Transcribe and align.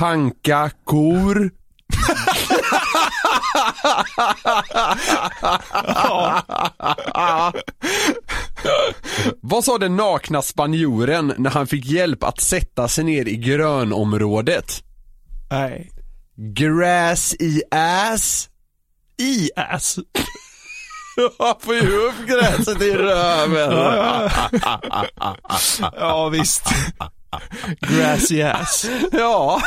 Pankakor. 0.00 1.36
Vad 9.40 9.64
sa 9.64 9.78
den 9.78 9.96
nakna 9.96 10.42
spanjoren 10.42 11.34
när 11.38 11.50
han 11.50 11.66
fick 11.66 11.86
hjälp 11.86 12.24
att 12.24 12.40
sätta 12.40 12.88
sig 12.88 13.04
ner 13.04 13.28
i 13.28 13.36
grönområdet? 13.36 14.82
Nej. 15.50 15.90
Grass 16.36 17.34
i 17.34 17.62
ass? 17.70 18.48
I 19.18 19.50
ass. 19.56 19.98
Jag 21.38 21.62
får 21.62 21.74
ju 21.74 21.96
upp 21.96 22.26
gräset 22.26 22.82
i 22.82 22.94
röven. 22.94 23.72
Ja 25.80 26.28
visst. 26.28 26.62
Grassy 27.80 28.42
ass. 28.42 28.86
Ja. 29.12 29.62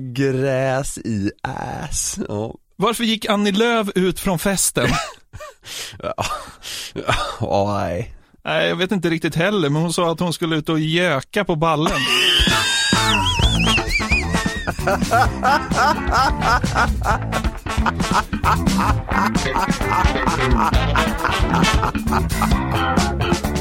Gräs 0.00 0.98
i 0.98 1.30
ass. 1.42 2.18
Ja. 2.28 2.54
Varför 2.76 3.04
gick 3.04 3.26
Annie 3.26 3.52
Lööf 3.52 3.88
ut 3.94 4.20
från 4.20 4.38
festen? 4.38 4.88
Ja, 7.40 7.78
nej. 7.80 8.14
Nej, 8.44 8.68
jag 8.68 8.76
vet 8.76 8.92
inte 8.92 9.10
riktigt 9.10 9.34
heller, 9.34 9.68
men 9.68 9.82
hon 9.82 9.92
sa 9.92 10.12
att 10.12 10.20
hon 10.20 10.32
skulle 10.32 10.56
ut 10.56 10.68
och 10.68 10.80
göka 10.80 11.44
på 11.44 11.56
ballen. 11.56 12.00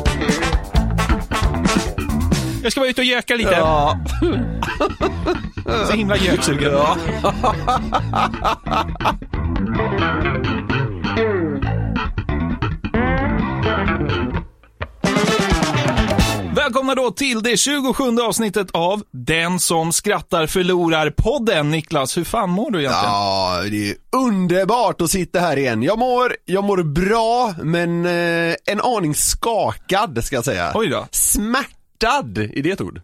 Jag 2.68 2.72
ska 2.72 2.82
vara 2.82 2.90
ute 2.90 3.02
och 3.02 3.06
göka 3.06 3.36
lite. 3.36 3.52
Ja. 3.52 4.00
Så 5.88 5.94
himla 5.94 6.18
göksugen. 6.18 6.72
Ja. 6.72 6.98
Välkomna 16.56 16.96
då 16.96 17.12
till 17.12 17.44
det 17.44 17.58
27 17.58 18.04
avsnittet 18.28 18.68
av 18.72 19.04
Den 19.12 19.60
som 19.60 19.92
skrattar 19.92 20.48
förlorar 20.48 21.10
podden. 21.10 21.72
Niklas, 21.72 22.18
hur 22.18 22.24
fan 22.24 22.50
mår 22.50 22.72
du 22.72 22.80
egentligen? 22.80 23.06
Ja, 23.06 23.62
det 23.72 23.90
är 23.90 23.96
underbart 24.16 25.02
att 25.02 25.10
sitta 25.10 25.40
här 25.40 25.58
igen. 25.58 25.84
Jag 25.84 26.00
mår, 26.00 26.36
jag 26.46 26.64
mår 26.64 26.84
bra, 26.84 27.54
men 27.64 28.06
eh, 28.06 28.56
en 28.66 28.82
aning 28.82 29.16
skakad 29.16 30.24
ska 30.24 30.36
jag 30.36 30.46
säga. 30.46 30.72
Oj 30.76 30.88
då. 30.88 31.08
Smärtad, 32.00 32.38
är 32.38 32.64
det 32.64 32.70
ett 32.72 32.82
ord? 32.82 33.02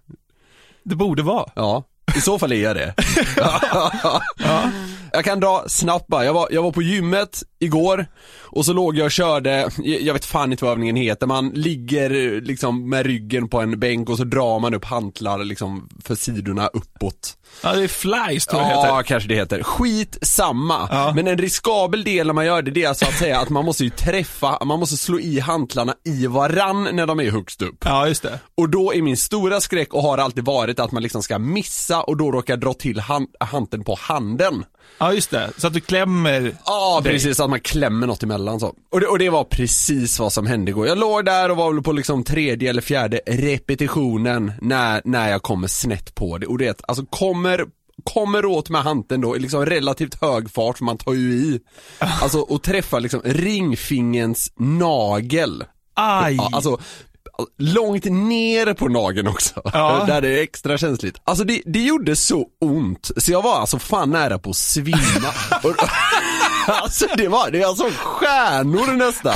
Det 0.83 0.95
borde 0.95 1.23
vara. 1.23 1.51
Ja, 1.55 1.83
i 2.17 2.21
så 2.21 2.39
fall 2.39 2.51
är 2.51 2.63
jag 2.63 2.75
det. 2.75 2.93
Jag 5.15 5.25
kan 5.25 5.39
dra 5.39 5.63
snabbt 5.67 6.07
bara, 6.07 6.25
jag 6.25 6.33
var, 6.33 6.47
jag 6.51 6.63
var 6.63 6.71
på 6.71 6.81
gymmet 6.81 7.43
igår 7.59 8.05
och 8.41 8.65
så 8.65 8.73
låg 8.73 8.97
jag 8.97 9.05
och 9.05 9.11
körde, 9.11 9.69
jag 9.83 10.13
vet 10.13 10.25
fan 10.25 10.51
inte 10.51 10.63
vad 10.65 10.71
övningen 10.71 10.95
heter, 10.95 11.27
man 11.27 11.49
ligger 11.49 12.41
liksom 12.41 12.89
med 12.89 13.05
ryggen 13.05 13.49
på 13.49 13.61
en 13.61 13.79
bänk 13.79 14.09
och 14.09 14.17
så 14.17 14.23
drar 14.23 14.59
man 14.59 14.73
upp 14.73 14.85
hantlar 14.85 15.43
liksom 15.43 15.89
för 16.03 16.15
sidorna 16.15 16.67
uppåt. 16.67 17.37
Ja, 17.63 17.73
det 17.73 17.83
är 17.83 17.87
flies 17.87 18.45
tror 18.45 18.61
jag 18.61 18.69
det 18.71 18.73
Ja, 18.73 18.81
heter. 18.97 19.03
kanske 19.03 19.29
det 19.29 19.35
heter. 19.35 19.63
Skit 19.63 20.17
samma. 20.21 20.87
Ja. 20.91 21.11
Men 21.15 21.27
en 21.27 21.37
riskabel 21.37 22.03
del 22.03 22.27
när 22.27 22.33
man 22.33 22.45
gör 22.45 22.61
det, 22.61 22.71
det 22.71 22.83
är 22.83 22.93
så 22.93 23.05
att 23.05 23.17
säga 23.17 23.39
att 23.39 23.49
man 23.49 23.65
måste 23.65 23.83
ju 23.83 23.89
träffa, 23.89 24.65
man 24.65 24.79
måste 24.79 24.97
slå 24.97 25.19
i 25.19 25.39
hantlarna 25.39 25.93
i 26.05 26.27
varann 26.27 26.87
när 26.91 27.07
de 27.07 27.19
är 27.19 27.31
högst 27.31 27.61
upp. 27.61 27.75
Ja, 27.85 28.07
just 28.07 28.23
det. 28.23 28.39
Och 28.57 28.69
då 28.69 28.93
är 28.93 29.01
min 29.01 29.17
stora 29.17 29.61
skräck 29.61 29.93
och 29.93 30.01
har 30.03 30.17
alltid 30.17 30.45
varit 30.45 30.79
att 30.79 30.91
man 30.91 31.03
liksom 31.03 31.23
ska 31.23 31.39
missa 31.39 32.01
och 32.03 32.17
då 32.17 32.31
råkar 32.31 32.57
dra 32.57 32.73
till 32.73 32.99
han, 32.99 33.27
hanteln 33.39 33.83
på 33.83 33.97
handen. 34.01 34.65
Ja, 34.97 35.13
just 35.13 35.31
det. 35.31 35.51
Så 35.57 35.67
att 35.67 35.73
du 35.73 35.79
klämmer. 35.79 36.55
Ja, 36.65 37.01
dig. 37.03 37.13
precis, 37.13 37.39
att 37.39 37.49
man 37.49 37.59
klämmer 37.59 38.07
något 38.07 38.23
emellan 38.23 38.59
så. 38.59 38.75
Och 38.91 38.99
det, 38.99 39.07
och 39.07 39.19
det 39.19 39.29
var 39.29 39.43
precis 39.43 40.19
vad 40.19 40.33
som 40.33 40.47
hände 40.47 40.71
igår. 40.71 40.87
Jag 40.87 40.97
låg 40.97 41.25
där 41.25 41.51
och 41.51 41.57
var 41.57 41.73
väl 41.73 41.83
på 41.83 41.91
liksom 41.91 42.23
tredje 42.23 42.69
eller 42.69 42.81
fjärde 42.81 43.21
repetitionen 43.25 44.51
när, 44.61 45.01
när 45.05 45.29
jag 45.29 45.41
kommer 45.41 45.67
snett 45.67 46.15
på 46.15 46.37
det. 46.37 46.47
Och 46.47 46.57
det, 46.57 46.81
alltså 46.87 47.05
kommer 47.05 47.65
Kommer 48.03 48.45
åt 48.45 48.69
med 48.69 48.83
hanteln 48.83 49.21
då 49.21 49.35
i 49.35 49.39
liksom 49.39 49.65
relativt 49.65 50.21
hög 50.21 50.51
fart, 50.51 50.77
för 50.77 50.85
man 50.85 50.97
tar 50.97 51.13
ju 51.13 51.33
i. 51.33 51.59
Alltså 51.97 52.39
och 52.39 52.63
träffar 52.63 52.99
liksom 52.99 53.21
ringfingens 53.23 54.53
nagel. 54.57 55.63
Aj. 55.93 56.39
Alltså 56.51 56.79
långt 57.57 58.05
ner 58.05 58.73
på 58.73 58.87
nageln 58.87 59.27
också. 59.27 59.61
Ja. 59.73 60.03
Där 60.07 60.21
det 60.21 60.39
är 60.39 60.43
extra 60.43 60.77
känsligt. 60.77 61.21
Alltså 61.23 61.43
det, 61.43 61.61
det 61.65 61.81
gjorde 61.81 62.15
så 62.15 62.45
ont, 62.61 63.11
så 63.17 63.31
jag 63.31 63.41
var 63.41 63.59
alltså 63.59 63.79
fan 63.79 64.09
nära 64.09 64.39
på 64.39 64.49
att 64.49 64.55
svimma. 64.55 65.33
Alltså 66.67 67.05
det 67.17 67.27
var, 67.27 67.51
det 67.51 67.61
är 67.61 67.65
alltså 67.65 67.89
stjärnor 67.95 68.93
nästan. 68.93 69.35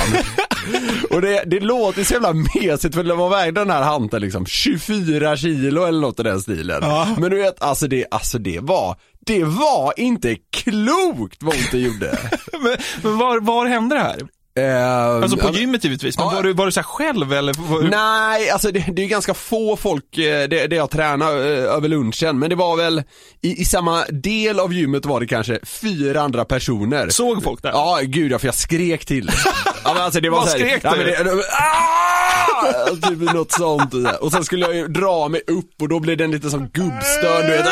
Och 1.10 1.22
det, 1.22 1.42
det 1.46 1.60
låter 1.60 2.04
så 2.04 2.12
jävla 2.12 2.32
mesigt 2.32 2.94
för 2.94 3.14
vad 3.14 3.30
vägde 3.30 3.60
den 3.60 3.70
här 3.70 3.82
hanteln 3.82 4.22
liksom? 4.22 4.46
24 4.46 5.36
kilo 5.36 5.84
eller 5.84 6.00
något 6.00 6.20
i 6.20 6.22
den 6.22 6.40
stilen. 6.40 6.78
Ja. 6.82 7.08
Men 7.18 7.30
du 7.30 7.36
vet, 7.36 7.62
alltså 7.62 7.88
det, 7.88 8.06
alltså 8.10 8.38
det 8.38 8.60
var, 8.60 8.96
det 9.26 9.44
var 9.44 9.92
inte 9.96 10.36
klokt 10.50 11.42
vad 11.42 11.54
ont 11.54 11.70
det 11.70 11.78
gjorde. 11.78 12.18
Men, 12.52 12.76
men 13.02 13.18
var, 13.18 13.40
var 13.40 13.66
hände 13.66 13.94
det 13.94 14.02
här? 14.02 14.20
Ehm, 14.58 15.22
Alltså 15.22 15.36
på 15.36 15.50
gymmet 15.52 15.84
givetvis, 15.84 16.18
men 16.18 16.26
Ja. 16.26 16.34
var 16.34 16.42
du, 16.42 16.52
var 16.52 16.66
du 16.66 16.72
så 16.72 16.82
själv 16.82 17.32
eller? 17.32 17.54
Var, 17.58 17.82
Nej, 17.82 18.50
alltså 18.50 18.70
det, 18.70 18.84
det 18.92 19.02
är 19.04 19.06
ganska 19.06 19.34
få 19.34 19.76
folk, 19.76 20.18
eh, 20.18 20.48
det, 20.48 20.66
det 20.66 20.76
jag 20.76 20.90
tränar 20.90 21.32
eh, 21.32 21.74
över 21.74 21.88
lunchen, 21.88 22.38
men 22.38 22.50
det 22.50 22.56
var 22.56 22.76
väl 22.76 23.02
i, 23.42 23.60
i 23.62 23.64
samma 23.64 24.04
del 24.04 24.60
av 24.60 24.72
gymmet 24.72 25.06
var 25.06 25.20
det 25.20 25.26
kanske 25.26 25.58
fyra 25.66 26.20
andra 26.20 26.44
personer. 26.44 27.08
Såg 27.08 27.42
folk 27.44 27.62
där? 27.62 27.70
Ja, 27.70 27.98
gud 28.02 28.32
ja, 28.32 28.38
för 28.38 28.46
jag 28.46 28.54
skrek 28.54 29.04
till. 29.06 29.30
Ja, 29.84 29.94
men 29.94 30.02
alltså 30.02 30.20
det 30.20 30.30
var 30.30 30.38
Vad 30.38 30.48
så 30.48 30.58
här, 30.58 30.64
skrek 30.66 30.80
ja, 30.84 30.92
du? 30.92 30.96
men 30.98 31.06
det, 31.06 31.32
ah! 31.50 33.08
Typ 33.08 33.32
något 33.34 33.52
sånt. 33.52 33.94
Och 34.20 34.32
sen 34.32 34.44
skulle 34.44 34.66
jag 34.66 34.74
ju 34.76 34.88
dra 34.88 35.28
mig 35.28 35.40
upp 35.46 35.70
och 35.82 35.88
då 35.88 36.00
blev 36.00 36.16
den 36.16 36.30
lite 36.30 36.50
som 36.50 36.68
gubbstön, 36.68 37.42
du 37.46 37.50
vet. 37.52 37.64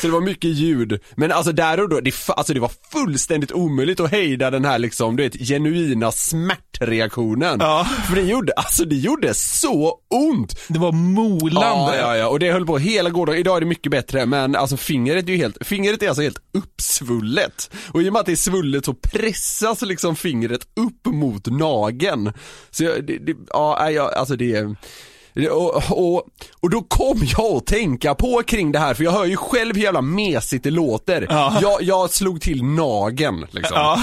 Så 0.00 0.06
det 0.06 0.12
var 0.12 0.20
mycket 0.20 0.50
ljud. 0.50 1.00
Men 1.16 1.32
alltså 1.32 1.52
där 1.52 1.80
och 1.80 1.88
då, 1.88 2.00
det, 2.00 2.14
alltså 2.28 2.54
det 2.54 2.60
var 2.60 2.70
fullständigt 2.92 3.52
omöjligt 3.52 4.00
att 4.00 4.10
hejda 4.10 4.50
den 4.50 4.64
här 4.64 4.78
liksom, 4.78 5.16
du 5.16 5.22
vet, 5.22 5.48
genuina 5.48 6.12
smärtreaktionen. 6.12 7.56
Ja. 7.60 7.86
För 8.08 8.16
det 8.16 8.22
gjorde, 8.22 8.52
alltså 8.52 8.84
det 8.84 8.96
gjorde 8.96 9.34
så 9.34 9.98
ont. 10.10 10.60
Det 10.68 10.78
var 10.78 10.92
molande. 10.92 11.96
Ja, 11.96 11.96
ja, 11.96 12.16
ja, 12.16 12.28
och 12.28 12.38
det 12.38 12.52
höll 12.52 12.66
på 12.66 12.78
hela 12.78 13.10
gårdagen. 13.10 13.40
Idag 13.40 13.56
är 13.56 13.60
det 13.60 13.66
mycket 13.66 13.92
bättre, 13.92 14.26
men 14.26 14.56
alltså 14.56 14.76
fingret 14.76 15.28
är 15.28 15.32
ju 15.32 15.36
helt, 15.36 15.66
fingret 15.66 16.02
är 16.02 16.08
alltså 16.08 16.22
helt 16.22 16.38
uppsvullet. 16.52 17.70
Och 17.92 18.02
i 18.02 18.08
och 18.08 18.12
med 18.12 18.20
att 18.20 18.26
det 18.26 18.32
är 18.32 18.36
svullet 18.36 18.84
så 18.84 18.94
pressas 18.94 19.82
liksom 19.82 20.16
fingret 20.16 20.60
upp 20.76 21.06
mot 21.06 21.46
nageln. 21.46 22.32
Så 22.70 22.84
jag, 22.84 23.06
det, 23.06 23.18
det, 23.18 23.36
ja, 23.48 23.90
jag, 23.90 24.14
alltså 24.14 24.36
det 24.36 24.54
är 24.54 24.76
och, 25.50 25.82
och, 25.90 26.22
och 26.60 26.70
då 26.70 26.82
kom 26.82 27.22
jag 27.36 27.56
att 27.56 27.66
tänka 27.66 28.14
på 28.14 28.42
kring 28.46 28.72
det 28.72 28.78
här, 28.78 28.94
för 28.94 29.04
jag 29.04 29.12
hör 29.12 29.24
ju 29.24 29.36
själv 29.36 29.76
hur 29.76 29.82
jävla 29.82 30.02
mesigt 30.02 30.64
det 30.64 30.70
låter. 30.70 31.26
Ja. 31.30 31.58
Jag, 31.62 31.82
jag 31.82 32.10
slog 32.10 32.40
till 32.40 32.64
nageln 32.64 33.46
liksom. 33.50 33.76
Ja. 33.76 34.02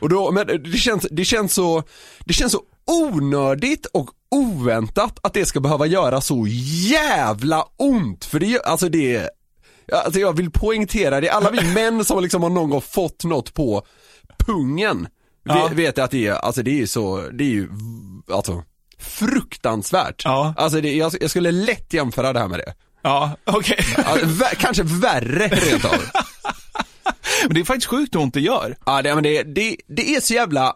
Och 0.00 0.08
då, 0.08 0.30
men 0.30 0.46
det 0.46 0.78
känns, 0.78 1.06
det 1.10 1.24
känns 1.24 1.54
så, 1.54 1.82
det 2.24 2.32
känns 2.32 2.52
så 2.52 2.60
onödigt 2.86 3.86
och 3.86 4.10
oväntat 4.30 5.18
att 5.22 5.34
det 5.34 5.46
ska 5.46 5.60
behöva 5.60 5.86
göra 5.86 6.20
så 6.20 6.46
jävla 6.90 7.64
ont. 7.76 8.24
För 8.24 8.40
det, 8.40 8.62
alltså 8.62 8.88
det, 8.88 9.28
alltså 10.04 10.20
jag 10.20 10.36
vill 10.36 10.50
poängtera 10.50 11.20
det, 11.20 11.28
alla 11.28 11.50
vi 11.50 11.74
män 11.74 12.04
som 12.04 12.22
liksom 12.22 12.42
har 12.42 12.50
någon 12.50 12.70
gång 12.70 12.80
fått 12.80 13.24
något 13.24 13.54
på 13.54 13.82
pungen, 14.38 15.08
Ja. 15.44 15.66
vet, 15.68 15.78
vet 15.78 15.98
att 15.98 16.10
det 16.10 16.26
är, 16.26 16.32
alltså 16.32 16.62
det 16.62 16.82
är 16.82 16.86
så, 16.86 17.16
det 17.32 17.44
är 17.44 17.48
ju, 17.48 17.68
alltså 18.32 18.62
fruktansvärt. 19.00 20.22
Ja. 20.24 20.54
Alltså 20.56 20.80
det, 20.80 20.92
jag, 20.92 21.12
jag 21.20 21.30
skulle 21.30 21.50
lätt 21.50 21.92
jämföra 21.92 22.32
det 22.32 22.40
här 22.40 22.48
med 22.48 22.58
det. 22.58 22.74
Ja, 23.02 23.36
okej. 23.44 23.78
Ja, 23.96 24.16
vä- 24.22 24.54
kanske 24.58 24.82
värre 24.82 25.48
rent 25.48 25.84
av. 25.84 25.92
Men 27.44 27.54
det 27.54 27.60
är 27.60 27.64
faktiskt 27.64 27.86
sjukt 27.86 28.16
ont 28.16 28.34
det 28.34 28.40
gör. 28.40 28.76
Ja, 28.86 29.02
det, 29.02 29.14
men 29.14 29.22
det, 29.24 29.42
det, 29.42 29.76
det 29.88 30.14
är 30.14 30.20
så 30.20 30.34
jävla 30.34 30.74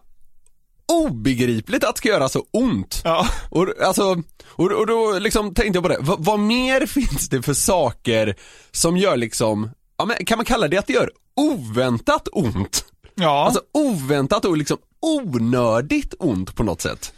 obegripligt 0.92 1.84
att 1.84 1.94
det 1.94 1.98
ska 1.98 2.08
göra 2.08 2.28
så 2.28 2.44
ont. 2.50 3.00
Ja. 3.04 3.28
Och, 3.50 3.68
alltså, 3.82 4.22
och, 4.46 4.72
och 4.72 4.86
då 4.86 5.18
liksom 5.18 5.54
tänkte 5.54 5.76
jag 5.76 5.82
på 5.82 5.88
det, 5.88 5.98
Va, 6.00 6.16
vad 6.18 6.38
mer 6.38 6.86
finns 6.86 7.28
det 7.28 7.42
för 7.42 7.54
saker 7.54 8.36
som 8.72 8.96
gör 8.96 9.16
liksom, 9.16 9.70
ja, 9.98 10.04
men 10.04 10.16
kan 10.26 10.38
man 10.38 10.44
kalla 10.44 10.68
det 10.68 10.76
att 10.78 10.86
det 10.86 10.92
gör 10.92 11.10
oväntat 11.36 12.28
ont? 12.32 12.84
Ja. 13.14 13.44
Alltså 13.44 13.60
oväntat 13.72 14.44
och 14.44 14.56
liksom 14.56 14.78
onödigt 15.00 16.14
ont 16.18 16.54
på 16.54 16.62
något 16.62 16.82
sätt. 16.82 17.13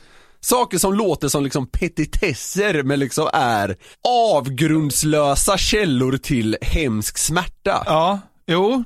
Saker 0.48 0.78
som 0.78 0.94
låter 0.94 1.28
som 1.28 1.44
liksom 1.44 1.66
petitesser 1.66 2.82
men 2.82 3.00
liksom 3.00 3.28
är 3.32 3.76
avgrundslösa 4.08 5.58
källor 5.58 6.16
till 6.16 6.56
hemsk 6.62 7.18
smärta. 7.18 7.82
ja, 7.86 8.18
jo. 8.46 8.84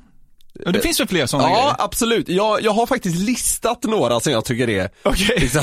Ja, 0.64 0.70
det 0.72 0.80
finns 0.80 1.00
väl 1.00 1.08
fler 1.08 1.26
sådana 1.26 1.48
Ja, 1.48 1.54
grejer? 1.56 1.74
absolut. 1.78 2.28
Jag, 2.28 2.62
jag 2.62 2.72
har 2.72 2.86
faktiskt 2.86 3.16
listat 3.16 3.82
några 3.84 4.20
som 4.20 4.32
jag 4.32 4.44
tycker 4.44 4.68
är 4.70 4.88
Okej. 5.02 5.36
liksom, 5.40 5.62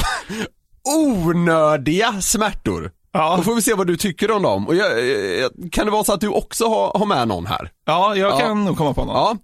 onödiga 0.98 2.22
smärtor. 2.22 2.92
Ja. 3.12 3.36
Då 3.38 3.44
får 3.44 3.56
vi 3.56 3.62
se 3.62 3.74
vad 3.74 3.88
du 3.88 3.98
tycker 3.98 4.32
om 4.32 4.42
dem. 4.42 4.68
Och 4.68 4.76
jag, 4.76 5.06
jag, 5.40 5.52
kan 5.72 5.86
det 5.86 5.92
vara 5.92 6.04
så 6.04 6.14
att 6.14 6.22
du 6.22 6.28
också 6.28 6.68
har, 6.70 7.00
har 7.00 7.06
med 7.06 7.28
någon 7.28 7.46
här? 7.46 7.72
Ja, 7.86 8.16
jag 8.16 8.32
Ja. 8.34 8.40
kan 8.40 8.66
nog 8.66 8.78
komma 8.78 8.94
på 8.94 9.06
någon. 9.06 9.16
Ja. 9.16 9.38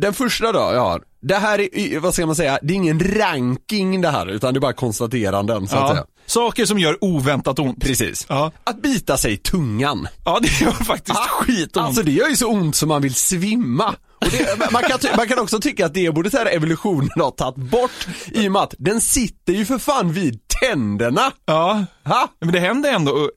Den 0.00 0.14
första 0.14 0.52
då 0.52 0.58
jag 0.58 0.80
har. 0.80 1.02
Det 1.22 1.34
här 1.34 1.74
är, 1.78 1.98
vad 1.98 2.14
ska 2.14 2.26
man 2.26 2.36
säga, 2.36 2.58
det 2.62 2.72
är 2.72 2.76
ingen 2.76 3.00
ranking 3.00 4.00
det 4.00 4.08
här 4.10 4.26
utan 4.26 4.54
det 4.54 4.58
är 4.58 4.60
bara 4.60 4.72
konstateranden 4.72 5.68
så 5.68 5.76
att 5.76 5.82
Ja. 5.82 5.88
säga. 5.94 6.04
Saker 6.26 6.66
som 6.66 6.78
gör 6.78 7.04
oväntat 7.04 7.58
ont. 7.58 7.80
Precis. 7.82 8.26
Ja. 8.28 8.52
Att 8.64 8.82
bita 8.82 9.16
sig 9.16 9.32
i 9.32 9.36
tungan. 9.36 10.08
Ja, 10.24 10.38
det 10.42 10.60
gör 10.60 10.72
faktiskt 10.72 11.18
skitont. 11.18 11.86
Alltså 11.86 12.02
det 12.02 12.12
gör 12.12 12.28
ju 12.28 12.36
så 12.36 12.48
ont 12.48 12.76
som 12.76 12.88
man 12.88 13.02
vill 13.02 13.14
svimma. 13.14 13.94
Det, 14.20 14.70
man, 14.72 14.82
kan, 14.82 14.98
man 15.16 15.28
kan 15.28 15.38
också 15.38 15.60
tycka 15.60 15.86
att 15.86 15.94
det 15.94 16.10
borde 16.14 16.30
så 16.30 16.36
här 16.36 16.46
evolutionen 16.46 17.10
ha 17.16 17.30
tagit 17.30 17.56
bort 17.56 18.06
i 18.26 18.48
och 18.48 18.52
med 18.52 18.62
att 18.62 18.74
den 18.78 19.00
sitter 19.00 19.52
ju 19.52 19.64
för 19.64 19.78
fan 19.78 20.12
vid 20.12 20.40
tänderna. 20.60 21.32
Ja, 21.46 21.84
Ha? 22.04 22.28
men 22.40 22.52
det 22.52 22.60
händer 22.60 22.92
ändå, 22.92 23.30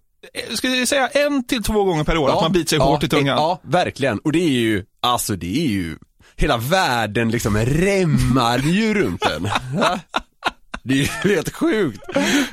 eh, 0.50 0.56
ska 0.56 0.68
jag 0.70 0.88
säga 0.88 1.08
en 1.08 1.44
till 1.48 1.64
två 1.64 1.84
gånger 1.84 2.04
per 2.04 2.18
år 2.18 2.30
att 2.30 2.42
man 2.42 2.52
biter 2.52 2.70
sig 2.70 2.78
ja, 2.78 2.84
hårt 2.86 3.04
i 3.04 3.10
tungan. 3.10 3.38
Ja, 3.38 3.60
verkligen. 3.64 4.20
Och 4.20 4.32
det 4.32 4.40
är 4.40 4.50
ju, 4.50 4.86
alltså 5.02 5.36
det 5.36 5.58
är 5.66 5.68
ju, 5.70 5.98
hela 6.42 6.58
världen 6.58 7.32
liksom 7.32 7.58
remmar 7.58 8.58
ju 8.58 8.94
runt 8.94 9.22
den. 9.22 9.50
Det 10.84 10.94
är 10.94 10.98
ju 10.98 11.08
helt 11.34 11.54
sjukt. 11.54 12.02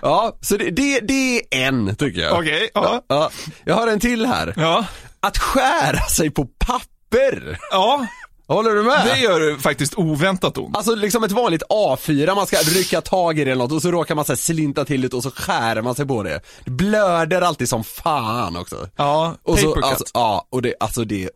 Ja, 0.03 0.39
så 0.41 0.57
det, 0.57 0.71
det, 0.71 1.01
det 1.01 1.37
är 1.39 1.67
en 1.67 1.97
tycker 1.97 2.21
jag. 2.21 2.39
Okej, 2.39 2.71
ja. 2.75 3.05
ja. 3.09 3.31
Jag 3.65 3.75
har 3.75 3.87
en 3.89 4.01
till 4.01 4.27
här. 4.27 4.55
Ja, 4.57 4.85
Att 5.21 5.39
skära 5.39 6.01
sig 6.01 6.31
på 6.31 6.45
papper. 6.45 7.59
ja 7.71 8.07
Håller 8.49 8.71
du 8.75 8.83
med? 8.83 9.07
det 9.07 9.19
gör 9.21 9.59
faktiskt 9.59 9.95
oväntat 9.99 10.59
ont. 10.59 10.77
Alltså 10.77 10.95
liksom 10.95 11.25
ett 11.25 11.33
vanligt 11.33 11.63
A4, 11.63 12.35
man 12.35 12.47
ska 12.47 12.57
rycka 12.57 13.01
tag 13.01 13.39
i 13.39 13.45
det 13.45 13.51
eller 13.51 13.63
något 13.63 13.73
och 13.73 13.83
så 13.83 13.91
råkar 13.91 14.15
man 14.15 14.25
så 14.25 14.33
här 14.33 14.37
slinta 14.37 14.85
till 14.85 15.01
det 15.01 15.15
och 15.15 15.23
så 15.23 15.31
skär 15.31 15.83
man 15.83 15.95
sig 15.95 16.07
på 16.07 16.23
det. 16.23 16.41
Det 16.65 16.71
blöder 16.71 17.43
alltid 17.43 17.69
som 17.69 17.85
fan 17.85 18.57
också. 18.57 18.89
Ja, 18.97 19.35
Och 19.43 19.59
så, 19.59 19.81
alltså, 19.81 20.05
ja, 20.15 20.47
och 20.51 20.63
det, 20.63 20.75
alltså 20.81 21.05
det, 21.05 21.31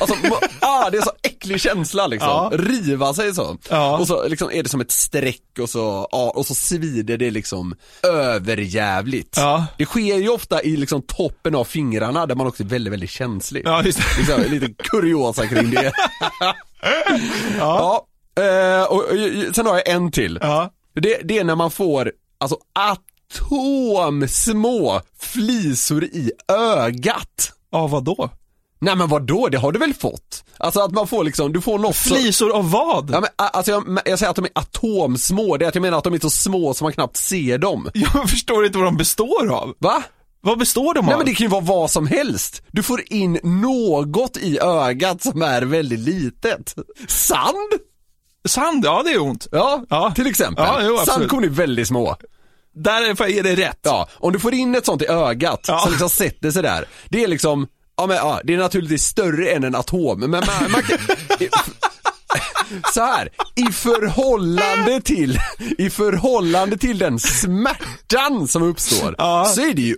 alltså, 0.00 0.16
ah, 0.60 0.90
det 0.90 0.98
är 0.98 1.02
så 1.02 1.12
äcklig 1.22 1.60
känsla 1.60 2.06
liksom. 2.06 2.28
Ja. 2.28 2.50
Riva 2.52 3.14
sig 3.14 3.34
så. 3.34 3.58
Ja. 3.70 3.98
Och 3.98 4.06
så 4.06 4.28
liksom 4.28 4.50
är 4.52 4.62
det 4.62 4.68
som 4.68 4.80
ett 4.80 4.90
streck 4.90 5.58
och 5.60 5.70
så, 5.70 6.08
ja, 6.12 6.32
och 6.34 6.46
så 6.46 6.54
svider 6.54 7.16
det 7.18 7.30
liksom 7.30 7.74
överjävligt. 8.02 9.36
Ja. 9.36 9.66
Det 9.78 9.86
sker 9.86 10.16
ju 10.18 10.28
ofta 10.28 10.62
i 10.62 10.76
liksom 10.76 11.02
toppen 11.02 11.54
av 11.54 11.64
fingrarna 11.64 12.26
där 12.26 12.34
man 12.34 12.46
också 12.46 12.62
är 12.62 12.66
väldigt, 12.66 12.92
väldigt 12.92 13.10
känslig. 13.10 13.62
Ja, 13.64 13.82
just 13.82 13.98
det. 13.98 14.04
Liksom, 14.18 14.52
lite 14.52 14.84
kuriosa 15.32 15.46
kring 15.46 15.70
det. 15.70 15.92
ja. 17.58 18.06
eh, 18.36 18.82
och, 18.82 19.04
sen 19.54 19.66
har 19.66 19.74
jag 19.74 19.88
en 19.88 20.10
till. 20.10 20.38
Ja. 20.42 20.70
Det, 20.94 21.20
det 21.24 21.38
är 21.38 21.44
när 21.44 21.56
man 21.56 21.70
får, 21.70 22.12
alltså 22.38 22.56
atomsmå 23.40 25.00
flisor 25.18 26.04
i 26.04 26.32
ögat. 26.48 27.52
Ja, 27.70 27.86
vadå? 27.86 28.30
Nej 28.80 28.96
men 28.96 29.08
vad 29.08 29.22
då? 29.22 29.48
det 29.48 29.58
har 29.58 29.72
du 29.72 29.78
väl 29.78 29.94
fått? 29.94 30.44
Alltså 30.58 30.80
att 30.80 30.92
man 30.92 31.06
får 31.06 31.24
liksom, 31.24 31.52
du 31.52 31.60
får 31.60 31.78
något 31.78 31.96
Flisor 31.96 32.56
av 32.56 32.70
vad? 32.70 33.10
Ja, 33.10 33.20
men, 33.20 33.30
alltså 33.36 33.72
jag, 33.72 34.00
jag 34.04 34.18
säger 34.18 34.30
att 34.30 34.36
de 34.36 34.44
är 34.44 34.50
atomsmå, 34.54 35.56
det 35.56 35.64
är 35.64 35.68
att 35.68 35.74
jag 35.74 35.82
menar 35.82 35.98
att 35.98 36.04
de 36.04 36.14
är 36.14 36.18
så 36.18 36.30
små 36.30 36.74
så 36.74 36.84
man 36.84 36.92
knappt 36.92 37.16
ser 37.16 37.58
dem. 37.58 37.90
Jag 37.94 38.30
förstår 38.30 38.66
inte 38.66 38.78
vad 38.78 38.86
de 38.86 38.96
består 38.96 39.52
av. 39.52 39.74
Va? 39.78 40.02
Vad 40.44 40.58
består 40.58 40.94
de 40.94 41.04
Nej 41.06 41.12
av? 41.14 41.18
men 41.18 41.26
det 41.26 41.34
kan 41.34 41.44
ju 41.44 41.50
vara 41.50 41.60
vad 41.60 41.90
som 41.90 42.06
helst. 42.06 42.62
Du 42.72 42.82
får 42.82 43.02
in 43.12 43.38
något 43.42 44.36
i 44.36 44.58
ögat 44.60 45.22
som 45.22 45.42
är 45.42 45.62
väldigt 45.62 45.98
litet. 46.00 46.74
Sand? 47.08 47.72
Sand, 48.48 48.84
ja 48.84 49.02
det 49.04 49.10
är 49.10 49.20
ont. 49.22 49.46
Ja, 49.52 49.84
Ja. 49.90 50.12
till 50.16 50.26
exempel. 50.26 50.64
Ja, 50.68 50.78
jo. 50.82 50.98
Sandkorn 51.06 51.44
är 51.44 51.48
väldigt 51.48 51.88
små. 51.88 52.16
Där 52.74 53.02
är 53.02 53.28
är 53.38 53.42
det 53.42 53.54
rätt. 53.54 53.78
Ja, 53.82 54.08
om 54.14 54.32
du 54.32 54.38
får 54.40 54.54
in 54.54 54.74
ett 54.74 54.86
sånt 54.86 55.02
i 55.02 55.06
ögat 55.06 55.64
Ja. 55.68 55.78
som 55.78 55.90
liksom 55.90 56.08
sätter 56.10 56.50
sig 56.50 56.62
där. 56.62 56.84
Det 57.08 57.24
är 57.24 57.28
liksom, 57.28 57.66
ja 57.96 58.06
men 58.06 58.16
ja, 58.16 58.40
det 58.44 58.54
är 58.54 58.58
naturligtvis 58.58 59.04
större 59.04 59.48
än 59.50 59.64
en 59.64 59.74
atom, 59.74 60.20
men 60.20 60.30
man, 60.30 60.42
man 60.72 60.82
kan, 60.82 60.98
så 62.94 63.00
här, 63.00 63.28
i 63.54 63.72
förhållande 63.72 65.00
till, 65.00 65.38
i 65.78 65.90
förhållande 65.90 66.76
till 66.78 66.98
den 66.98 67.18
smärtan 67.20 68.48
som 68.48 68.62
uppstår, 68.62 69.14
Ja. 69.18 69.44
så 69.54 69.60
är 69.60 69.74
det 69.74 69.82
ju 69.82 69.96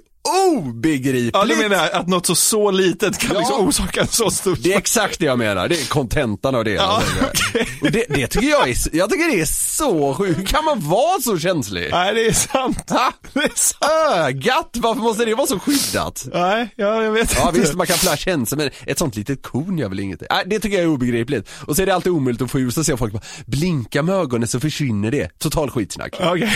obegripligt. 0.56 1.30
Ja, 1.34 1.44
du 1.44 1.56
menar 1.56 1.88
att 1.92 2.08
något 2.08 2.26
så, 2.26 2.34
så 2.34 2.70
litet 2.70 3.18
kan 3.18 3.30
Ja. 3.34 3.38
liksom 3.40 3.66
orsaka 3.68 4.00
en 4.00 4.06
så 4.08 4.30
stor 4.30 4.56
Det 4.60 4.72
är 4.72 4.78
exakt 4.78 5.18
det 5.18 5.24
jag 5.26 5.38
menar, 5.38 5.68
det 5.68 5.80
är 5.80 5.86
kontentan 5.88 6.54
av 6.54 6.64
det. 6.64 6.70
Ja, 6.70 7.02
okej. 7.22 7.68
Och 7.82 7.90
det, 7.90 8.04
det 8.08 8.26
tycker 8.26 8.48
jag 8.48 8.68
är, 8.68 8.76
jag 8.96 9.10
tycker 9.10 9.28
det 9.36 9.40
är 9.40 9.46
så 9.76 10.14
sjukt, 10.14 10.38
hur 10.38 10.44
kan 10.46 10.64
man 10.64 10.80
vara 10.88 11.20
så 11.20 11.38
känslig? 11.38 11.88
Nej, 11.92 12.14
det 12.14 12.26
är 12.26 12.32
sant. 12.32 12.90
Ha? 12.90 13.12
Det 13.32 13.40
är 13.40 13.50
sant. 13.54 14.16
Ögat, 14.16 14.70
varför 14.74 15.00
måste 15.02 15.24
det 15.24 15.34
vara 15.34 15.46
så 15.46 15.58
skyddat? 15.58 16.26
Nej, 16.32 16.68
ja, 16.76 17.02
jag 17.02 17.12
vet 17.12 17.34
Ja 17.36 17.48
inte. 17.48 17.60
visst, 17.60 17.74
man 17.74 17.86
kan 17.86 17.96
flash 17.98 18.16
känslor 18.24 18.56
men 18.58 18.70
ett 18.86 18.98
sånt 18.98 19.16
litet 19.16 19.42
korn 19.42 19.78
gör 19.78 19.88
väl 19.88 20.00
inget. 20.00 20.22
Nej, 20.30 20.42
det 20.46 20.60
tycker 20.60 20.76
jag 20.76 20.84
är 20.84 20.88
obegripligt. 20.90 21.48
Och 21.66 21.76
så 21.76 21.82
är 21.82 21.86
det 21.86 21.94
alltid 21.94 22.12
omöjligt 22.12 22.42
att 22.42 22.50
få 22.50 22.58
ur, 22.60 22.70
så 22.70 22.84
ser 22.84 22.96
folk 22.96 23.12
bara, 23.12 23.22
blinka 23.46 24.02
med 24.02 24.14
ögonen 24.14 24.48
så 24.48 24.60
försvinner 24.60 25.10
det. 25.10 25.38
Total 25.38 25.70
skitsnack. 25.70 26.14
Okej. 26.20 26.52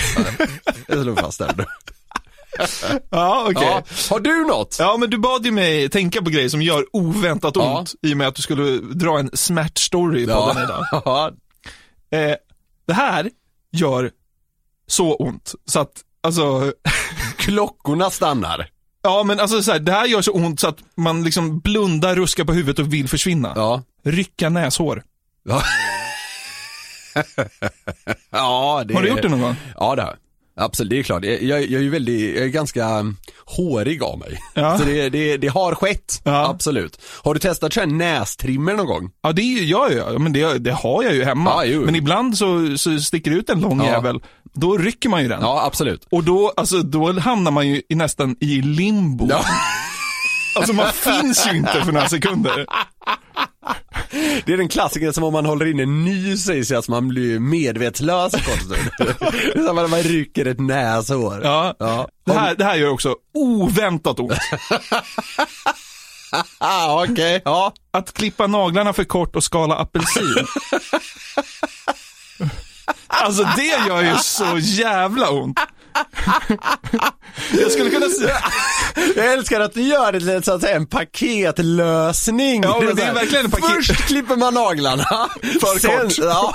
Jag 0.88 1.02
slår 1.02 1.16
fast 1.16 1.38
där. 1.38 1.66
Ja, 3.10 3.46
okej. 3.50 3.62
Ja. 3.66 3.82
Har 4.10 4.20
du 4.20 4.44
något? 4.44 4.76
Ja, 4.78 4.96
men 4.96 5.10
du 5.10 5.18
bad 5.18 5.44
ju 5.46 5.52
mig 5.52 5.88
tänka 5.88 6.22
på 6.22 6.30
grejer 6.30 6.48
som 6.48 6.62
gör 6.62 6.84
oväntat 6.92 7.56
Ja. 7.56 7.78
ont 7.78 7.94
i 8.02 8.12
och 8.12 8.16
med 8.16 8.28
att 8.28 8.34
du 8.34 8.42
skulle 8.42 8.64
dra 8.78 9.18
en 9.18 9.30
smärtstory 9.34 10.22
i 10.22 10.26
podden 10.26 10.64
idag. 10.64 10.84
Ja. 11.04 11.30
Eh, 12.18 12.34
det 12.86 12.92
här 12.94 13.30
gör 13.72 14.10
så 14.86 15.14
ont 15.14 15.54
så 15.66 15.80
att, 15.80 15.92
alltså, 16.20 16.72
Klockorna 17.36 18.10
stannar. 18.10 18.68
ja 19.02 19.22
men 19.22 19.40
alltså 19.40 19.62
så 19.62 19.72
här, 19.72 19.78
det 19.78 19.92
här 19.92 20.06
gör 20.06 20.22
så 20.22 20.32
ont 20.32 20.60
så 20.60 20.68
att 20.68 20.78
man 20.96 21.24
liksom 21.24 21.58
blundar, 21.60 22.14
ruskar 22.16 22.44
på 22.44 22.52
huvudet 22.52 22.78
och 22.78 22.92
vill 22.92 23.08
försvinna. 23.08 23.52
Ja. 23.56 23.82
Rycka 24.04 24.48
näshår. 24.48 25.02
Ja. 25.42 25.62
ja, 28.30 28.82
det 28.86 28.94
Har 28.94 29.02
du 29.02 29.08
gjort 29.08 29.22
det 29.22 29.28
någon 29.28 29.40
gång? 29.40 29.56
Ja 29.76 29.94
det 29.96 30.02
har 30.02 30.08
jag. 30.08 30.16
Absolut, 30.56 30.90
det 30.90 30.98
är 30.98 31.02
klart. 31.02 31.24
Jag, 31.24 31.42
jag, 31.42 31.60
är 31.60 31.82
ju 31.82 31.90
väldigt, 31.90 32.34
jag 32.36 32.44
är 32.44 32.48
ganska 32.48 32.98
um, 32.98 33.16
hårig 33.44 34.02
av 34.02 34.18
mig. 34.18 34.38
Ja. 34.54 34.78
Så 34.78 34.84
det, 34.84 35.08
det, 35.08 35.36
det 35.36 35.48
har 35.48 35.74
skett, 35.74 36.20
Ja. 36.24 36.48
absolut. 36.50 37.00
Har 37.22 37.34
du 37.34 37.40
testat 37.40 37.76
att 37.76 37.88
nästrimmer 37.88 38.74
någon 38.74 38.86
gång? 38.86 39.10
Ja, 39.22 39.32
det 39.32 39.42
gör 39.42 39.90
jag. 39.90 40.20
Men 40.20 40.32
det, 40.32 40.58
det 40.58 40.72
har 40.72 41.02
jag 41.02 41.14
ju 41.14 41.24
hemma. 41.24 41.64
Ja, 41.66 41.80
men 41.80 41.94
ibland 41.94 42.38
så, 42.38 42.78
så 42.78 42.98
sticker 43.00 43.30
det 43.30 43.36
ut 43.36 43.50
en 43.50 43.60
lång 43.60 43.78
Ja. 43.78 43.86
jävel. 43.86 44.20
Då 44.54 44.78
rycker 44.78 45.08
man 45.08 45.22
ju 45.22 45.28
den. 45.28 45.40
Ja, 45.40 45.62
absolut. 45.66 46.06
Och 46.10 46.24
då, 46.24 46.52
alltså, 46.56 46.78
då 46.82 47.12
hamnar 47.20 47.50
man 47.50 47.68
ju 47.68 47.82
nästan 47.88 48.36
i 48.40 48.62
limbo. 48.62 49.26
Ja. 49.30 49.44
Alltså 50.56 50.72
man 50.72 50.86
finns 50.92 51.46
ju 51.52 51.56
inte 51.56 51.72
för 51.84 51.92
några 51.92 52.08
sekunder. 52.08 52.66
Det 54.44 54.52
är 54.52 54.56
den 54.56 54.68
klassiken 54.68 55.12
som 55.12 55.24
om 55.24 55.32
man 55.32 55.46
håller 55.46 55.66
in 55.66 55.80
en 55.80 56.04
nys 56.04 56.50
i 56.50 56.64
sig, 56.64 56.76
att 56.76 56.88
man 56.88 57.08
blir 57.08 57.38
medvetslös 57.38 58.34
en 58.34 58.40
kort 58.40 58.60
stund. 58.60 58.90
Det 59.54 59.58
är 59.58 59.72
när 59.72 59.88
man 59.88 60.02
rycker 60.02 60.46
ett 60.46 60.60
näshår. 60.60 61.40
Ja. 61.44 61.74
Ja. 61.78 62.08
Det, 62.26 62.32
här, 62.32 62.54
det 62.54 62.64
här 62.64 62.76
gör 62.76 62.90
också 62.90 63.16
oväntat 63.34 64.20
ont. 64.20 64.32
Okej. 66.88 67.42
Ja. 67.44 67.72
Att 67.90 68.12
klippa 68.12 68.46
naglarna 68.46 68.92
för 68.92 69.04
kort 69.04 69.36
och 69.36 69.44
skala 69.44 69.74
apelsin. 69.74 70.34
Alltså 73.06 73.48
det 73.56 73.86
gör 73.88 74.02
ju 74.02 74.16
så 74.16 74.58
jävla 74.58 75.30
ont. 75.30 75.60
Jag 77.60 77.72
skulle 77.72 77.90
kunna 77.90 78.08
säga, 78.08 78.36
Jag 79.16 79.32
älskar 79.32 79.60
att 79.60 79.74
du 79.74 79.82
gör 79.82 80.12
det 80.12 80.20
till 80.20 80.42
så 80.42 80.52
att 80.52 80.60
säga, 80.60 80.76
en 80.76 80.86
paketlösning. 80.86 82.62
Ja, 82.62 82.80
men 82.82 82.96
det 82.96 83.02
är 83.02 83.14
verkligen 83.14 83.44
en 83.44 83.50
paket- 83.50 83.70
Först 83.86 84.06
klipper 84.06 84.36
man 84.36 84.54
naglarna. 84.54 85.04
För 85.60 85.78
sen, 85.78 86.00
kort. 86.00 86.18
Ja. 86.18 86.54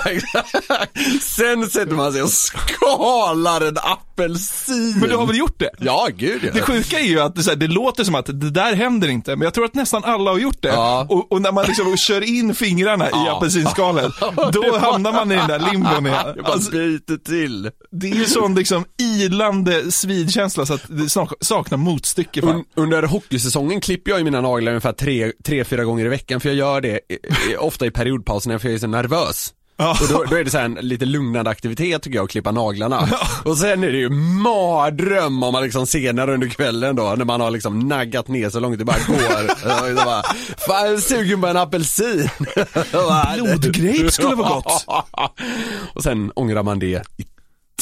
Sen 1.20 1.70
sätter 1.70 1.94
man 1.94 2.12
sig 2.12 2.22
och 2.22 2.30
skalar 2.30 3.60
en 3.60 3.78
apelsin. 4.24 4.98
men 5.00 5.08
du 5.08 5.16
har 5.16 5.26
väl 5.26 5.38
gjort 5.38 5.58
det? 5.58 5.70
Ja, 5.78 6.08
gud 6.16 6.40
ja. 6.44 6.50
Det 6.54 6.60
sjuka 6.62 6.98
är 7.00 7.04
ju 7.04 7.20
att 7.20 7.34
det, 7.34 7.42
så 7.42 7.50
här, 7.50 7.56
det 7.56 7.66
låter 7.68 8.04
som 8.04 8.14
att 8.14 8.26
det 8.26 8.50
där 8.50 8.74
händer 8.74 9.08
inte, 9.08 9.36
men 9.36 9.44
jag 9.44 9.54
tror 9.54 9.64
att 9.64 9.74
nästan 9.74 10.04
alla 10.04 10.30
har 10.30 10.38
gjort 10.38 10.62
det. 10.62 10.68
Ja. 10.68 11.06
Och, 11.10 11.32
och 11.32 11.42
när 11.42 11.52
man 11.52 11.64
liksom 11.66 11.96
kör 11.96 12.20
in 12.38 12.54
fingrarna 12.54 13.06
i 13.06 13.10
Ja. 13.12 13.36
apelsinskalet, 13.36 14.12
då 14.52 14.78
hamnar 14.78 15.12
man 15.12 15.32
i 15.32 15.34
den 15.36 15.48
där 15.48 15.58
limbon 15.72 16.06
igen. 16.06 16.24
Bara 16.44 16.52
Alltså, 16.52 16.70
biter 16.70 17.16
till. 17.16 17.70
det 17.90 18.10
är 18.10 18.14
ju 18.14 18.24
sån 18.24 18.54
liksom 18.54 18.84
ilande 18.98 19.92
svidkänsla 19.92 20.66
så 20.66 20.74
att 20.74 20.82
det 20.88 21.08
sak- 21.08 21.32
saknar 21.40 21.78
motstycke. 21.78 22.40
Un, 22.40 22.64
under 22.76 23.02
hockeysäsongen 23.02 23.80
klipper 23.80 24.10
jag 24.10 24.18
ju 24.18 24.24
mina 24.24 24.40
naglar 24.40 24.72
ungefär 24.72 24.92
tre, 24.92 25.32
tre, 25.44 25.64
fyra 25.64 25.84
gånger 25.84 26.04
i 26.06 26.08
veckan 26.08 26.40
för 26.40 26.48
jag 26.48 26.56
gör 26.58 26.80
det 26.80 26.88
i, 27.08 27.14
i, 27.52 27.56
ofta 27.58 27.86
i 27.86 27.90
periodpauserna 27.90 28.58
för 28.58 28.68
jag 28.68 28.74
är 28.74 28.78
så 28.78 28.86
nervös. 28.86 29.52
Och 29.78 30.08
då, 30.08 30.24
då 30.30 30.36
är 30.36 30.44
det 30.44 30.50
så 30.50 30.58
här 30.58 30.64
en 30.64 30.74
lite 30.74 31.04
lugnande 31.04 31.50
aktivitet 31.50 32.02
tycker 32.02 32.16
jag 32.16 32.24
att 32.24 32.30
klippa 32.30 32.50
naglarna. 32.50 33.08
Och 33.44 33.58
sen 33.58 33.84
är 33.84 33.92
det 33.92 33.98
ju 33.98 34.08
mardröm 34.10 35.42
om 35.42 35.52
man 35.52 35.62
liksom 35.62 35.86
senare 35.86 36.34
under 36.34 36.48
kvällen 36.48 36.96
då 36.96 37.14
när 37.18 37.24
man 37.24 37.40
har 37.40 37.50
liksom 37.50 37.78
naggat 37.78 38.28
ner 38.28 38.50
så 38.50 38.60
långt 38.60 38.78
det 38.78 38.84
bara 38.84 38.98
går. 39.06 39.44
Och 39.92 39.98
så 39.98 40.04
bara, 40.04 40.22
Fan 40.66 40.84
jag 40.84 40.94
är 40.94 40.98
sugen 41.00 41.40
på 41.40 41.46
en 41.46 41.56
apelsin. 41.56 42.28
Blodgrape 43.34 44.10
skulle 44.10 44.34
vara 44.34 44.48
gott. 44.48 44.86
Och 45.94 46.02
sen 46.02 46.32
ångrar 46.34 46.62
man 46.62 46.78
det 46.78 47.02
i 47.16 47.24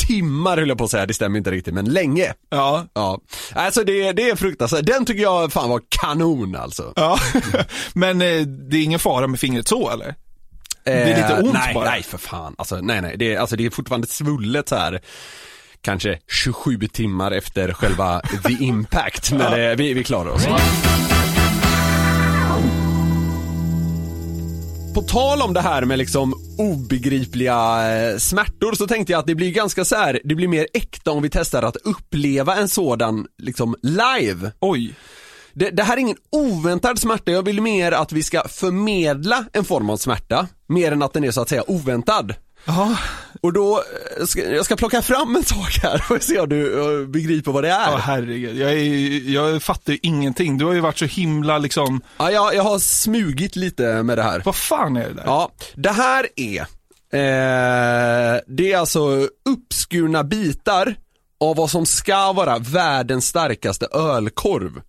timmar 0.06 0.56
höll 0.56 0.68
jag 0.68 0.78
på 0.78 0.84
att 0.84 0.90
säga, 0.90 1.06
det 1.06 1.14
stämmer 1.14 1.38
inte 1.38 1.50
riktigt 1.50 1.74
men 1.74 1.84
länge. 1.84 2.34
Ja. 2.50 2.86
Ja, 2.94 3.18
alltså 3.54 3.84
det, 3.84 4.12
det 4.12 4.30
är 4.30 4.36
fruktansvärt. 4.36 4.86
Den 4.86 5.04
tycker 5.04 5.22
jag 5.22 5.52
fan 5.52 5.68
var 5.68 5.80
kanon 5.88 6.56
alltså. 6.56 6.92
ja. 6.96 7.18
Men 7.92 8.22
eh, 8.22 8.40
det 8.40 8.76
är 8.76 8.82
ingen 8.82 8.98
fara 8.98 9.26
med 9.26 9.40
fingret 9.40 9.68
så 9.68 9.90
eller? 9.90 10.14
Är 10.92 11.16
lite 11.16 11.42
ont 11.42 11.52
nej, 11.52 11.74
bara. 11.74 11.90
Nej, 11.90 12.02
för 12.02 12.18
fan. 12.18 12.54
Alltså 12.58 12.76
nej, 12.76 13.02
nej. 13.02 13.16
Det 13.18 13.34
är, 13.34 13.38
alltså, 13.38 13.56
det 13.56 13.66
är 13.66 13.70
fortfarande 13.70 14.06
svullet 14.06 14.68
så 14.68 14.76
här. 14.76 15.00
Kanske 15.80 16.18
27 16.32 16.78
timmar 16.78 17.30
efter 17.30 17.72
själva 17.72 18.20
the 18.20 18.52
impact. 18.64 19.32
Men 19.32 19.70
eh, 19.70 19.76
vi, 19.76 19.94
vi 19.94 20.04
klarar 20.04 20.30
oss. 20.30 20.46
På 24.94 25.02
tal 25.02 25.42
om 25.42 25.54
det 25.54 25.60
här 25.60 25.84
med 25.84 25.98
liksom 25.98 26.34
obegripliga 26.58 27.88
eh, 27.92 28.18
smärtor 28.18 28.72
så 28.72 28.86
tänkte 28.86 29.12
jag 29.12 29.18
att 29.20 29.26
det 29.26 29.34
blir 29.34 29.50
ganska 29.50 29.84
så 29.84 29.96
här, 29.96 30.20
det 30.24 30.34
blir 30.34 30.48
mer 30.48 30.66
äkta 30.74 31.10
om 31.10 31.22
vi 31.22 31.30
testar 31.30 31.62
att 31.62 31.76
uppleva 31.76 32.56
en 32.56 32.68
sådan 32.68 33.26
liksom 33.38 33.76
live. 33.82 34.50
Oj. 34.60 34.94
Det, 35.54 35.70
det 35.70 35.82
här 35.82 35.96
är 35.96 36.00
ingen 36.00 36.16
oväntad 36.32 36.99
smärta, 36.99 37.32
jag 37.32 37.42
vill 37.42 37.61
mer 37.62 37.92
att 37.92 38.12
vi 38.12 38.23
ska 38.23 38.49
förmedla 38.49 39.44
en 39.52 39.64
form 39.64 39.90
av 39.90 39.96
smärta, 39.96 40.49
mer 40.66 40.92
än 40.92 41.02
att 41.02 41.12
den 41.12 41.25
är 41.25 41.30
så 41.30 41.40
att 41.40 41.49
säga 41.49 41.62
oväntad. 41.70 42.34
Ja, 42.66 42.96
Och 43.40 43.52
då, 43.52 43.82
eh, 44.20 44.26
ska, 44.26 44.40
jag 44.50 44.64
ska 44.64 44.76
plocka 44.76 45.02
fram 45.02 45.37
en 45.37 45.44
sak 45.44 45.78
här 45.82 46.04
och 46.11 46.23
se 46.23 46.40
om 46.40 46.49
du 46.49 46.80
eh, 47.02 47.06
begriper 47.08 47.52
vad 47.52 47.64
det 47.64 47.70
är. 47.70 47.90
ja 47.90 47.96
herregud. 47.96 48.56
Jag, 48.56 48.73
är, 48.73 49.30
jag 49.30 49.62
fattar 49.62 49.96
ingenting. 50.02 50.58
Du 50.58 50.64
har 50.64 50.73
ju 50.73 50.80
varit 50.80 50.99
så 50.99 51.04
himla 51.04 51.58
liksom, 51.58 52.00
Ja, 52.18 52.30
jag, 52.30 52.54
jag 52.54 52.62
har 52.62 52.78
smugit 52.78 53.56
lite 53.56 54.02
med 54.02 54.18
det 54.18 54.23
här. 54.23 54.42
vad 54.44 54.56
fan 54.56 54.96
är 54.96 55.08
det 55.08 55.14
där? 55.14 55.23
Ja, 55.26 55.50
det 55.75 55.90
här 55.90 56.26
är, 56.37 56.61
eh, 57.12 58.40
det 58.46 58.73
är 58.73 58.76
alltså 58.78 59.28
uppskurna 59.50 60.25
bitar 60.25 60.94
av 61.40 61.56
vad 61.56 61.70
som 61.70 61.87
ska 61.87 62.32
vara 62.32 62.58
världens 62.58 63.26
starkaste 63.26 63.87
ölkorv. 63.92 64.80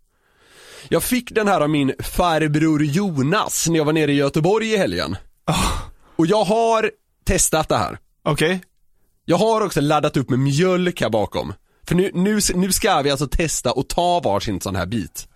Jag 0.89 1.03
fick 1.03 1.31
den 1.31 1.47
här 1.47 1.61
av 1.61 1.69
min 1.69 1.93
farbror 1.99 2.83
Jonas 2.83 3.67
när 3.69 3.77
jag 3.77 3.85
var 3.85 3.93
nere 3.93 4.11
i 4.11 4.15
Göteborg 4.15 4.73
i 4.73 4.77
helgen. 4.77 5.17
Och 6.15 6.27
jag 6.27 6.43
har 6.43 6.91
testat 7.25 7.69
det 7.69 7.77
här. 7.77 7.97
Okej. 8.23 8.61
Jag 9.25 9.37
har 9.37 9.61
också 9.61 9.81
laddat 9.81 10.17
upp 10.17 10.29
med 10.29 10.39
mjölk 10.39 11.01
här 11.01 11.09
bakom. 11.09 11.53
För 11.87 11.95
nu, 11.95 12.11
nu, 12.13 12.39
nu 12.55 12.71
ska 12.71 13.01
vi 13.01 13.11
alltså 13.11 13.27
testa 13.27 13.71
och 13.71 13.89
ta 13.89 14.19
varsin 14.19 14.61
sån 14.61 14.75
här 14.75 14.85
bit. 14.85 15.27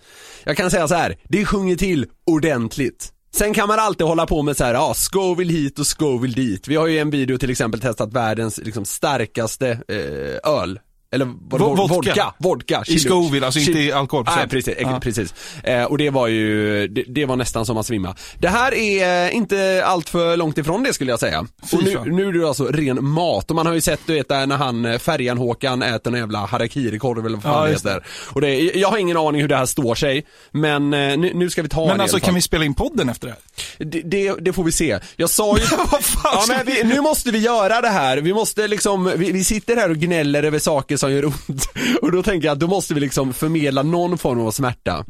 Jag 0.44 0.58
kan 0.58 0.72
säga 0.72 0.88
så 0.88 0.96
här, 0.96 1.18
det 1.24 1.46
sjunger 1.46 1.76
till 1.76 2.06
ordentligt. 2.26 3.14
Sen 3.32 3.54
kan 3.54 3.68
man 3.68 3.80
alltid 3.80 4.08
hålla 4.08 4.26
på 4.26 4.42
med 4.42 4.58
så 4.58 4.64
här, 4.64 4.74
ja, 4.74 4.94
Scoville 4.94 5.54
hit 5.54 5.80
och 5.80 5.88
Scoville 5.88 6.36
dit. 6.36 6.68
Vi 6.68 6.76
har 6.76 6.88
ju 6.88 6.96
i 6.96 7.00
en 7.00 7.10
video 7.10 7.38
till 7.38 7.50
exempel 7.50 7.82
testat 7.82 8.14
världens 8.14 8.58
liksom, 8.58 8.86
starkaste 8.86 9.70
eh, 9.70 10.52
öl. 10.54 10.80
Eller 11.12 11.26
vad 11.50 11.62
Vo- 11.62 11.76
vodka. 11.76 11.94
vodka. 11.96 12.34
vodka. 12.38 12.84
I 12.88 13.00
Scoville, 13.00 13.46
alltså 13.46 13.60
inte 13.60 13.80
i 13.80 13.92
alkoholprocent. 13.92 14.52
Nej 14.52 14.64
precis, 14.64 14.76
Ja. 14.82 15.00
precis. 15.02 15.34
Eh, 15.64 15.84
och 15.84 15.98
det 15.98 16.10
var 16.10 16.28
ju, 16.28 16.88
det, 16.88 17.04
det 17.08 17.26
var 17.26 17.36
nästan 17.36 17.66
som 17.66 17.78
att 17.78 17.86
svimma. 17.86 18.16
Det 18.40 18.48
här 18.48 18.74
är 18.74 19.28
eh, 19.30 19.36
inte 19.36 19.84
allt 19.86 20.10
för 20.10 20.38
långt 20.38 20.58
ifrån 20.58 20.84
det 20.84 20.94
skulle 20.94 21.12
jag 21.12 21.20
säga. 21.20 21.46
Fy 21.72 21.78
och 21.78 21.84
nu, 21.84 22.12
nu 22.12 22.28
är 22.28 22.34
det 22.34 22.48
alltså 22.48 22.66
ren 22.66 23.06
mat 23.06 23.50
och 23.50 23.56
man 23.56 23.66
har 23.66 23.74
ju 23.74 23.82
sett 23.82 24.00
du 24.06 24.14
vet 24.14 24.30
där 24.30 24.48
när 24.48 24.58
han 24.58 24.86
eh, 24.86 24.98
Färjan-Håkan 25.00 25.82
äter 25.82 26.14
en 26.14 26.20
jävla 26.20 26.46
harakiri-korv 26.46 27.26
eller 27.26 27.38
vad 27.38 27.44
fan 27.44 27.54
Ja, 27.62 27.66
det 27.66 27.72
heter. 27.72 28.04
Och 28.34 28.42
det, 28.42 28.56
jag 28.60 28.88
har 28.90 28.98
ingen 28.98 29.18
aning 29.18 29.42
hur 29.42 29.48
det 29.48 29.56
här 29.58 29.66
står 29.66 29.96
sig, 29.96 30.26
men 30.52 30.94
eh, 30.94 31.18
nu, 31.18 31.32
nu 31.34 31.50
ska 31.50 31.62
vi 31.62 31.70
ta 31.70 31.86
Men 31.88 32.02
alltså 32.02 32.20
kan 32.20 32.36
vi 32.36 32.42
spela 32.42 32.66
in 32.66 32.74
podden 32.74 33.10
efter 33.10 33.28
det 33.28 33.34
här? 33.34 33.86
Det, 33.86 34.02
det, 34.02 34.34
det 34.42 34.54
får 34.54 34.64
vi 34.64 34.72
se. 34.72 35.00
Jag 35.16 35.30
sa 35.30 35.58
ju... 35.58 35.64
Vad 35.92 36.04
fan 36.04 36.22
ja, 36.34 36.44
men 36.48 36.66
vi, 36.66 36.84
nu 36.84 37.02
måste 37.02 37.32
vi 37.32 37.38
göra 37.40 37.82
det 37.82 37.88
här. 37.90 38.18
Vi 38.18 38.34
måste 38.34 38.68
liksom, 38.68 39.12
vi, 39.18 39.32
vi 39.32 39.44
sitter 39.44 39.76
här 39.76 39.90
och 39.90 39.98
gnäller 39.98 40.44
över 40.44 40.60
saker 40.60 40.98
som 41.00 41.12
gör 41.12 41.26
ont. 41.26 41.70
Och 42.02 42.12
då 42.12 42.24
tänker 42.24 42.48
jag 42.48 42.54
att 42.54 42.60
då 42.60 42.68
måste 42.68 42.94
vi 42.94 43.00
liksom 43.00 43.34
förmedla 43.34 43.84
någon 43.84 44.18
form 44.18 44.40
av 44.42 44.52
smärta. 44.52 45.06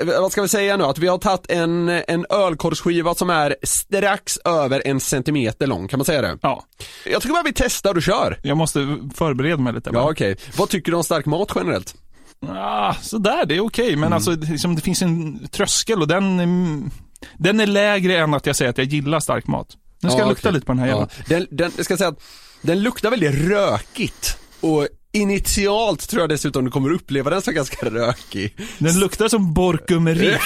Eh, 0.00 0.20
vad 0.20 0.32
ska 0.32 0.42
vi 0.42 0.48
säga 0.48 0.76
nu? 0.76 0.84
Att 0.84 0.98
vi 0.98 1.06
har 1.08 1.18
tagit 1.18 1.50
en, 1.50 1.88
en 1.88 2.26
ölkorvsskiva 2.30 3.14
som 3.14 3.30
är 3.30 3.56
strax 3.62 4.38
över 4.44 4.82
en 4.84 5.00
centimeter 5.00 5.66
lång, 5.66 5.88
kan 5.88 5.98
man 5.98 6.04
säga 6.04 6.22
det? 6.22 6.38
Ja. 6.42 6.64
Jag 7.06 7.22
tycker 7.22 7.32
bara 7.34 7.42
vi 7.42 7.52
testar 7.54 7.94
och 7.96 8.02
kör. 8.02 8.38
Jag 8.42 8.56
måste 8.56 8.96
förbereda 9.14 9.56
mig 9.62 9.72
lite. 9.72 9.90
Ja 9.90 10.00
bara. 10.00 10.10
okej. 10.10 10.36
Vad 10.56 10.68
tycker 10.68 10.90
du 10.92 10.96
om 10.96 11.04
stark 11.04 11.26
mat 11.26 11.52
generellt? 11.54 11.94
Ah, 12.48 12.94
sådär, 12.94 13.46
det 13.46 13.56
är 13.56 13.60
okej. 13.60 13.96
Men 13.96 14.12
alltså, 14.12 14.30
det, 14.30 14.50
liksom, 14.52 14.76
det 14.76 14.82
finns 14.82 15.02
en 15.02 15.48
tröskel 15.48 16.00
och 16.02 16.08
den, 16.08 16.40
är- 16.40 16.90
den 17.36 17.60
är 17.60 17.66
lägre 17.66 18.18
än 18.18 18.34
att 18.34 18.46
jag 18.46 18.56
säger 18.56 18.70
att 18.70 18.78
jag 18.78 18.86
gillar 18.86 19.20
stark 19.20 19.46
mat. 19.46 19.68
Nu 20.02 20.08
ska 20.08 20.18
Ja, 20.18 20.22
jag 20.22 20.28
lukta 20.28 20.48
okej. 20.48 20.54
lite 20.54 20.66
på 20.66 20.72
den 20.72 20.78
här 20.78 20.86
jäveln. 20.86 21.08
Ja. 21.18 21.24
Den, 21.28 21.46
den, 21.50 21.72
jag 21.76 21.84
ska 21.84 21.96
säga 21.96 22.08
att 22.08 22.22
den 22.62 22.82
luktar 22.82 23.10
väldigt 23.10 23.34
rökigt. 23.34 24.38
Och 24.60 24.88
initialt 25.18 26.08
tror 26.08 26.22
jag 26.22 26.28
dessutom 26.28 26.64
du 26.64 26.70
kommer 26.70 26.92
uppleva 26.92 27.30
den 27.30 27.42
som 27.42 27.54
ganska 27.54 27.90
rökig. 27.90 28.56
Den 28.78 29.00
luktar 29.00 29.28
som 29.28 29.54
Borkum 29.54 30.08
Riff. 30.08 30.42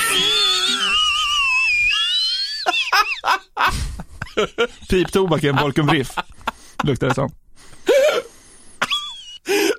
Piptobaken 4.91 5.57
Borkum 5.57 5.91
Riff. 5.91 6.11
Luktar 6.85 7.09
det 7.09 7.15
som. 7.15 7.31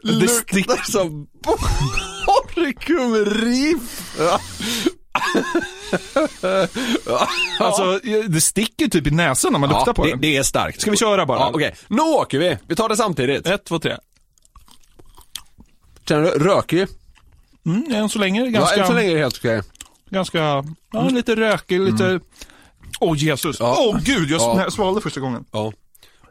Luktar 0.03 0.91
som 0.91 1.27
Borkum 2.25 3.25
Riff. 3.25 4.15
Ja. 4.19 4.39
Alltså, 7.59 7.99
det 8.27 8.41
sticker 8.41 8.87
typ 8.87 9.07
i 9.07 9.11
näsan 9.11 9.51
när 9.51 9.59
man 9.59 9.69
luktar 9.69 9.93
på 9.93 10.03
det, 10.05 10.11
den. 10.11 10.21
det 10.21 10.37
är 10.37 10.43
starkt. 10.43 10.81
Ska 10.81 10.91
vi 10.91 10.97
köra 10.97 11.25
bara? 11.25 11.39
Ja, 11.39 11.51
okej. 11.53 11.75
Nu 11.87 12.01
åker 12.01 12.39
vi. 12.39 12.57
Vi 12.67 12.75
tar 12.75 12.89
det 12.89 12.97
samtidigt. 12.97 13.47
Ett, 13.47 13.65
två, 13.65 13.79
tre. 13.79 13.97
Känner 16.07 16.21
du? 16.23 16.29
Rökig? 16.29 16.87
Mm, 17.65 17.83
än 17.91 18.09
så 18.09 18.19
länge 18.19 18.41
är 18.41 18.45
det 18.45 18.51
Ja, 18.51 18.59
ganska, 18.59 18.81
än 18.81 18.87
så 18.87 18.93
länge 18.93 19.09
är 19.11 19.13
det 19.15 19.19
helt 19.21 19.37
okej. 19.37 19.61
ganska, 20.09 20.63
ja, 20.91 21.09
lite 21.09 21.35
rökig, 21.35 21.79
lite... 21.81 22.19
Åh 22.99 23.17
Jesus, 23.17 23.61
åh 23.61 23.67
Ja. 23.93 23.99
gud, 24.03 24.29
jag 24.31 24.41
Ja. 24.41 24.61
ja. 24.63 24.71
svalde 24.71 25.01
första 25.01 25.19
gången. 25.19 25.45
Ja. 25.51 25.73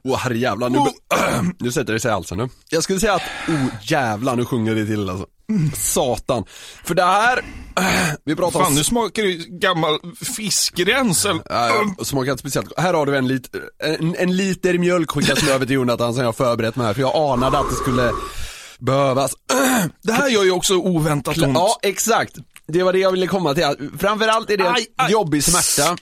Åh 0.05 0.19
herrejävlar, 0.19 0.69
nu, 0.69 0.79
nu 1.59 1.73
sätter 1.73 1.93
det 1.93 2.01
sig 2.01 2.09
i 2.09 2.13
halsen 2.13 2.39
nu. 2.39 2.49
Jag 2.71 2.83
skulle 2.83 3.01
säga 3.01 3.15
att, 3.15 3.23
oh 3.49 3.67
jävlar 3.83 4.37
nu 4.37 4.45
sjunger 4.45 4.75
det 4.75 4.87
till 4.87 5.11
alltså. 5.11 5.27
Satan. 5.75 6.45
För 6.85 6.95
det 6.95 7.03
här, 7.05 7.41
vi 8.25 8.37
pratar 8.37 8.59
om... 8.59 8.65
Fan, 8.65 8.75
nu 8.75 8.85
smakar 8.85 9.23
det 9.23 9.33
gammal 9.49 9.99
fiskrensel. 10.37 11.41
Ja, 11.51 11.69
ja, 11.99 12.05
smakar 12.05 12.31
inte 12.33 12.41
speciellt 12.41 12.73
Här 12.81 12.95
har 12.95 13.07
du 13.07 13.17
en, 13.17 13.29
lit, 13.29 13.51
en, 13.85 14.17
en 14.19 14.37
liter 14.37 14.79
mjölk 14.79 15.11
skickas 15.11 15.49
över 15.49 15.67
till 15.67 15.75
Jonathan 15.75 16.13
som 16.15 16.21
jag 16.21 16.29
har 16.29 16.33
förberett 16.33 16.77
mig 16.77 16.87
här, 16.87 16.95
för 16.95 17.01
jag 17.01 17.17
anade 17.17 17.59
att 17.59 17.71
det 17.71 17.77
skulle 17.77 18.13
behövas. 18.85 19.33
Det 20.03 20.13
här 20.13 20.29
gör 20.29 20.45
ju 20.45 20.51
också 20.51 20.75
oväntat 20.75 21.39
ont. 21.39 21.55
Ja, 21.55 21.79
exakt. 21.83 22.37
Det 22.67 22.83
var 22.83 22.93
det 22.93 22.99
jag 22.99 23.11
ville 23.11 23.27
komma 23.27 23.55
till. 23.55 23.91
Framförallt 23.99 24.51
är 24.51 24.57
det 24.57 24.71
Aj, 24.71 24.87
aj. 24.97 25.13
jobbig 25.13 25.45
smärta. 25.45 25.97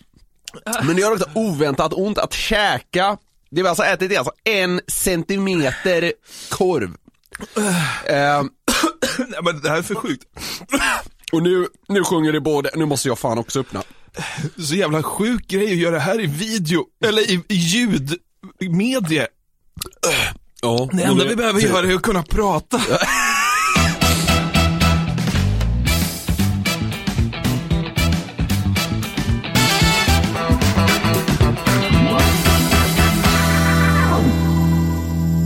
Men 0.82 0.96
det 0.96 1.02
gör 1.02 1.12
också 1.12 1.28
oväntat 1.34 1.92
ont 1.92 2.18
att 2.18 2.32
käka. 2.32 3.16
Det 3.50 3.62
vi 3.62 3.68
alltså 3.68 3.82
ätit 3.84 4.12
är 4.12 4.18
alltså 4.18 4.32
en 4.44 4.80
centimeter 4.86 6.12
korv. 6.50 6.96
Ehm, 8.06 8.50
Nej, 9.18 9.38
men 9.42 9.60
det 9.60 9.68
här 9.70 9.78
är 9.78 9.82
för 9.82 9.94
sjukt. 9.94 10.24
och 11.32 11.42
nu, 11.42 11.66
nu 11.88 12.04
sjunger 12.04 12.32
det 12.32 12.40
både, 12.40 12.70
nu 12.76 12.84
måste 12.86 13.08
jag 13.08 13.18
fan 13.18 13.38
också 13.38 13.60
öppna. 13.60 13.82
Så 14.58 14.74
jävla 14.74 15.02
sjuk 15.02 15.46
grej 15.46 15.64
att 15.72 15.78
göra 15.78 15.94
det 15.94 16.00
här 16.00 16.20
i 16.20 16.26
video, 16.26 16.84
eller 17.04 17.22
i, 17.30 17.42
i 17.48 17.54
ljudmedie. 17.54 19.26
Ja, 20.62 20.88
Det 20.92 21.02
enda 21.02 21.24
vi 21.24 21.36
behöver 21.36 21.60
göra 21.60 21.86
är 21.86 21.94
att 21.94 22.02
kunna 22.02 22.22
prata. 22.22 22.80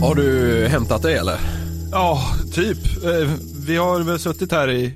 Har 0.01 0.15
du 0.15 0.67
hämtat 0.67 1.01
dig 1.01 1.15
eller? 1.15 1.37
Ja, 1.91 2.23
typ. 2.53 2.77
Eh, 3.03 3.29
Vi 3.67 3.77
har 3.77 3.99
väl 3.99 4.19
suttit 4.19 4.51
här 4.51 4.69
i, 4.71 4.93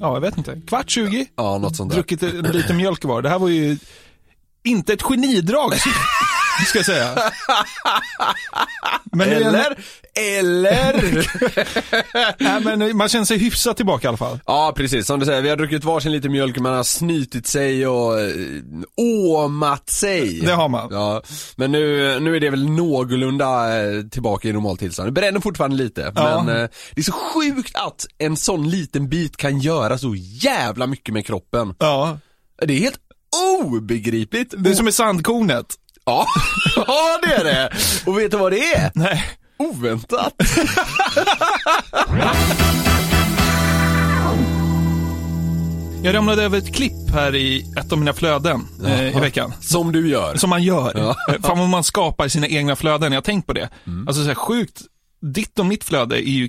ja 0.00 0.14
jag 0.14 0.20
vet 0.20 0.38
inte, 0.38 0.60
kvart 0.66 0.90
20. 0.90 1.26
Ja, 1.36 1.58
något 1.58 1.76
sånt 1.76 1.90
där. 1.90 1.96
Druckit 1.96 2.22
en 2.22 2.42
liten 2.42 2.76
mjölk 2.76 3.04
var. 3.04 3.22
Det 3.22 3.28
här 3.28 3.38
var 3.38 3.48
ju 3.48 3.78
inte 4.64 4.92
ett 4.92 5.02
genidrag, 5.02 5.72
ska 6.68 6.78
jag 6.78 6.86
säga. 6.86 7.14
Men 9.16 9.28
Eller? 9.28 9.76
Eller? 10.14 11.26
Nej, 12.42 12.76
men 12.76 12.96
man 12.96 13.08
känner 13.08 13.24
sig 13.24 13.38
hyfsat 13.38 13.76
tillbaka 13.76 14.06
i 14.06 14.08
alla 14.08 14.16
fall. 14.16 14.40
Ja 14.46 14.72
precis, 14.76 15.06
som 15.06 15.20
du 15.20 15.26
säger, 15.26 15.42
vi 15.42 15.48
har 15.48 15.56
druckit 15.56 15.84
varsin 15.84 16.12
liter 16.12 16.28
mjölk, 16.28 16.58
man 16.58 16.74
har 16.74 16.82
snytit 16.82 17.46
sig 17.46 17.86
och 17.86 18.20
eh, 18.20 18.26
åmat 18.96 19.90
sig. 19.90 20.40
Det 20.40 20.52
har 20.52 20.68
man. 20.68 20.88
Ja, 20.90 21.22
men 21.56 21.72
nu, 21.72 22.20
nu 22.20 22.36
är 22.36 22.40
det 22.40 22.50
väl 22.50 22.70
någorlunda 22.70 23.80
eh, 23.84 24.02
tillbaka 24.02 24.48
i 24.48 24.52
normaltillstånd. 24.52 25.08
Det 25.08 25.12
bränner 25.12 25.40
fortfarande 25.40 25.76
lite, 25.76 26.12
Ja. 26.14 26.42
men 26.44 26.56
eh, 26.62 26.68
det 26.94 27.00
är 27.00 27.02
så 27.04 27.12
sjukt 27.12 27.76
att 27.76 28.06
en 28.18 28.36
sån 28.36 28.70
liten 28.70 29.08
bit 29.08 29.36
kan 29.36 29.58
göra 29.58 29.98
så 29.98 30.14
jävla 30.16 30.86
mycket 30.86 31.14
med 31.14 31.26
kroppen. 31.26 31.74
Ja. 31.78 32.18
Det 32.66 32.74
är 32.74 32.78
helt 32.78 32.98
obegripligt. 33.60 34.54
Det 34.58 34.70
är 34.70 34.74
som 34.74 34.84
med 34.84 34.94
sandkornet. 34.94 35.66
Ja, 36.04 36.26
ja 36.76 37.18
det 37.22 37.32
är 37.34 37.44
det. 37.44 37.70
Och 38.06 38.18
vet 38.18 38.30
du 38.30 38.36
vad 38.36 38.52
det 38.52 38.74
är? 38.74 38.90
Nej. 38.94 39.24
Oväntat. 39.58 40.34
Jag 46.04 46.14
ramlade 46.14 46.42
över 46.42 46.58
ett 46.58 46.74
klipp 46.74 47.10
här 47.12 47.34
i 47.34 47.72
ett 47.78 47.92
av 47.92 47.98
mina 47.98 48.12
flöden 48.12 48.68
eh, 48.86 49.16
i 49.16 49.20
veckan. 49.20 49.52
Som 49.60 49.92
du 49.92 50.08
gör. 50.08 50.36
Som 50.36 50.50
man 50.50 50.62
gör. 50.62 50.92
Ja. 50.96 51.16
Eh, 51.34 51.40
Fan 51.42 51.58
vad 51.58 51.68
man 51.68 51.84
skapar 51.84 52.28
sina 52.28 52.46
egna 52.46 52.76
flöden, 52.76 53.12
jag 53.12 53.16
har 53.16 53.22
tänkt 53.22 53.46
på 53.46 53.52
det. 53.52 53.68
Mm. 53.86 54.08
Alltså 54.08 54.22
så 54.22 54.28
här, 54.28 54.34
sjukt, 54.34 54.80
ditt 55.34 55.58
och 55.58 55.66
mitt 55.66 55.84
flöde 55.84 56.28
är 56.28 56.32
ju 56.32 56.48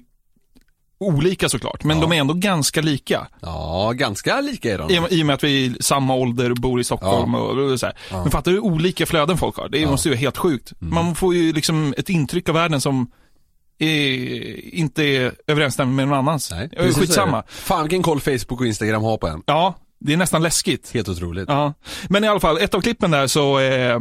olika 1.05 1.50
såklart, 1.50 1.83
men 1.83 1.98
Ja. 1.98 2.01
de 2.01 2.12
är 2.12 2.15
ändå 2.19 2.33
ganska 2.33 2.81
lika. 2.81 3.27
Ja, 3.41 3.91
ganska 3.95 4.41
lika 4.41 4.74
är 4.74 4.77
de. 4.77 4.89
I, 4.91 5.01
I 5.10 5.22
och 5.22 5.25
med 5.25 5.33
att 5.33 5.43
vi 5.43 5.65
är 5.65 5.75
samma 5.83 6.15
ålder 6.15 6.50
och 6.50 6.57
bor 6.57 6.79
i 6.79 6.83
Stockholm 6.83 7.36
och, 7.36 7.57
och 7.57 7.79
så 7.79 7.86
här. 7.86 7.95
Men 8.12 8.31
fattar 8.31 8.51
du 8.51 8.57
hur 8.57 8.63
olika 8.63 9.05
flöden 9.05 9.38
folk 9.38 9.57
har? 9.57 9.69
Det 9.69 9.88
måste 9.88 10.07
ju 10.10 10.13
vara 10.13 10.19
helt 10.19 10.38
sjukt. 10.38 10.74
Mm. 10.81 10.93
Man 10.95 11.15
får 11.15 11.36
ju 11.36 11.53
liksom 11.53 11.93
ett 11.98 12.10
intryck 12.10 12.50
av 12.50 12.55
världen 12.55 12.81
som 12.81 13.07
är, 13.79 14.75
inte 14.75 15.03
är 15.03 15.31
överensstämmer 15.48 15.93
med 15.93 16.07
någon 16.07 16.17
annans. 16.17 16.51
Nej, 16.51 16.93
Skitsamma. 16.93 17.43
Fan 17.48 17.83
vilken 17.83 18.03
koll 18.03 18.19
Facebook 18.22 18.60
och 18.60 18.65
Instagram 18.67 19.03
har 19.03 19.17
på 19.17 19.27
en. 19.27 19.43
Ja, 19.45 19.75
det 20.03 20.13
är 20.13 20.17
nästan 20.17 20.43
läskigt. 20.43 20.91
Helt 20.93 21.10
otroligt. 21.10 21.45
Ja, 21.48 21.74
men 22.10 22.24
i 22.24 22.27
alla 22.27 22.39
fall, 22.39 22.57
ett 22.57 22.74
av 22.74 22.81
klippen 22.81 23.12
där 23.12 23.27
så 23.27 23.60
eh, 23.60 24.00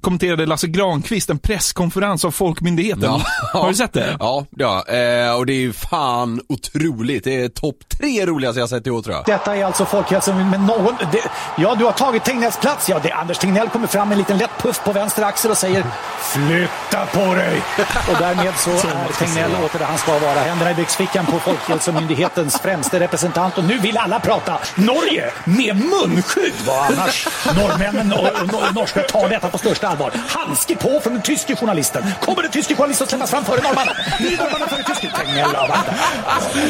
kommenterade 0.00 0.46
Lasse 0.46 0.66
Granqvist 0.66 1.30
en 1.30 1.38
presskonferens 1.38 2.24
av 2.24 2.30
Folkmyndigheten. 2.30 3.02
Ja. 3.02 3.22
Har 3.60 3.68
du 3.68 3.74
sett 3.74 3.92
det? 3.92 4.16
Ja, 4.20 4.46
ja 4.50 4.84
eh, 4.88 5.36
och 5.36 5.46
det 5.46 5.52
är 5.52 5.60
ju 5.60 5.72
fan 5.72 6.40
otroligt. 6.48 7.24
Det 7.24 7.42
är 7.42 7.48
topp 7.48 7.76
tre 7.88 8.26
roligaste 8.26 8.60
jag 8.60 8.68
sett 8.68 8.86
i 8.86 8.90
år 8.90 9.02
tror 9.02 9.16
jag. 9.16 9.24
Detta 9.24 9.56
är 9.56 9.64
alltså 9.64 9.84
folkhälsan 9.84 10.50
med 10.50 10.60
någon... 10.60 10.94
Det, 11.12 11.22
ja, 11.56 11.74
du 11.74 11.84
har 11.84 11.92
tagit 11.92 12.24
Tegnells 12.24 12.58
plats. 12.60 12.88
Ja, 12.88 13.00
det 13.02 13.10
är 13.10 13.16
Anders 13.16 13.38
Tegnell 13.38 13.68
kommer 13.68 13.86
fram 13.86 14.08
med 14.08 14.14
en 14.14 14.18
liten 14.18 14.38
lätt 14.38 14.62
puff 14.62 14.84
på 14.84 14.92
vänster 14.92 15.22
axel 15.22 15.50
och 15.50 15.56
säger 15.56 15.84
Flytta 16.20 17.06
på 17.06 17.34
dig! 17.34 17.62
Och 18.10 18.16
därmed 18.18 18.54
så, 18.56 18.70
är 18.70 19.26
Tegnell 19.26 19.50
åter 19.64 19.78
där 19.78 19.86
han 19.86 19.98
ska 19.98 20.18
vara. 20.18 20.40
Händerna 20.40 20.70
i 20.70 20.74
byxfickan 20.74 21.26
på 21.26 21.38
Folkhälsomyndighetens 21.38 22.60
främste 22.60 23.00
representant. 23.00 23.58
Och 23.58 23.64
nu 23.64 23.78
vill 23.78 23.96
alla 23.96 24.20
prata 24.20 24.58
Norge 24.74 25.15
med 25.44 25.76
munskydd! 25.76 26.52
Vad 26.66 26.84
annars 26.92 27.28
norrmännen 27.56 28.12
och, 28.12 28.18
och, 28.54 28.68
och 28.68 28.74
norska 28.74 29.00
tar 29.02 29.28
detta 29.28 29.48
på 29.48 29.58
största 29.58 29.88
allvar. 29.88 30.12
Handske 30.28 30.76
på 30.76 31.00
från 31.00 31.12
den 31.12 31.22
tyske 31.22 31.56
journalisten. 31.56 32.04
Kommer 32.20 32.42
den 32.42 32.50
tyske 32.50 32.74
journalisten 32.74 33.04
att 33.04 33.08
släppas 33.10 33.30
fram 33.30 33.44
före 33.44 33.62
norrmannen? 33.62 33.94
Före 34.68 34.82
tysken. 34.82 35.10
Ja. 35.36 35.76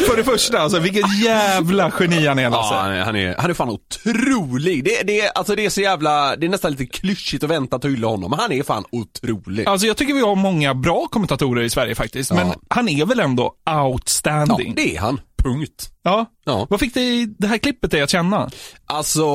För 0.08 0.16
det 0.16 0.24
första, 0.24 0.58
alltså, 0.58 0.78
vilket 0.78 1.24
jävla 1.24 1.92
geni 2.00 2.26
han 2.26 2.38
är 2.38 2.42
Ja, 2.42 2.50
Lasse. 2.50 2.74
han 2.74 2.92
är, 2.92 3.00
han 3.04 3.16
är, 3.16 3.34
han 3.38 3.50
är 3.50 3.54
fan 3.54 3.68
otrolig. 3.70 4.84
Det, 4.84 5.02
det, 5.02 5.28
alltså 5.34 5.54
det 5.54 5.64
är 5.64 5.70
så 5.70 5.80
jävla, 5.80 6.36
det 6.36 6.46
är 6.46 6.50
nästan 6.50 6.70
lite 6.70 6.86
klyschigt 6.86 7.44
att 7.44 7.50
vänta 7.50 7.76
att 7.76 7.84
hylla 7.84 8.06
honom, 8.06 8.30
men 8.30 8.38
han 8.40 8.52
är 8.52 8.62
fan 8.62 8.84
otrolig. 8.92 9.68
Alltså 9.68 9.86
jag 9.86 9.96
tycker 9.96 10.14
vi 10.14 10.20
har 10.20 10.34
många 10.34 10.74
bra 10.74 11.06
kommentatorer 11.10 11.62
i 11.62 11.70
Sverige 11.70 11.94
faktiskt, 11.94 12.32
men 12.32 12.48
Ja. 12.48 12.54
han 12.70 12.88
är 12.88 13.04
väl 13.06 13.20
ändå 13.20 13.52
Ja, 13.64 13.86
outstanding. 13.88 14.74
det 14.76 14.96
är 14.96 15.00
han. 15.00 15.20
Punkt. 15.42 15.90
Ja. 16.06 16.26
Ja. 16.44 16.66
Vad 16.70 16.80
fick 16.80 16.94
dig 16.94 17.26
det 17.38 17.46
här 17.46 17.58
klippet 17.58 17.90
dig 17.90 18.02
att 18.02 18.10
känna? 18.10 18.50
Alltså, 18.86 19.26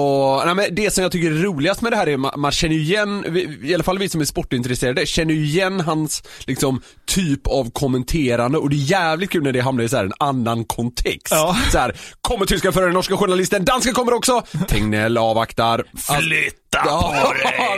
nej 0.45 0.55
men 0.55 0.65
det 0.75 0.93
som 0.93 1.01
jag 1.03 1.12
tycker 1.12 1.31
är 1.31 1.36
roligast 1.43 1.81
med 1.81 1.91
det 1.91 1.95
här 1.95 2.07
är 2.10 2.17
man, 2.17 2.31
man 2.38 2.51
känner 2.51 2.75
ju 2.75 2.81
igen, 2.81 3.38
i 3.63 3.73
alla 3.73 3.84
fall 3.84 3.99
vi 3.99 4.10
som 4.10 4.21
är 4.21 4.25
sportintresserade, 4.25 5.05
känner 5.05 5.34
ju 5.34 5.45
igen 5.45 5.79
hans 5.79 6.23
liksom 6.45 6.81
typ 7.05 7.47
av 7.47 7.71
kommenterande 7.71 8.57
och 8.57 8.69
det 8.69 8.75
är 8.75 8.91
jävligt 8.91 9.29
kul 9.29 9.43
när 9.43 9.51
det 9.51 9.60
hamnar 9.60 9.84
i 9.84 9.89
så 9.89 9.97
en 9.97 10.13
annan 10.19 10.65
kontext. 10.65 11.27
Ja. 11.31 11.57
Så 11.71 11.77
här, 11.77 11.95
kommer 12.21 12.45
tyska 12.45 12.71
före 12.71 12.86
den 12.86 12.93
norska 12.93 13.17
journalisten, 13.17 13.65
dansken 13.65 13.93
kommer 13.93 14.13
också! 14.13 14.41
Tegnell 14.67 15.17
avvaktar. 15.17 15.84
Flytta 15.97 16.62
Ja, 16.73 17.23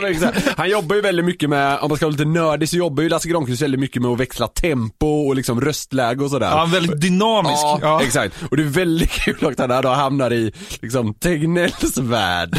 exakt. 0.08 0.48
Han 0.56 0.70
jobbar 0.70 0.96
ju 0.96 1.02
väldigt 1.02 1.24
mycket 1.24 1.50
med, 1.50 1.78
om 1.78 1.88
man 1.88 1.96
ska 1.96 2.06
vara 2.06 2.12
lite 2.12 2.24
nördig 2.24 2.68
så 2.68 2.76
jobbar 2.76 3.02
ju 3.02 3.08
Lasse 3.08 3.28
Granqvist 3.28 3.62
väldigt 3.62 3.80
mycket 3.80 4.02
med 4.02 4.10
att 4.10 4.20
växla 4.20 4.48
tempo 4.48 5.06
och 5.06 5.36
liksom 5.36 5.60
röstläge 5.60 6.24
och 6.24 6.30
sådär. 6.30 6.50
Ja, 6.50 6.68
väldigt 6.72 7.00
dynamisk. 7.00 7.62
Ja, 7.62 7.78
Ja. 7.82 8.02
exakt. 8.02 8.34
Och 8.50 8.56
det 8.56 8.62
är 8.62 8.66
väldigt 8.84 9.10
kul 9.10 9.36
när 9.40 9.68
han 9.74 9.82
då 9.82 9.88
hamnar 9.88 10.32
i 10.32 10.52
liksom 10.82 11.14
Tegnells 11.14 11.98
värld. 11.98 12.56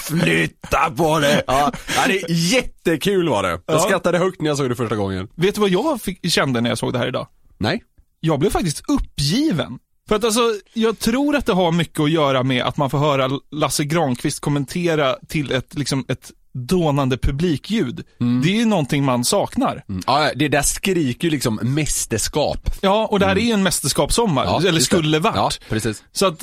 Flytta 0.00 0.90
på 0.96 1.18
det! 1.18 1.42
Ja, 1.46 1.72
det 2.06 2.22
är 2.22 2.26
jättekul 2.28 3.28
var 3.28 3.42
det. 3.42 3.48
Jag 3.48 3.60
Ja. 3.66 3.78
skrattade 3.78 4.18
högt 4.18 4.40
när 4.40 4.48
jag 4.48 4.56
såg 4.56 4.68
det 4.68 4.74
första 4.74 4.96
gången. 4.96 5.28
Vet 5.34 5.54
du 5.54 5.60
vad 5.60 5.70
jag 5.70 6.00
fick, 6.02 6.32
kände 6.32 6.60
när 6.60 6.70
jag 6.70 6.78
såg 6.78 6.92
det 6.92 6.98
här 6.98 7.08
idag? 7.08 7.26
Nej? 7.58 7.82
jag 8.20 8.38
blev 8.38 8.50
faktiskt 8.50 8.82
uppgiven. 8.88 9.78
För 10.08 10.16
att 10.16 10.24
alltså, 10.24 10.40
jag 10.72 10.98
tror 10.98 11.36
att 11.36 11.46
det 11.46 11.52
har 11.52 11.72
mycket 11.72 12.00
att 12.00 12.10
göra 12.10 12.42
med 12.42 12.64
att 12.64 12.76
man 12.76 12.90
får 12.90 12.98
höra 12.98 13.30
Lasse 13.50 13.84
Granqvist 13.84 14.40
kommentera 14.40 15.16
till 15.28 15.52
ett, 15.52 15.74
liksom, 15.74 16.04
ett 16.08 16.32
dånande 16.56 17.18
publikljud. 17.18 18.04
Det 18.42 18.48
är 18.48 18.56
ju 18.58 18.64
någonting 18.64 19.04
man 19.04 19.24
saknar. 19.24 19.84
Mm. 19.88 20.02
Ja, 20.06 20.30
det 20.36 20.48
där 20.48 20.62
skriker 20.62 21.24
ju 21.28 21.30
liksom 21.30 21.58
mästerskap. 21.62 22.70
Ja, 22.80 23.06
och 23.06 23.18
det 23.18 23.26
här 23.26 23.36
är 23.36 23.40
ju 23.40 23.50
en 23.52 23.62
mästerskapssommar, 23.62 24.44
Ja, 24.44 24.58
eller 24.60 24.72
det. 24.72 24.80
skulle 24.80 25.18
varit. 25.18 25.36
Ja, 25.36 25.50
precis. 25.68 26.04
Så 26.12 26.26
att 26.26 26.40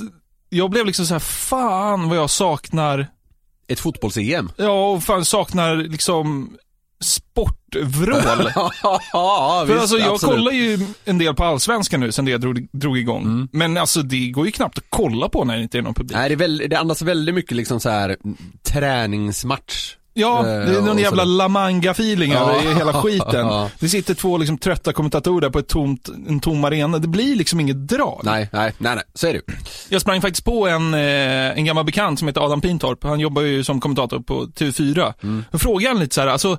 jag 0.49 0.69
blev 0.69 0.86
liksom 0.86 1.06
så 1.06 1.13
här, 1.13 1.19
fan 1.19 2.10
vad 2.10 2.17
jag 2.17 2.30
saknar, 2.30 3.08
Ett 3.67 3.80
fotbolls-EM. 3.80 4.52
ja, 4.58 4.89
och 4.91 5.04
fan 5.04 5.26
saknar 5.26 5.76
liksom 5.76 6.58
sportvrål. 7.04 8.52
ja, 9.13 9.63
För 9.67 9.73
visst, 9.73 9.80
alltså 9.82 9.97
jag 9.97 10.13
absolut. 10.13 10.36
kollar 10.36 10.52
ju 10.52 10.80
en 11.06 11.17
del 11.17 11.36
på 11.36 11.43
allsvenskan 11.43 11.99
nu 11.99 12.12
sen 12.12 12.26
det 12.26 12.38
drog, 12.38 12.67
drog 12.71 12.97
igång. 12.97 13.23
Mm. 13.23 13.47
Men 13.52 13.78
alltså 13.78 14.02
det 14.02 14.28
går 14.30 14.45
ju 14.45 14.52
knappt 14.52 14.78
att 14.78 14.84
kolla 14.89 15.30
på 15.30 15.43
när 15.43 15.58
det 15.58 15.63
inte 15.63 15.78
är 15.78 15.82
någon 15.82 15.93
publik. 15.93 16.17
Nej, 16.17 16.30
det, 16.30 16.36
är 16.36 16.38
väl, 16.38 16.63
det 16.69 16.76
andas 16.80 17.02
väldigt 17.02 17.36
mycket 17.36 17.58
liksom 17.58 17.80
så 17.80 17.89
här 17.89 18.17
mm, 18.23 18.38
träningsmatch. 18.63 19.95
Ja, 20.15 20.39
Eh, 20.39 20.45
det 20.45 20.78
är 20.78 20.82
någon 20.82 20.97
jävla 20.97 21.23
La 21.23 21.47
Manga-feeling 21.47 22.34
Ja. 22.34 22.52
över 22.62 22.76
hela 22.76 22.93
skiten. 23.02 23.45
Ja. 23.47 23.69
Det 23.80 23.89
sitter 23.89 24.13
två 24.13 24.38
liksom 24.38 24.58
trötta 24.58 24.93
kommentatorer 24.93 25.49
på 25.49 25.60
ett 25.60 25.67
tomt, 25.67 26.10
en 26.28 26.39
tom 26.39 26.63
arena. 26.63 26.97
Det 26.99 27.08
blir 27.08 27.36
liksom 27.36 27.60
inget 27.60 27.88
drag. 27.88 28.21
Nej, 28.23 28.49
nej, 28.54 28.73
nej, 28.78 28.95
nej, 28.95 29.04
så 29.13 29.28
är 29.28 29.34
det. 29.34 29.41
Jag 29.89 30.02
sprang 30.02 30.21
faktiskt 30.21 30.45
på 30.45 30.67
en, 30.67 30.93
eh, 30.93 30.99
en 31.58 31.65
gammal 31.65 31.86
bekant 31.86 32.19
som 32.19 32.28
heter 32.28 32.41
Adam 32.41 32.62
Pintorp. 32.62 33.04
Han 33.04 33.19
jobbar 33.19 33.41
ju 33.41 33.63
som 33.63 33.80
kommentator 33.82 34.19
på 34.19 34.45
TV4. 34.45 35.13
Mm. 35.23 35.45
Jag 35.52 35.62
frågade 35.62 35.88
han 35.93 35.99
lite 35.99 36.15
så 36.15 36.21
här, 36.21 36.28
alltså, 36.28 36.58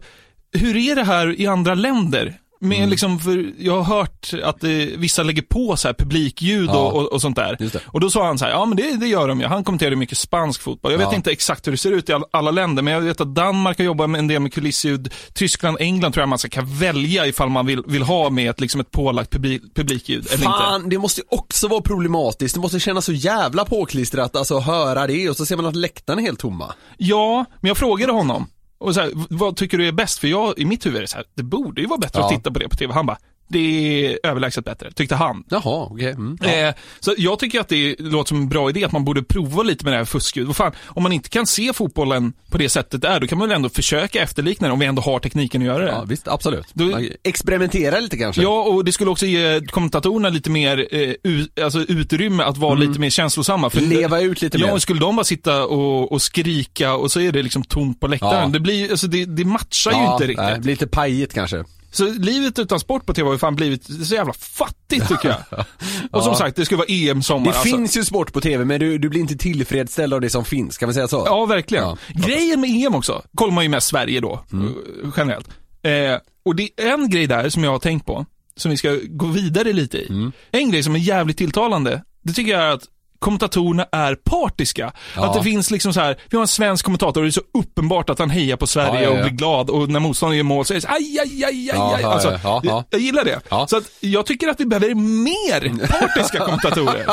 hur 0.52 0.76
är 0.76 0.96
det 0.96 1.04
här 1.04 1.40
i 1.40 1.46
andra 1.46 1.74
länder? 1.74 2.34
Med 2.64 2.78
Mm. 2.78 2.90
liksom, 2.90 3.18
för 3.20 3.52
jag 3.58 3.82
har 3.82 3.96
hört 3.96 4.30
att 4.42 4.64
eh, 4.64 4.70
vissa 4.96 5.22
lägger 5.22 5.42
på 5.42 5.76
så 5.76 5.88
här 5.88 5.94
publikljud 5.94 6.68
Ja. 6.68 6.90
och, 6.90 7.12
och, 7.12 7.20
sånt 7.20 7.36
där. 7.36 7.56
Det. 7.58 7.80
Och 7.86 8.00
då 8.00 8.10
sa 8.10 8.26
han 8.26 8.38
så 8.38 8.44
här, 8.44 8.52
ja 8.52 8.64
men 8.66 8.76
det, 8.76 8.96
det 8.96 9.06
gör 9.06 9.28
de 9.28 9.40
ju. 9.40 9.46
Han 9.46 9.64
kommenterar 9.64 9.94
mycket 9.96 10.18
spansk 10.18 10.62
fotboll. 10.62 10.92
Jag 10.92 10.98
vet 10.98 11.08
Ja. 11.10 11.16
inte 11.16 11.30
exakt 11.32 11.66
hur 11.66 11.72
det 11.72 11.78
ser 11.78 11.92
ut 11.92 12.08
i 12.08 12.12
all, 12.12 12.24
alla 12.30 12.50
länder, 12.50 12.82
men 12.82 12.94
jag 12.94 13.00
vet 13.00 13.20
att 13.20 13.34
Danmark 13.34 13.78
har 13.78 13.84
jobbat 13.84 14.10
med 14.10 14.18
en 14.18 14.28
del 14.28 14.40
med 14.40 14.52
kulissljud. 14.52 15.12
Tyskland, 15.32 15.76
England 15.80 16.12
tror 16.12 16.22
jag 16.22 16.28
man 16.28 16.38
ska 16.38 16.48
kan 16.48 16.78
välja 16.78 17.26
ifall 17.26 17.48
man 17.48 17.66
vill, 17.66 17.82
vill 17.86 18.02
ha 18.02 18.30
med 18.30 18.50
ett, 18.50 18.60
liksom 18.60 18.80
ett 18.80 18.90
pålagt 18.90 19.30
publik, 19.30 19.62
publikljud 19.74 20.26
eller 20.26 20.34
inte. 20.36 20.44
Fan, 20.58 20.88
det 20.88 20.98
måste 20.98 21.20
ju 21.20 21.24
också 21.30 21.68
vara 21.68 21.80
problematiskt. 21.80 22.54
Det 22.54 22.60
måste 22.60 22.80
kännas 22.80 23.04
så 23.04 23.12
jävla 23.12 23.64
påklistrat, 23.64 24.36
alltså 24.36 24.58
höra 24.58 25.06
det 25.06 25.30
och 25.30 25.36
så 25.36 25.46
ser 25.46 25.56
man 25.56 25.66
att 25.66 25.76
läktarna 25.76 26.20
är 26.20 26.24
helt 26.26 26.38
tomma. 26.38 26.74
Ja, 26.96 27.44
men 27.60 27.68
jag 27.68 27.76
frågade 27.76 28.12
honom. 28.12 28.46
Och 28.84 28.94
så 28.94 29.00
här, 29.00 29.10
vad 29.30 29.56
tycker 29.56 29.78
du 29.78 29.88
är 29.88 29.92
bäst? 29.92 30.18
För 30.18 30.28
jag, 30.28 30.58
i 30.58 30.64
mitt 30.64 30.86
huvud 30.86 30.96
är 30.96 31.00
det 31.00 31.06
så 31.08 31.16
här, 31.16 31.26
det 31.34 31.42
borde 31.42 31.80
ju 31.80 31.86
vara 31.86 31.98
bättre 31.98 32.20
Ja. 32.20 32.26
att 32.26 32.32
titta 32.36 32.50
på 32.50 32.58
det 32.58 32.68
på 32.68 32.76
TV. 32.76 32.92
Han 32.94 33.06
bara, 33.06 33.18
Det 33.48 33.58
är 34.06 34.18
överlägset 34.22 34.64
bättre, 34.64 34.92
tyckte 34.92 35.14
han. 35.14 35.44
Jaha, 35.48 35.88
okej. 35.90 36.10
Mm. 36.10 36.38
Eh, 36.42 36.74
så 37.00 37.14
jag 37.18 37.38
tycker 37.38 37.60
att 37.60 37.68
det 37.68 37.96
låter 37.98 38.28
som 38.28 38.36
en 38.38 38.48
bra 38.48 38.70
idé 38.70 38.84
att 38.84 38.92
man 38.92 39.04
borde 39.04 39.22
prova 39.22 39.62
lite 39.62 39.84
med 39.84 39.92
det 39.92 39.96
här 39.98 40.04
fusket. 40.04 40.46
Vad 40.46 40.56
fan, 40.56 40.72
om 40.86 41.02
man 41.02 41.12
inte 41.12 41.28
kan 41.28 41.46
se 41.46 41.72
fotbollen 41.72 42.32
på 42.50 42.58
det 42.58 42.68
sättet 42.68 43.02
där, 43.02 43.20
då 43.20 43.26
kan 43.26 43.38
man 43.38 43.48
väl 43.48 43.56
ändå 43.56 43.68
försöka 43.68 44.22
efterlikna 44.22 44.66
det 44.66 44.72
om 44.72 44.78
vi 44.78 44.86
ändå 44.86 45.02
har 45.02 45.18
tekniken 45.18 45.62
att 45.62 45.66
göra 45.66 45.84
det. 45.84 45.90
Ja, 45.90 46.04
visst, 46.08 46.28
absolut. 46.28 46.66
Då- 46.72 47.00
Experimentera 47.22 48.00
lite 48.00 48.16
kanske. 48.18 48.42
Ja, 48.42 48.62
och 48.62 48.84
det 48.84 48.92
skulle 48.92 49.10
också 49.10 49.26
ge 49.26 49.60
kommentatorerna 49.66 50.28
lite 50.28 50.50
mer 50.50 50.88
eh, 50.90 51.14
u- 51.22 51.46
alltså 51.62 51.78
utrymme 51.80 52.42
att 52.42 52.56
vara 52.56 52.74
lite 52.74 53.00
mer 53.00 53.10
känslosamma. 53.10 53.70
För 53.70 53.80
Leva 53.80 54.20
ut 54.20 54.42
lite 54.42 54.58
ja, 54.58 54.66
mer. 54.72 54.78
skulle 54.78 55.00
de 55.00 55.16
bara 55.16 55.24
sitta 55.24 55.64
och, 55.66 56.12
och 56.12 56.22
skrika 56.22 56.94
och 56.94 57.12
så 57.12 57.20
är 57.20 57.32
det 57.32 57.42
liksom 57.42 57.64
tomt 57.64 58.00
på 58.00 58.06
läktaren. 58.06 58.40
Ja. 58.42 58.48
Det, 58.48 58.60
blir, 58.60 58.90
alltså 58.90 59.06
det, 59.06 59.24
det 59.24 59.44
matchar 59.44 59.90
ju 59.92 60.12
inte 60.12 60.24
riktigt. 60.26 60.36
nej, 60.44 60.54
det 60.54 60.60
blir 60.60 60.72
lite 60.72 60.86
pajigt 60.86 61.34
kanske. 61.34 61.64
Så 61.94 62.04
livet 62.04 62.58
utan 62.58 62.80
sport 62.80 63.06
på 63.06 63.14
tv 63.14 63.26
har 63.28 63.32
ju 63.34 63.38
fan 63.38 63.56
blivit 63.56 64.06
så 64.06 64.14
jävla 64.14 64.32
fattigt 64.32 65.08
tycker 65.08 65.28
jag. 65.28 65.64
Och 66.12 66.22
som 66.24 66.34
sagt, 66.34 66.56
det 66.56 66.64
ska 66.64 66.76
vara 66.76 66.86
EM-sommar. 66.88 67.44
Det 67.52 67.58
alltså. 67.58 67.76
finns 67.76 67.96
ju 67.96 68.04
sport 68.04 68.32
på 68.32 68.40
tv 68.40 68.64
men 68.64 68.80
du, 68.80 68.98
du 68.98 69.08
blir 69.08 69.20
inte 69.20 69.36
tillfredsställd 69.36 70.14
av 70.14 70.20
det 70.20 70.30
som 70.30 70.44
finns, 70.44 70.78
kan 70.78 70.86
man 70.86 70.94
säga 70.94 71.08
så? 71.08 71.22
Ja, 71.26 71.44
verkligen. 71.46 71.84
Ja. 71.84 71.96
Grejen 72.08 72.60
med 72.60 72.70
EM 72.70 72.94
också, 72.94 73.22
kollar 73.34 73.52
man 73.54 73.64
ju 73.64 73.70
mest 73.70 73.86
Sverige 73.88 74.20
då, 74.20 74.44
Mm. 74.52 74.74
generellt. 75.16 75.48
Eh, 75.82 76.18
och 76.44 76.56
det 76.56 76.68
är 76.76 76.92
en 76.94 77.10
grej 77.10 77.26
där 77.26 77.48
som 77.48 77.64
jag 77.64 77.70
har 77.70 77.78
tänkt 77.78 78.06
på, 78.06 78.26
som 78.56 78.70
vi 78.70 78.76
ska 78.76 78.98
gå 79.08 79.26
vidare 79.26 79.72
lite 79.72 79.98
i. 79.98 80.08
Mm. 80.08 80.32
En 80.50 80.70
grej 80.70 80.82
som 80.82 80.94
är 80.94 80.98
jävligt 80.98 81.38
tilltalande, 81.38 82.02
det 82.22 82.32
tycker 82.32 82.52
jag 82.52 82.62
är 82.62 82.70
att 82.70 82.84
kommentatorerna 83.24 83.86
är 83.92 84.14
partiska. 84.14 84.92
Ja. 85.16 85.26
Att 85.26 85.34
det 85.34 85.42
finns 85.42 85.70
liksom 85.70 85.92
så 85.92 86.00
här, 86.00 86.16
vi 86.30 86.36
har 86.36 86.42
en 86.42 86.48
svensk 86.48 86.84
kommentator 86.84 87.20
och 87.20 87.24
det 87.24 87.28
är 87.28 87.32
så 87.32 87.40
uppenbart 87.58 88.10
att 88.10 88.18
han 88.18 88.30
hejar 88.30 88.56
på 88.56 88.66
Sverige 88.66 88.94
Ja, 88.94 89.00
ja, 89.00 89.10
och 89.10 89.16
blir 89.16 89.30
glad 89.30 89.70
och 89.70 89.88
när 89.88 90.00
motståndaren 90.00 90.36
gör 90.36 90.44
mål 90.44 90.64
så 90.64 90.72
är 90.72 90.74
det 90.74 90.80
så, 90.80 90.88
aj, 90.88 91.18
aj, 91.18 91.44
aj, 91.44 91.70
aj, 91.70 91.94
aj. 91.94 92.02
Alltså, 92.04 92.30
ja, 92.30 92.38
ja, 92.42 92.60
ja. 92.62 92.70
Jag, 92.70 92.84
jag 92.90 93.00
gillar 93.00 93.24
det. 93.24 93.40
Så 93.68 93.76
att 93.76 93.84
jag 94.00 94.26
tycker 94.26 94.48
att 94.48 94.60
vi 94.60 94.66
behöver 94.66 94.94
mer 94.94 95.86
partiska 95.86 96.38
kommentatorer. 96.44 97.06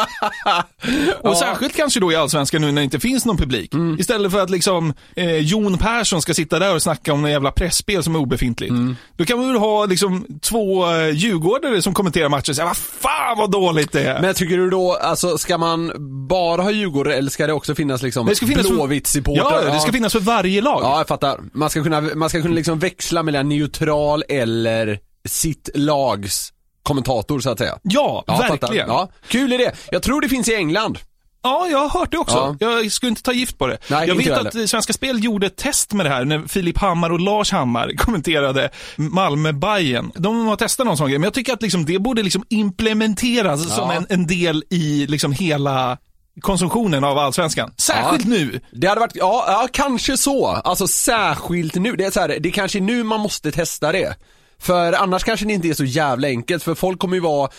Och 1.21 1.37
särskilt 1.37 1.75
kanske 1.75 1.99
då 1.99 2.11
i 2.11 2.15
Allsvenskan 2.15 2.61
nu 2.61 2.67
när 2.67 2.81
det 2.81 2.83
inte 2.83 2.99
finns 2.99 3.25
någon 3.25 3.37
publik. 3.37 3.73
Mm. 3.73 3.99
Istället 3.99 4.31
för 4.31 4.39
att 4.39 4.49
liksom 4.49 4.93
eh, 5.15 5.37
Jon 5.37 5.77
Persson 5.77 6.21
ska 6.21 6.33
sitta 6.33 6.59
där 6.59 6.75
och 6.75 6.81
snacka 6.81 7.13
om 7.13 7.25
en 7.25 7.31
jävla 7.31 7.51
pressspel 7.51 8.03
som 8.03 8.15
är 8.15 8.19
obefintligt. 8.19 8.71
Mm. 8.71 8.95
Då 9.17 9.25
kan 9.25 9.39
vi 9.39 9.47
väl 9.47 9.57
ha 9.57 9.85
liksom 9.85 10.25
två 10.41 10.91
eh, 10.91 11.09
djurgårdare 11.09 11.81
som 11.81 11.93
kommenterar 11.93 12.29
matchen 12.29 12.51
och 12.51 12.55
säga 12.55 12.65
vad 12.65 12.77
fan 12.77 13.37
vad 13.37 13.51
dåligt 13.51 13.91
det 13.91 14.01
är. 14.01 14.21
Men 14.21 14.33
tycker 14.33 14.57
du 14.57 14.69
då, 14.69 14.93
alltså 14.93 15.37
ska 15.37 15.57
man 15.57 16.00
bara 16.29 16.61
ha 16.61 16.71
Djurgårdare 16.71 17.15
eller 17.15 17.29
ska 17.31 17.47
det 17.47 17.53
också 17.53 17.75
finnas 17.75 18.01
liksom 18.01 18.25
Det 18.27 18.35
ska 18.35 18.45
finnas 18.47 18.67
för- 18.67 18.73
Blåvitt-supportrar? 18.73 19.63
Ja, 19.65 19.73
det 19.73 19.79
ska 19.79 19.91
finnas 19.91 20.13
för 20.13 20.19
varje 20.19 20.61
lag. 20.61 20.79
Ja, 20.83 20.97
jag 20.97 21.07
fattar. 21.07 21.39
Man 21.53 21.69
ska 21.69 21.83
kunna, 21.83 22.01
man 22.01 22.29
ska 22.29 22.41
kunna 22.41 22.55
liksom 22.55 22.79
växla 22.79 23.23
mellan 23.23 23.49
neutral 23.49 24.23
eller 24.29 24.99
sitt 25.27 25.69
lags 25.75 26.53
kommentator 26.83 27.39
så 27.39 27.49
att 27.49 27.57
säga. 27.57 27.77
Ja, 27.81 28.23
Ja, 28.27 28.37
verkligen. 28.49 28.87
Ja, 28.87 29.09
kul 29.27 29.53
idé. 29.53 29.71
Jag 29.91 30.03
tror 30.03 30.21
det 30.21 30.29
finns 30.29 30.49
i 30.49 30.55
England. 30.55 30.99
Jag 31.43 31.87
har 31.87 31.99
hört 31.99 32.11
det 32.11 32.17
också. 32.17 32.57
Jag 32.59 32.91
skulle 32.91 33.09
inte 33.09 33.23
ta 33.23 33.33
gift 33.33 33.57
på 33.57 33.67
det. 33.67 33.77
Nej, 33.87 34.07
jag 34.07 34.15
vet 34.15 34.31
att 34.31 34.69
Svenska 34.69 34.93
Spel 34.93 35.23
gjorde 35.23 35.47
ett 35.47 35.57
test 35.57 35.93
med 35.93 36.05
det 36.05 36.09
här 36.09 36.25
när 36.25 36.47
Filip 36.47 36.77
Hammar 36.77 37.09
och 37.09 37.19
Lars 37.19 37.51
Hammar 37.51 37.91
kommenterade 37.97 38.69
malmö 38.95 39.51
Bayern. 39.51 40.11
De 40.15 40.45
har 40.45 40.55
testat 40.55 40.85
någon 40.85 40.97
sån 40.97 41.07
grej, 41.09 41.19
men 41.19 41.23
jag 41.23 41.33
tycker 41.33 41.53
att 41.53 41.61
liksom 41.61 41.85
det 41.85 41.99
borde 41.99 42.23
liksom 42.23 42.43
implementeras 42.49 43.75
som 43.75 43.91
en, 43.91 44.05
en 44.09 44.27
del 44.27 44.63
i 44.69 45.07
liksom 45.07 45.31
hela 45.31 45.97
konsumtionen 46.41 47.03
av 47.03 47.17
allsvenskan. 47.17 47.73
Särskilt 47.77 48.27
nu. 48.27 48.61
Det 48.71 48.87
hade 48.87 48.99
varit, 48.99 49.15
ja, 49.15 49.45
ja 49.47 49.67
kanske 49.71 50.17
så. 50.17 50.47
Alltså 50.47 50.87
särskilt 50.87 51.75
nu. 51.75 51.95
Det 51.95 52.05
är 52.05 52.11
så 52.11 52.19
här, 52.19 52.27
det 52.39 52.49
är 52.49 52.53
kanske 52.53 52.79
nu 52.79 53.03
man 53.03 53.19
måste 53.19 53.51
testa 53.51 53.91
det. 53.91 54.15
För 54.61 54.93
annars 54.93 55.23
kanske 55.23 55.45
det 55.45 55.53
inte 55.53 55.67
är 55.67 55.73
så 55.73 55.83
jävla 55.83 56.27
enkelt, 56.27 56.63
för 56.63 56.75
folk 56.75 56.99
kommer 56.99 57.15
ju 57.15 57.21
vara 57.21 57.49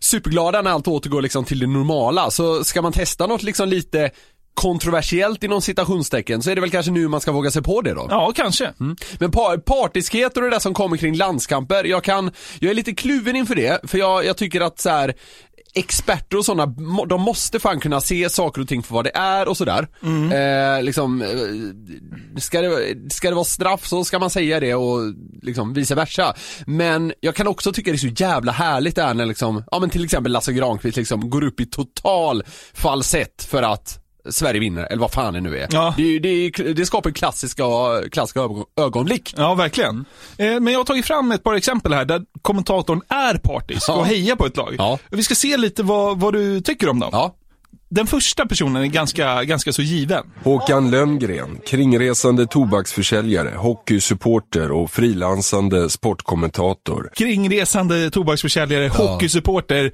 superglada 0.00 0.62
när 0.62 0.70
allt 0.70 0.88
återgår 0.88 1.22
liksom 1.22 1.44
till 1.44 1.58
det 1.58 1.66
normala. 1.66 2.30
Så 2.30 2.64
ska 2.64 2.82
man 2.82 2.92
testa 2.92 3.26
något 3.26 3.42
liksom 3.42 3.68
lite 3.68 4.10
kontroversiellt 4.54 5.44
inom 5.44 5.62
citationstecken 5.62 6.42
så 6.42 6.50
är 6.50 6.54
det 6.54 6.60
väl 6.60 6.70
kanske 6.70 6.92
nu 6.92 7.08
man 7.08 7.20
ska 7.20 7.32
våga 7.32 7.50
sig 7.50 7.62
på 7.62 7.80
det 7.80 7.94
då. 7.94 8.06
Ja, 8.10 8.32
kanske. 8.36 8.72
Men 9.18 9.30
par, 9.30 9.56
partiskhet 9.56 10.36
och 10.36 10.42
det 10.42 10.50
där 10.50 10.58
som 10.58 10.74
kommer 10.74 10.96
kring 10.96 11.16
landskamper, 11.16 11.84
jag 11.84 12.04
kan, 12.04 12.30
jag 12.58 12.70
är 12.70 12.74
lite 12.74 12.92
kluven 12.92 13.36
inför 13.36 13.54
det, 13.54 13.90
för 13.90 13.98
jag, 13.98 14.24
jag 14.24 14.36
tycker 14.36 14.60
att 14.60 14.80
så 14.80 14.90
här 14.90 15.14
experter 15.74 16.36
och 16.36 16.44
sådana, 16.44 16.74
de 17.08 17.20
måste 17.20 17.60
fan 17.60 17.80
kunna 17.80 18.00
se 18.00 18.30
saker 18.30 18.62
och 18.62 18.68
ting 18.68 18.82
för 18.82 18.94
vad 18.94 19.04
det 19.04 19.10
är 19.14 19.48
och 19.48 19.56
sådär. 19.56 19.88
Eh, 20.32 20.82
liksom, 20.82 21.22
eh, 21.22 22.40
ska 22.40 22.60
det, 22.60 22.96
ska 23.12 23.28
det 23.28 23.34
vara 23.34 23.44
straff 23.44 23.86
så 23.86 24.04
ska 24.04 24.18
man 24.18 24.30
säga 24.30 24.60
det 24.60 24.74
och 24.74 25.00
liksom 25.42 25.72
vice 25.72 25.94
versa. 25.94 26.34
Men 26.66 27.12
jag 27.20 27.34
kan 27.34 27.46
också 27.46 27.72
tycka 27.72 27.90
det 27.90 27.96
är 27.96 27.98
så 27.98 28.24
jävla 28.24 28.52
härligt 28.52 28.96
där 28.96 29.14
när 29.14 29.26
liksom, 29.26 29.64
ja 29.70 29.78
men 29.78 29.90
till 29.90 30.04
exempel 30.04 30.32
Lasse 30.32 30.52
Granqvist 30.52 30.96
liksom 30.96 31.30
går 31.30 31.44
upp 31.44 31.60
i 31.60 31.66
total 31.66 32.42
falsett 32.74 33.44
för 33.44 33.62
att 33.62 33.99
Sverige 34.30 34.60
vinner, 34.60 34.82
eller 34.84 35.00
vad 35.00 35.12
fan 35.12 35.34
det 35.34 35.40
nu 35.40 35.58
är. 35.58 35.68
Ja. 35.70 35.94
Det, 35.96 36.18
det, 36.18 36.50
det 36.50 36.86
skapar 36.86 37.10
klassiska, 37.10 37.64
klassiska 38.12 38.40
ögon- 38.40 38.64
ögonblick. 38.80 39.34
Ja, 39.36 39.54
verkligen. 39.54 40.04
Eh, 40.38 40.60
men 40.60 40.66
jag 40.72 40.80
har 40.80 40.84
tagit 40.84 41.06
fram 41.06 41.32
ett 41.32 41.42
par 41.44 41.54
exempel 41.54 41.92
här 41.92 42.04
där 42.04 42.22
kommentatorn 42.42 43.02
är 43.08 43.34
partisk 43.34 43.88
Ja. 43.88 43.94
och 43.94 44.06
hejar 44.06 44.36
på 44.36 44.46
ett 44.46 44.56
lag. 44.56 44.74
Ja. 44.78 44.98
Vi 45.10 45.22
ska 45.22 45.34
se 45.34 45.56
lite 45.56 45.82
vad, 45.82 46.20
vad 46.20 46.32
du 46.34 46.60
tycker 46.60 46.88
om 46.88 47.00
dem. 47.00 47.10
Ja. 47.12 47.34
Den 47.92 48.06
första 48.06 48.46
personen 48.46 48.82
är 48.82 48.86
ganska, 48.86 49.44
ganska 49.44 49.72
så 49.72 49.82
given. 49.82 50.24
Håkan 50.44 50.90
Lönngren, 50.90 51.58
kringresande 51.66 52.46
tobaksförsäljare, 52.46 53.54
hockeysupporter 53.56 54.70
och 54.72 54.90
frilansande 54.90 55.90
sportkommentator. 55.90 57.10
Kringresande 57.16 58.10
tobaksförsäljare, 58.10 58.88
hockeysupporter 58.88 59.92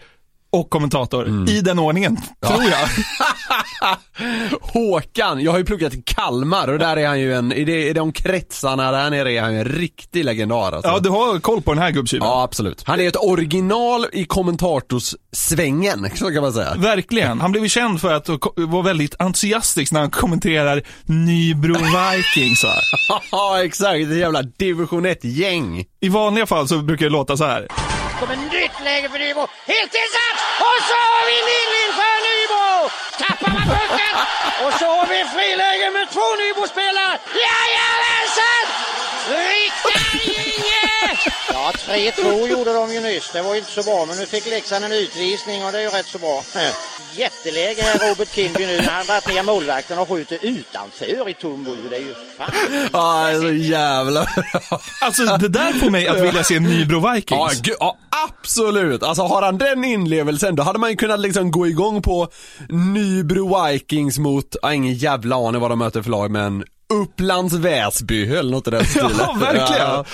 och 0.53 0.71
kommentator. 0.71 1.27
Mm. 1.27 1.49
I 1.49 1.61
den 1.61 1.79
ordningen, 1.79 2.17
tror 2.47 2.63
jag. 2.63 2.89
Håkan, 4.61 5.41
jag 5.41 5.53
har 5.53 5.59
ju 5.59 5.65
pluggat 5.65 5.95
i 5.95 6.03
Kalmar 6.03 6.69
och 6.69 6.79
där 6.79 6.97
är 6.97 7.07
han 7.07 7.21
ju 7.21 7.35
en, 7.35 7.53
i, 7.53 7.93
de 7.93 8.13
kretsarna 8.13 8.93
där 8.93 9.11
nere 9.11 9.33
är 9.33 9.43
han 9.43 9.53
ju 9.53 9.59
en 9.59 9.65
riktig 9.65 10.25
legendar 10.25 10.73
alltså. 10.73 10.91
Ja, 10.91 10.99
du 10.99 11.11
har 11.11 11.41
koll 11.41 11.63
på 11.63 11.75
den 11.75 11.83
här 11.83 11.91
gubbtjuven. 11.91 12.29
Ja, 12.29 12.43
absolut. 12.43 12.83
Han 12.87 13.01
är 13.01 13.09
ett 13.09 13.17
original 13.17 14.07
i 14.13 14.25
kommentatorssvängen, 14.25 16.11
så 16.15 16.31
kan 16.31 16.43
man 16.43 16.53
säga. 16.53 16.75
Verkligen. 16.75 17.41
Han 17.41 17.53
blev 17.53 17.63
ju 17.63 17.69
känd 17.69 18.01
för 18.01 18.13
att 18.13 18.29
vara 18.57 18.83
väldigt 18.83 19.15
entusiastisk 19.19 19.93
när 19.93 20.01
han 20.01 20.11
kommenterar 20.11 20.83
Nybro 21.05 21.75
Vikings. 21.75 22.65
va? 22.65 22.75
Ja, 23.31 23.65
exakt. 23.65 23.97
Ett 23.97 24.17
jävla 24.17 24.43
division 24.43 25.07
1-gäng. 25.07 25.85
I 26.01 26.09
vanliga 26.09 26.47
fall 26.47 26.69
så 26.69 26.79
brukar 26.79 27.07
det 27.07 27.13
låta 27.13 27.37
så 27.37 27.45
här 27.45 27.69
kommer 28.21 28.37
nytt 28.37 28.77
läge 28.85 29.09
för 29.09 29.19
Nybro. 29.19 29.45
Helt 29.67 29.95
insatt! 30.03 30.39
Och 30.69 30.79
så 30.89 30.99
har 31.13 31.23
vi 31.31 31.37
Lill 31.49 31.93
för 32.01 32.17
Nybro! 32.27 32.91
Tappar 33.23 33.51
man 33.57 33.67
pucken! 33.75 34.15
Och 34.65 34.73
så 34.81 34.87
har 34.97 35.07
vi 35.07 35.19
friläge 35.35 35.91
med 35.91 36.07
två 36.15 36.27
Nybrospelare. 36.41 37.19
Ja, 37.47 37.59
ja! 37.77 37.96
Ja, 41.53 41.73
3-2 41.75 42.49
gjorde 42.49 42.73
de 42.73 42.93
ju 42.93 43.01
nyss. 43.01 43.31
Det 43.33 43.43
var 43.43 43.53
ju 43.55 43.59
inte 43.59 43.71
så 43.71 43.83
bra, 43.83 44.07
men 44.07 44.17
nu 44.17 44.27
fick 44.27 44.47
Leksand 44.47 44.85
en 44.85 44.93
utvisning 44.93 45.65
och 45.65 45.73
det 45.73 45.79
är 45.79 45.83
ju 45.83 45.89
rätt 45.89 46.07
så 46.07 46.19
bra. 46.19 46.43
Jätteläge 47.17 47.83
här 47.83 48.09
Robert 48.09 48.35
Kindby 48.35 48.67
nu 48.67 48.77
när 48.77 48.89
han 48.91 49.07
dragit 49.07 49.29
ner 49.29 49.43
målvakten 49.43 49.99
och 49.99 50.09
skjuter 50.09 50.39
utanför 50.43 51.29
i 51.29 51.35
tom. 51.35 51.77
Det 51.91 51.97
är 51.97 52.01
ju 52.01 52.15
fan. 52.39 52.51
Ja, 52.93 53.27
det 53.27 53.37
är 53.37 53.41
så 53.41 53.53
jävla. 53.53 54.27
Alltså 55.01 55.25
det 55.25 55.49
där 55.49 55.73
får 55.73 55.91
mig 55.91 56.09
att 56.09 56.21
vilja 56.21 56.45
se 56.45 56.61
Nybro 56.61 57.01
Ja, 57.07 57.13
Vikings. 57.15 57.61
gud, 57.61 57.77
ja, 57.81 57.97
absolut. 58.29 59.03
Alltså 59.03 59.23
har 59.23 59.43
han 59.43 59.59
den 59.59 59.85
inlevelsen, 59.85 60.57
då 60.57 60.63
hade 60.63 60.79
man 60.79 60.91
ju 60.91 60.97
kunnat 60.97 61.21
liksom 61.21 61.51
gå 61.51 61.67
igång 61.67 62.03
på 62.03 62.29
Nybro 62.69 63.65
Vikings 63.67 64.19
mot, 64.19 64.57
ja, 64.63 64.73
ingen 64.75 64.95
jävla 64.95 65.37
aning 65.37 65.61
vad 65.61 65.71
de 65.71 65.79
möter 65.79 66.03
för 66.03 66.11
lag, 66.11 66.31
men 66.31 66.65
Upplands 66.95 67.55
Väsby 67.55 68.37
eller 68.37 68.51
något 68.51 68.69
i 68.69 68.71
den 68.71 68.85
stilen. 68.87 69.11
Ja, 69.19 69.37
verkligen. 69.41 69.83
Ja. 69.83 70.05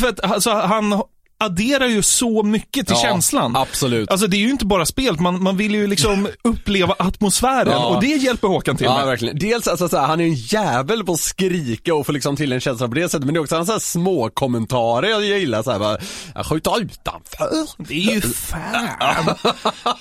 För 0.00 0.08
att 0.08 0.20
alltså, 0.20 0.50
han 0.50 1.02
adderar 1.38 1.86
ju 1.86 2.02
så 2.02 2.42
mycket 2.42 2.86
till 2.86 2.96
Ja, 2.96 3.02
känslan. 3.02 3.56
absolut. 3.56 4.10
Alltså 4.10 4.26
det 4.26 4.36
är 4.36 4.38
ju 4.38 4.50
inte 4.50 4.66
bara 4.66 4.86
spel, 4.86 5.20
man, 5.20 5.42
man 5.42 5.56
vill 5.56 5.74
ju 5.74 5.86
liksom 5.86 6.28
uppleva 6.44 6.94
atmosfären 6.98 7.68
Ja. 7.72 7.86
och 7.86 8.00
det 8.00 8.06
hjälper 8.06 8.48
Håkan 8.48 8.76
till 8.76 8.84
Ja, 8.86 8.96
med. 8.96 9.06
verkligen. 9.06 9.38
Dels 9.38 9.66
alltså 9.68 9.88
så 9.88 9.96
här, 9.98 10.06
han 10.06 10.20
är 10.20 10.24
en 10.24 10.34
jävel 10.34 11.04
på 11.04 11.12
att 11.12 11.20
skrika 11.20 11.94
och 11.94 12.06
få 12.06 12.12
liksom 12.12 12.36
till 12.36 12.52
en 12.52 12.60
känsla 12.60 12.88
på 12.88 12.94
det 12.94 13.08
sättet, 13.08 13.24
men 13.24 13.34
det 13.34 13.38
är 13.38 13.42
också 13.42 13.56
en 13.56 13.66
så 13.66 13.72
här 13.72 13.78
små 13.78 14.30
kommentarer 14.30 15.08
jag 15.08 15.22
gillar 15.24 15.62
så 15.62 15.70
här 15.70 15.78
bara, 15.78 15.98
jag 16.34 16.46
skjuter 16.46 16.80
utanför. 16.80 17.66
Det 17.78 17.94
är 17.94 18.14
ju 18.14 18.20
fan. 18.20 19.34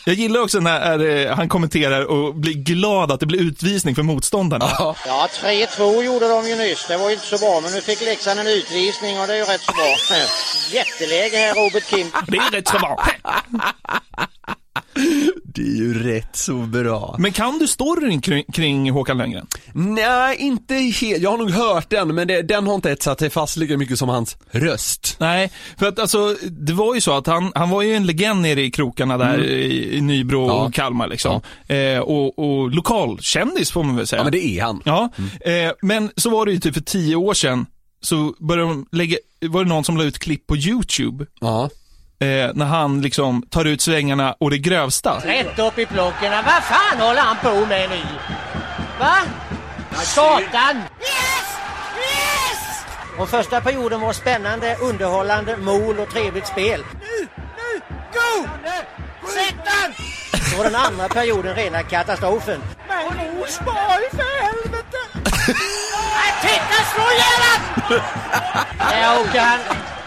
Jag 0.05 0.15
gillar 0.15 0.39
också 0.41 0.59
när 0.59 1.29
han 1.31 1.49
kommenterar 1.49 2.05
och 2.05 2.35
blir 2.35 2.53
glad 2.53 3.11
att 3.11 3.19
det 3.19 3.25
blir 3.25 3.39
utvisning 3.39 3.95
för 3.95 4.03
motståndarna. 4.03 4.69
Ja. 4.79 4.95
Ja, 5.07 5.27
3-2 5.43 6.03
gjorde 6.03 6.27
de 6.27 6.47
ju 6.47 6.55
nyss. 6.55 6.85
Det 6.87 6.97
var 6.97 7.07
ju 7.09 7.13
inte 7.13 7.27
så 7.27 7.37
bra, 7.37 7.59
men 7.63 7.71
nu 7.73 7.81
fick 7.81 8.01
Leksand 8.01 8.39
en 8.39 8.47
utvisning 8.47 9.19
och 9.19 9.27
det 9.27 9.33
är 9.33 9.37
ju 9.37 9.43
rätt 9.43 9.61
så 9.61 9.71
bra. 9.71 9.85
Jätteläge 10.71 11.24
här 11.33 11.53
Robert 11.55 11.83
Kindby. 11.89 12.11
Det 12.27 12.37
är 12.37 12.51
rätt 12.51 12.67
så 12.67 12.77
bra. 12.79 13.05
Det 15.43 15.61
är 15.61 15.75
ju 15.75 16.03
rätt 16.03 16.35
så 16.35 16.53
bra. 16.53 17.15
Men 17.19 17.31
kan 17.31 17.59
du 17.59 17.67
storyn 17.67 18.21
kring, 18.21 18.43
kring 18.53 18.91
Håkan 18.91 19.17
Lönngren? 19.17 19.47
Nej, 19.73 20.37
inte 20.39 20.73
helt. 20.75 21.21
Jag 21.23 21.29
har 21.31 21.37
nog 21.37 21.51
hört 21.51 21.89
den, 21.89 22.15
men 22.15 22.27
det, 22.27 22.41
den 22.41 22.67
har 22.67 22.75
inte 22.75 22.91
etsat 22.91 23.19
sig 23.19 23.29
fast 23.29 23.57
lika 23.57 23.77
mycket 23.77 23.99
som 23.99 24.09
hans 24.09 24.37
röst. 24.51 25.15
Nej, 25.19 25.51
för 25.77 25.87
att 25.87 25.99
alltså, 25.99 26.35
det 26.49 26.73
var 26.73 26.95
ju 26.95 27.01
så 27.01 27.17
att 27.17 27.27
han, 27.27 27.51
han 27.55 27.69
var 27.69 27.81
ju 27.81 27.95
en 27.95 28.05
legend 28.05 28.41
nere 28.41 28.61
i 28.61 28.71
krokarna 28.71 29.17
där 29.17 29.43
i, 29.43 29.97
i 29.97 30.01
Nybro 30.01 30.47
Ja. 30.47 30.53
och 30.53 30.73
Kalmar 30.73 31.07
liksom. 31.07 31.41
Eh, 31.67 31.99
och, 31.99 32.39
och 32.39 32.69
lokalkändis 32.71 33.71
får 33.71 33.83
man 33.83 33.95
väl 33.95 34.07
säga. 34.07 34.19
Ja, 34.19 34.23
men 34.23 34.31
det 34.31 34.45
är 34.45 34.63
han. 34.63 34.81
Ja, 34.85 35.09
eh, 35.45 35.71
men 35.81 36.11
så 36.15 36.29
var 36.29 36.45
det 36.45 36.51
ju 36.51 36.59
typ 36.59 36.73
för 36.73 36.81
tio 36.81 37.15
år 37.15 37.33
sedan, 37.33 37.65
så 38.01 38.35
började 38.39 38.69
de 38.69 38.85
lägga, 38.91 39.17
var 39.41 39.63
det 39.63 39.69
någon 39.69 39.83
som 39.83 39.97
la 39.97 40.03
ut 40.03 40.19
klipp 40.19 40.47
på 40.47 40.55
YouTube, 40.57 41.25
Ja. 41.41 41.63
eh, 42.19 42.49
när 42.53 42.65
han 42.65 43.01
liksom 43.01 43.41
tar 43.49 43.65
ut 43.65 43.81
svängarna 43.81 44.35
och 44.39 44.49
det 44.49 44.57
grövsta. 44.57 45.19
Rätt 45.25 45.59
upp 45.59 45.79
i 45.79 45.85
plockerna. 45.85 46.41
Vad 46.41 46.63
fan 46.63 46.99
håller 46.99 47.21
han 47.21 47.37
på 47.37 47.65
med 47.65 47.89
nu? 47.89 47.99
Va? 48.99 49.15
Satan! 50.03 50.75
Yes! 50.99 51.57
Yes! 51.97 52.85
Och 53.19 53.29
första 53.29 53.61
perioden 53.61 54.01
var 54.01 54.13
spännande, 54.13 54.75
underhållande, 54.81 55.57
mål 55.57 55.99
och 55.99 56.09
trevligt 56.09 56.47
spel. 56.47 56.83
Nu! 57.01 57.27
Nu! 57.57 57.81
Go! 58.13 58.47
Sätt 59.27 59.55
den! 59.65 59.93
Så 60.51 60.57
var 60.57 60.63
den 60.63 60.75
andra 60.75 61.07
perioden 61.07 61.55
rena 61.55 61.83
katastrofen. 61.83 62.61
Men 62.87 63.41
Osborg 63.43 64.09
för 64.11 64.43
helvete! 64.43 64.97
Titta 66.41 66.79
slå 66.93 67.03
han! 67.89 68.89
Där 68.89 69.21
åker 69.21 69.39
han. 69.39 69.59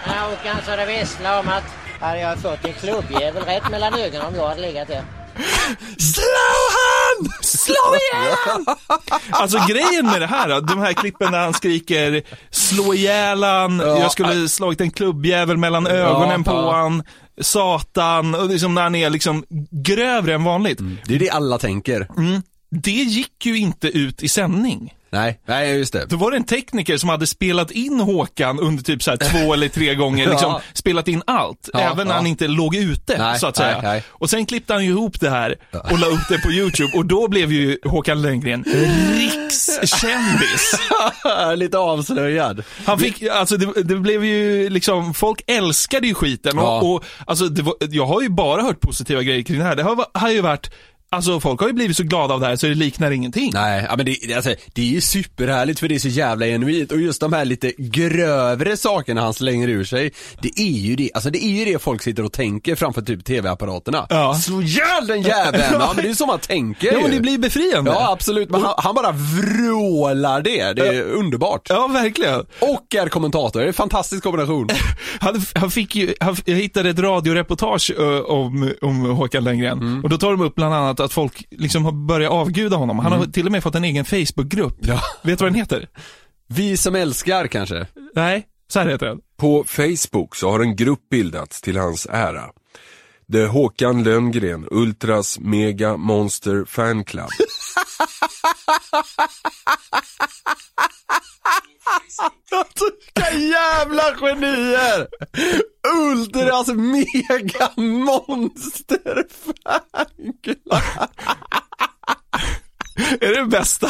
Där 0.05 0.33
åker 0.33 0.53
han 0.53 0.63
så 0.65 0.77
det 0.77 0.87
visslar 0.87 1.41
om 1.41 1.49
att 1.49 1.65
hade 2.01 2.21
jag 2.21 2.39
fått 2.39 2.65
en 2.65 2.73
klubbjävel 2.73 3.43
rätt 3.43 3.71
mellan 3.71 3.95
ögonen 3.95 4.27
om 4.27 4.35
jag 4.35 4.49
hade 4.49 4.61
legat 4.61 4.89
där. 4.89 5.03
Slå 5.99 6.23
han! 6.77 7.29
Slå 7.43 7.75
ihjäl! 7.75 8.77
Alltså 9.31 9.59
grejen 9.69 10.07
med 10.07 10.21
det 10.21 10.27
här, 10.27 10.61
de 10.61 10.79
här 10.79 10.93
klippen 10.93 11.33
där 11.33 11.39
han 11.39 11.55
skriker 11.55 12.23
slå 12.51 12.95
ihjäl 12.95 13.43
han, 13.43 13.79
jag 13.79 14.13
skulle 14.13 14.49
slagit 14.49 14.81
en 14.81 14.91
klubbjävel 14.91 15.57
mellan 15.57 15.87
ögonen 15.87 16.45
på 16.45 16.51
ja. 16.51 16.73
han, 16.73 17.03
satan, 17.41 18.35
och 18.35 18.49
liksom 18.49 18.75
när 18.75 18.83
han 18.83 18.95
är 18.95 19.11
liksom 19.11 19.45
grövre 19.71 20.35
än 20.35 20.45
vanligt. 20.45 20.79
Det 21.07 21.15
är 21.15 21.19
det 21.19 21.31
alla 21.31 21.59
tänker. 21.59 22.09
Det 22.71 22.91
gick 22.91 23.47
ju 23.47 23.59
inte 23.59 23.89
ut 23.89 24.23
i 24.23 24.29
sändning. 24.29 24.95
Nej, 25.11 25.41
nej 25.47 25.79
just 25.79 25.93
det. 25.93 26.07
Då 26.09 26.17
var 26.17 26.31
det 26.31 26.37
en 26.37 26.45
tekniker 26.45 26.97
som 26.97 27.09
hade 27.09 27.27
spelat 27.27 27.71
in 27.71 28.01
Håkan 28.01 28.59
under 28.61 28.83
typ 28.83 29.03
så 29.03 29.17
två 29.17 29.39
eller 29.55 29.69
tre 29.69 29.95
gånger, 29.95 30.29
liksom 30.31 30.51
Ja. 30.53 30.61
spelat 30.73 31.09
in 31.09 31.23
allt, 31.27 31.69
Ja, 31.73 31.81
även 31.81 32.07
när 32.07 32.15
ja. 32.15 32.19
han 32.19 32.27
inte 32.27 32.49
låg 32.49 32.75
ute, 32.77 33.19
Nej, 33.19 33.39
så 33.39 33.47
att 33.47 33.57
säga. 33.57 33.73
nej, 33.73 33.83
nej. 33.83 34.05
Och 34.09 34.31
sen 34.31 34.47
klippte 34.47 34.73
han 34.73 34.85
ju 34.85 34.91
ihop 34.91 35.21
det 35.21 35.31
här 35.31 35.55
och 35.91 35.99
la 35.99 36.07
upp 36.07 36.29
det 36.29 36.39
på 36.39 36.51
YouTube 36.53 36.97
och 36.99 37.07
då 37.07 37.29
blev 37.29 37.53
ju 37.53 37.79
Håkan 37.85 38.23
Lönngren 38.23 38.65
rikskändis. 39.15 40.79
Lite 41.57 41.79
avslöjad. 41.79 42.63
Han 42.87 42.99
fick, 42.99 43.23
alltså 43.23 43.57
det, 43.57 43.83
det 43.83 43.97
blev 43.97 44.25
ju 44.25 44.71
liksom, 44.71 45.15
folk 45.15 45.41
älskade 45.47 46.07
ju 46.07 46.15
skiten 46.15 46.59
och, 46.59 46.95
och 46.95 47.05
alltså 47.27 47.45
var, 47.63 47.75
jag 47.81 48.07
har 48.07 48.23
ju 48.23 48.29
bara 48.29 48.63
hört 48.63 48.81
positiva 48.81 49.23
grejer 49.23 49.43
kring 49.43 49.59
det 49.59 49.65
här. 49.65 49.77
Det 49.77 49.83
har, 49.83 50.07
har 50.15 50.31
ju 50.31 50.41
varit, 50.41 50.71
alltså 51.11 51.41
folk 51.41 51.61
har 51.61 51.69
ju 51.69 51.75
blivit 51.75 51.97
så 51.97 52.03
glada 52.03 52.35
av 52.35 52.41
det 52.41 52.47
här 52.47 52.57
så 52.57 52.67
det 52.67 52.75
liknar 52.75 53.11
ingenting. 53.11 53.51
Nej, 53.55 53.87
ja, 53.89 53.97
men 53.97 54.07
det, 54.07 54.35
alltså, 54.35 54.55
det 54.73 54.83
är 54.83 54.87
ju 54.87 55.01
superhärligt 55.01 55.81
för 55.81 55.89
det 55.89 55.95
är 55.95 55.99
så 55.99 56.09
jävla 56.09 56.47
genuint 56.47 56.93
och 56.93 57.01
just 57.01 57.21
de 57.21 57.33
här 57.33 57.45
lite 57.45 57.73
grövre 57.79 58.77
sakerna 58.77 59.21
han 59.21 59.35
slänger 59.35 59.69
ur 59.69 59.85
sig, 59.85 60.13
det 60.43 60.61
är 60.61 60.79
ju 60.79 60.97
det, 60.97 61.11
alltså 61.15 61.31
det 61.31 61.45
är 61.45 61.49
ju 61.49 61.65
det 61.73 61.79
folk 61.83 62.03
sitter 62.03 62.25
och 62.25 62.33
tänker 62.33 62.75
framför 62.75 63.03
typ 63.03 63.25
tv-apparaterna. 63.25 64.07
Ja. 64.11 64.35
Slå 64.35 64.63
ihjäl 64.63 65.07
den 65.07 65.23
jäveln! 65.23 65.65
Ja 65.73 65.93
men 65.97 66.05
det 66.05 66.11
är 66.11 66.15
så 66.15 66.27
man 66.27 66.39
tänker 66.39 66.87
Ja 66.87 66.97
ju. 66.97 67.03
men 67.03 67.11
det 67.11 67.21
blir 67.21 67.39
befriande. 67.39 67.91
Ja 67.91 68.13
absolut, 68.13 68.51
men 68.51 68.63
han, 68.63 68.75
han 68.79 68.95
bara 68.95 69.13
vrålar 69.13 70.43
det, 70.43 70.73
det 70.73 70.87
är 70.87 71.03
underbart. 71.03 71.67
Ja, 71.69 71.87
verkligen. 71.87 72.41
Och 72.61 72.95
är 72.95 73.09
kommentator, 73.09 73.61
det 73.61 73.67
är 73.67 73.69
en 73.69 73.75
fantastisk 73.75 74.23
kombination. 74.23 74.69
Han, 75.21 75.43
han 75.55 75.71
fick 75.71 75.97
ju, 75.97 76.15
han, 76.21 76.37
jag 76.45 76.57
hittade 76.57 76.91
ett 76.91 76.99
radioreportage 76.99 77.93
ö, 77.99 78.21
om, 78.21 78.73
om 78.83 79.05
Håkan 79.05 79.45
Lönngren. 79.45 79.79
Mm. 79.79 80.05
Och 80.05 80.11
då 80.11 80.19
tar 80.19 80.31
de 80.31 80.41
upp 80.41 80.55
bland 80.55 80.75
annat 80.75 80.98
att 81.01 81.13
folk 81.13 81.45
liksom 81.51 81.85
har 81.85 81.93
börjat 81.93 82.33
avguda 82.33 82.77
honom. 82.77 82.99
Han 82.99 83.13
har 83.13 83.27
till 83.27 83.47
och 83.47 83.53
med 83.53 83.63
fått 83.63 83.75
en 83.75 83.85
egen 83.85 84.05
Facebookgrupp. 84.05 84.85
Mm. 84.85 84.97
Ja. 84.97 85.01
Vet 85.23 85.39
du 85.39 85.45
vad 85.45 85.53
den 85.53 85.61
heter? 85.61 85.89
Vi 86.47 86.77
som 86.77 86.95
älskar 86.95 87.47
kanske. 87.47 87.87
Nej, 88.15 88.47
så 88.69 88.79
här 88.79 88.89
heter 88.89 89.07
den. 89.07 89.21
På 89.37 89.65
Facebook 89.67 90.37
så 90.37 90.51
har 90.51 90.61
en 90.61 90.77
grupp 90.77 91.09
bildats 91.11 91.61
till 91.61 91.77
hans 91.77 92.07
ära. 92.11 92.45
The 93.33 93.47
Håkan 93.47 94.05
Lönngren 94.05 94.69
Ultras 94.71 95.39
Mega 95.41 95.97
Monster 95.97 96.65
Fan 96.65 97.05
Club. 97.05 97.29
Vilka 102.81 103.39
jävla 103.39 104.17
genier! 104.17 105.09
Ultras 105.97 106.69
mega 106.69 107.71
monster 107.77 109.27
är 113.21 113.29
det 113.29 113.41
det 113.41 113.47
bästa? 113.47 113.89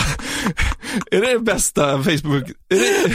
Är 1.11 1.21
det 1.21 1.33
det 1.33 1.39
bästa 1.39 2.03
Facebook... 2.03 2.51
Är 2.69 3.09
det 3.09 3.15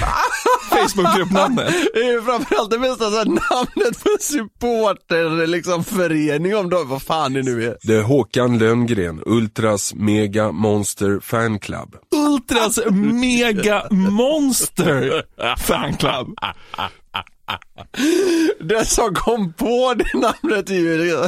Facebookgruppnamnet? 0.70 1.74
Det 1.94 2.00
är 2.00 2.12
ju 2.12 2.22
framförallt 2.22 2.72
det 2.72 2.80
bästa 2.80 3.12
så 3.12 3.18
här, 3.18 3.26
namnet 3.26 4.04
på 4.04 4.10
supporter, 4.20 5.48
liksom 5.48 5.84
förening 5.84 6.56
om 6.56 6.70
dem, 6.70 6.90
vad 6.90 7.02
fan 7.02 7.34
det 7.34 7.42
nu 7.42 7.64
är. 7.64 7.74
The 7.88 8.02
Håkan 8.02 8.58
Lönngren 8.58 9.22
Ultras 9.26 9.94
Mega 9.94 10.52
Monster 10.52 11.20
Fan 11.20 11.60
Club. 11.60 11.96
Ultras 12.16 12.80
Mega 12.92 13.88
Monster 13.92 15.24
Fan 15.58 15.98
Club. 15.98 16.28
Den 18.60 18.86
som 18.86 19.16
kom 19.16 19.54
på 19.54 19.94
det 19.94 20.14
namnet 20.14 20.70
är 20.70 20.74
ju 20.74 21.24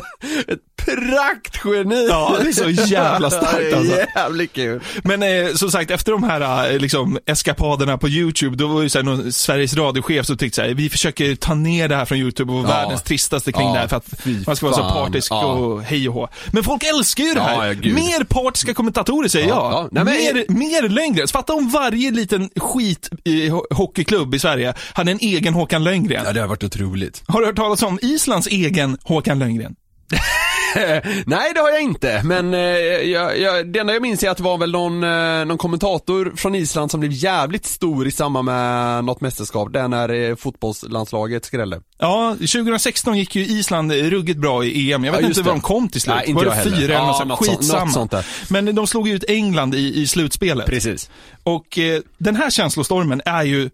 ett 0.48 0.75
praktgeni. 0.86 2.08
Ja, 2.10 2.38
det 2.44 2.48
är 2.50 2.52
så 2.54 2.70
jävla 2.70 3.30
starkt 3.30 3.74
alltså. 3.76 3.96
Det 3.96 4.02
är 4.02 4.08
Jävligt 4.16 4.54
kul. 4.54 4.82
Men 5.04 5.24
eh, 5.24 5.54
som 5.54 5.72
sagt, 5.72 5.92
efter 5.92 6.12
de 6.12 6.24
här 6.24 6.72
eh, 6.74 6.80
liksom, 6.80 7.20
eskapaderna 7.26 7.98
på 7.98 8.10
YouTube, 8.10 8.56
då 8.56 8.68
var 8.68 8.82
ju 8.82 8.90
så 8.90 8.98
här, 8.98 9.04
någon 9.04 9.32
Sveriges 9.34 9.74
radiochef 9.76 10.26
som 10.26 10.38
tyckte 10.38 10.56
så 10.56 10.62
här, 10.62 10.70
vi 10.74 10.90
försöker 10.90 11.36
ta 11.36 11.54
ner 11.54 11.88
det 11.88 11.96
här 11.96 12.06
från 12.06 12.18
YouTube 12.18 12.54
och 12.54 12.64
Ja. 12.64 12.68
världens 12.68 13.02
tristaste 13.04 13.52
kring 13.52 13.68
Ja, 13.68 13.74
det 13.74 13.80
här 13.80 13.88
för 13.88 13.98
att 13.98 14.26
man 14.48 14.56
ska 14.56 14.66
vara 14.66 14.76
så 14.78 14.90
partisk 14.90 15.32
Ja. 15.32 15.46
och 15.46 15.84
hej 15.84 16.08
och 16.10 16.14
hå. 16.14 16.28
Men 16.52 16.64
folk 16.64 16.84
älskar 16.84 17.24
ju 17.24 17.34
det 17.34 17.42
här. 17.42 17.66
Ja, 17.82 17.94
mer 17.94 18.24
partiska 18.24 18.74
kommentatorer 18.74 19.28
säger 19.28 19.48
Ja, 19.48 19.72
jag. 19.72 19.84
ja. 19.98 20.04
Nej, 20.04 20.34
men- 20.34 20.58
mer, 20.60 20.82
mer 20.82 20.90
längre. 20.90 21.28
Fatta 21.28 21.54
om 21.54 21.70
varje 21.70 22.12
liten 22.12 22.50
skit 22.56 23.10
i 23.24 23.50
ho- 23.50 23.74
hockeyklubb 23.74 24.36
i 24.36 24.40
Sverige 24.40 24.74
hade 24.94 25.12
en 25.12 25.20
egen 25.22 25.54
Håkan 25.54 25.84
Lönngren. 25.84 26.24
Ja, 26.26 26.34
det 26.34 26.40
har 26.40 26.48
varit 26.48 26.64
otroligt. 26.64 27.24
Har 27.28 27.40
du 27.40 27.46
hört 27.46 27.56
talas 27.56 27.84
om 27.84 28.00
Islands 28.02 28.48
egen 28.48 28.98
Håkan 29.04 29.40
Lönngren? 29.40 29.76
Nej 31.26 31.52
det 31.54 31.60
har 31.60 31.70
jag 31.72 31.82
inte, 31.82 32.22
men 32.24 32.54
eh, 32.54 32.60
jag, 32.60 33.40
jag, 33.40 33.68
det 33.74 33.80
enda 33.80 33.94
jag 33.94 34.02
minns 34.02 34.24
är 34.24 34.30
att 34.30 34.38
det 34.38 34.44
var 34.44 34.58
väl 34.58 34.72
någon, 34.72 35.04
eh, 35.04 35.46
någon 35.46 35.58
kommentator 35.58 36.34
från 36.36 36.56
Island 36.56 36.92
som 36.92 37.00
blev 37.00 37.12
jävligt 37.12 37.66
stor 37.66 38.08
i 38.08 38.12
samband 38.12 38.46
med 38.46 39.04
något 39.06 39.22
mästerskap, 39.22 39.74
där 39.74 39.88
när 39.88 40.10
eh, 40.30 40.36
fotbollslandslaget 40.36 41.46
skrällde. 41.46 41.82
Ja, 41.98 42.36
2016 42.40 43.18
gick 43.18 43.36
ju 43.36 43.42
Island 43.46 43.92
ruggigt 43.92 44.40
bra 44.40 44.64
i 44.66 44.94
EM. 44.94 45.04
Jag 45.04 45.12
vet 45.12 45.22
Ja, 45.22 45.28
inte 45.28 45.42
det. 45.42 45.50
de 45.50 45.62
kom 45.62 45.90
till 45.90 46.02
slut. 46.02 46.16
Nej, 46.16 46.26
inte 46.30 46.46
var 46.46 46.56
det 46.56 46.62
fyra 46.64 46.76
eller 46.84 46.94
Ja, 46.94 47.18
något 47.20 47.28
något 47.28 47.40
Skitsamma. 47.48 47.84
något 47.84 47.94
sånt 47.94 48.12
där. 48.12 48.26
Men 48.50 48.76
de 48.76 48.88
slog 48.88 49.10
ut 49.10 49.24
England 49.28 49.76
i, 49.76 50.02
i 50.02 50.08
slutspelet. 50.08 50.66
Precis. 50.66 51.10
Och 51.44 51.78
eh, 51.80 52.02
den 52.18 52.36
här 52.36 52.50
känslostormen 52.50 53.22
är 53.26 53.44
ju, 53.44 53.70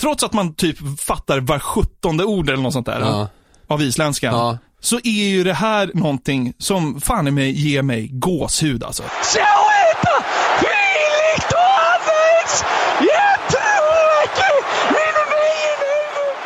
trots 0.00 0.24
att 0.24 0.32
man 0.32 0.54
typ 0.54 1.00
fattar 1.00 1.40
var 1.40 1.58
sjuttonde 1.58 2.24
ord 2.24 2.50
eller 2.50 2.62
något 2.62 2.72
sånt 2.72 2.86
där 2.86 3.00
Ja. 3.00 3.28
av 3.66 3.82
isländskan, 3.82 4.34
Ja. 4.34 4.58
Så 4.80 4.96
är 5.04 5.28
ju 5.28 5.44
det 5.44 5.54
här 5.54 5.90
någonting 5.94 6.52
som 6.58 7.00
fan 7.00 7.28
i 7.28 7.30
mig 7.30 7.50
ger 7.50 7.82
mig 7.82 8.08
gåshud 8.12 8.84
alltså. 8.84 9.02
Så 9.22 9.38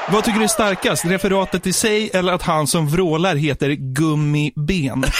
Vad 0.08 0.24
tycker 0.24 0.38
du 0.38 0.44
är 0.44 0.48
starkast? 0.48 1.04
Referatet 1.04 1.66
i 1.66 1.72
sig 1.72 2.10
eller 2.14 2.32
att 2.32 2.42
han 2.42 2.66
som 2.66 2.88
vrålar 2.88 3.36
heter 3.36 3.70
Gummiben? 3.70 5.04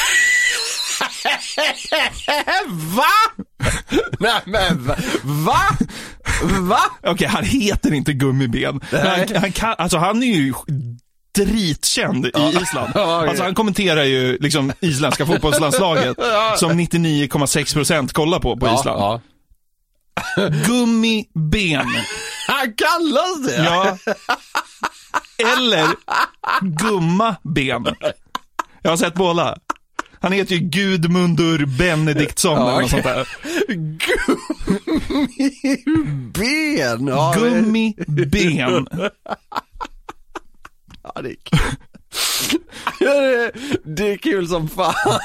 Va? 2.97 3.05
Nej 4.19 4.41
men 4.45 4.87
va? 4.87 4.97
Va? 5.23 5.61
Va? 6.43 6.81
Okej, 7.03 7.27
han 7.29 7.45
heter 7.45 7.95
inte 7.95 8.13
Gummiben. 8.13 8.81
Han, 8.91 9.37
han, 9.37 9.53
kan, 9.53 9.75
alltså 9.79 9.99
han 9.99 10.23
är 10.23 10.27
ju 10.27 10.55
dritkänd 11.35 12.27
i 12.27 12.29
Island. 12.63 12.97
Alltså 12.97 13.43
han 13.43 13.55
kommenterar 13.55 14.05
ju 14.05 14.39
liksom 14.41 14.73
isländska 14.81 15.27
fotbollslandslaget 15.27 16.17
som 16.57 16.81
99,6% 16.81 18.13
kollar 18.13 18.39
på 18.41 18.57
på 18.57 18.75
Island. 18.81 19.21
Gummiben. 20.67 21.87
Han 22.49 22.73
kallas 22.77 23.47
det? 23.47 23.65
Ja. 23.65 23.99
Eller 25.57 25.87
Gumma 26.61 27.37
Ben. 27.43 27.87
Jag 28.83 28.91
har 28.91 28.97
sett 28.97 29.15
båda. 29.15 29.59
Han 30.21 30.33
heter 30.33 30.55
ju 30.55 30.61
Gudmundur 30.61 31.67
Benediktsson 31.67 32.59
Ja, 32.59 32.71
eller 32.71 32.81
något 32.81 32.91
sånt 32.91 33.05
där. 33.05 33.29
Ben! 36.33 37.07
Ja, 37.07 37.35
Gummiben. 37.37 38.87
Ja, 41.05 41.23
det 41.23 41.31
är 41.31 41.37
kul. 41.45 41.59
Det, 43.85 44.13
är 44.13 44.17
kul 44.17 44.49
som 44.49 44.69
fan. 44.69 44.95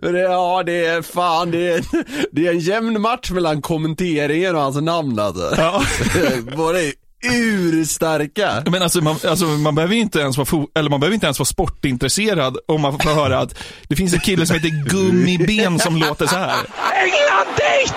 Men 0.00 0.12
det, 0.12 0.20
ja, 0.20 0.62
det 0.62 0.86
är 0.86 1.02
fan, 1.02 1.50
det 1.50 1.68
är, 1.68 1.84
det 2.32 2.46
är 2.46 2.50
en 2.50 2.58
jämn 2.58 3.00
match 3.00 3.30
mellan 3.30 3.62
kommenteringen 3.62 4.56
och 4.56 4.62
hans 4.62 4.80
namn 4.80 5.18
alltså. 5.18 5.54
Ja. 5.56 5.82
Båda 6.56 6.82
är 6.82 6.92
urstarka. 7.32 8.62
Men 8.70 8.82
alltså 8.82 9.00
man, 9.00 9.16
alltså 9.28 9.44
man 9.46 9.74
behöver 9.74 9.94
inte 9.94 10.18
ens 10.20 10.36
vara, 10.36 10.46
fo- 10.46 10.66
eller 10.74 10.90
man 10.90 11.00
behöver 11.00 11.14
inte 11.14 11.26
ens 11.26 11.38
vara 11.38 11.46
sportintresserad 11.46 12.56
om 12.68 12.80
man 12.80 12.98
får 12.98 13.10
höra 13.10 13.38
att 13.38 13.54
det 13.88 13.96
finns 13.96 14.14
en 14.14 14.20
kille 14.20 14.46
som 14.46 14.54
heter 14.56 14.88
Gummiben 14.90 15.78
som 15.78 15.96
låter 15.96 16.26
så 16.26 16.36
här. 16.36 16.50
England 16.94 17.56
dit! 17.56 17.94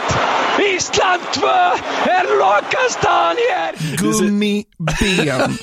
Island 0.76 1.22
2! 1.34 1.42
Här 1.86 2.40
lockas 2.40 2.98
Daniel! 3.04 3.98
Gummiben. 3.98 5.58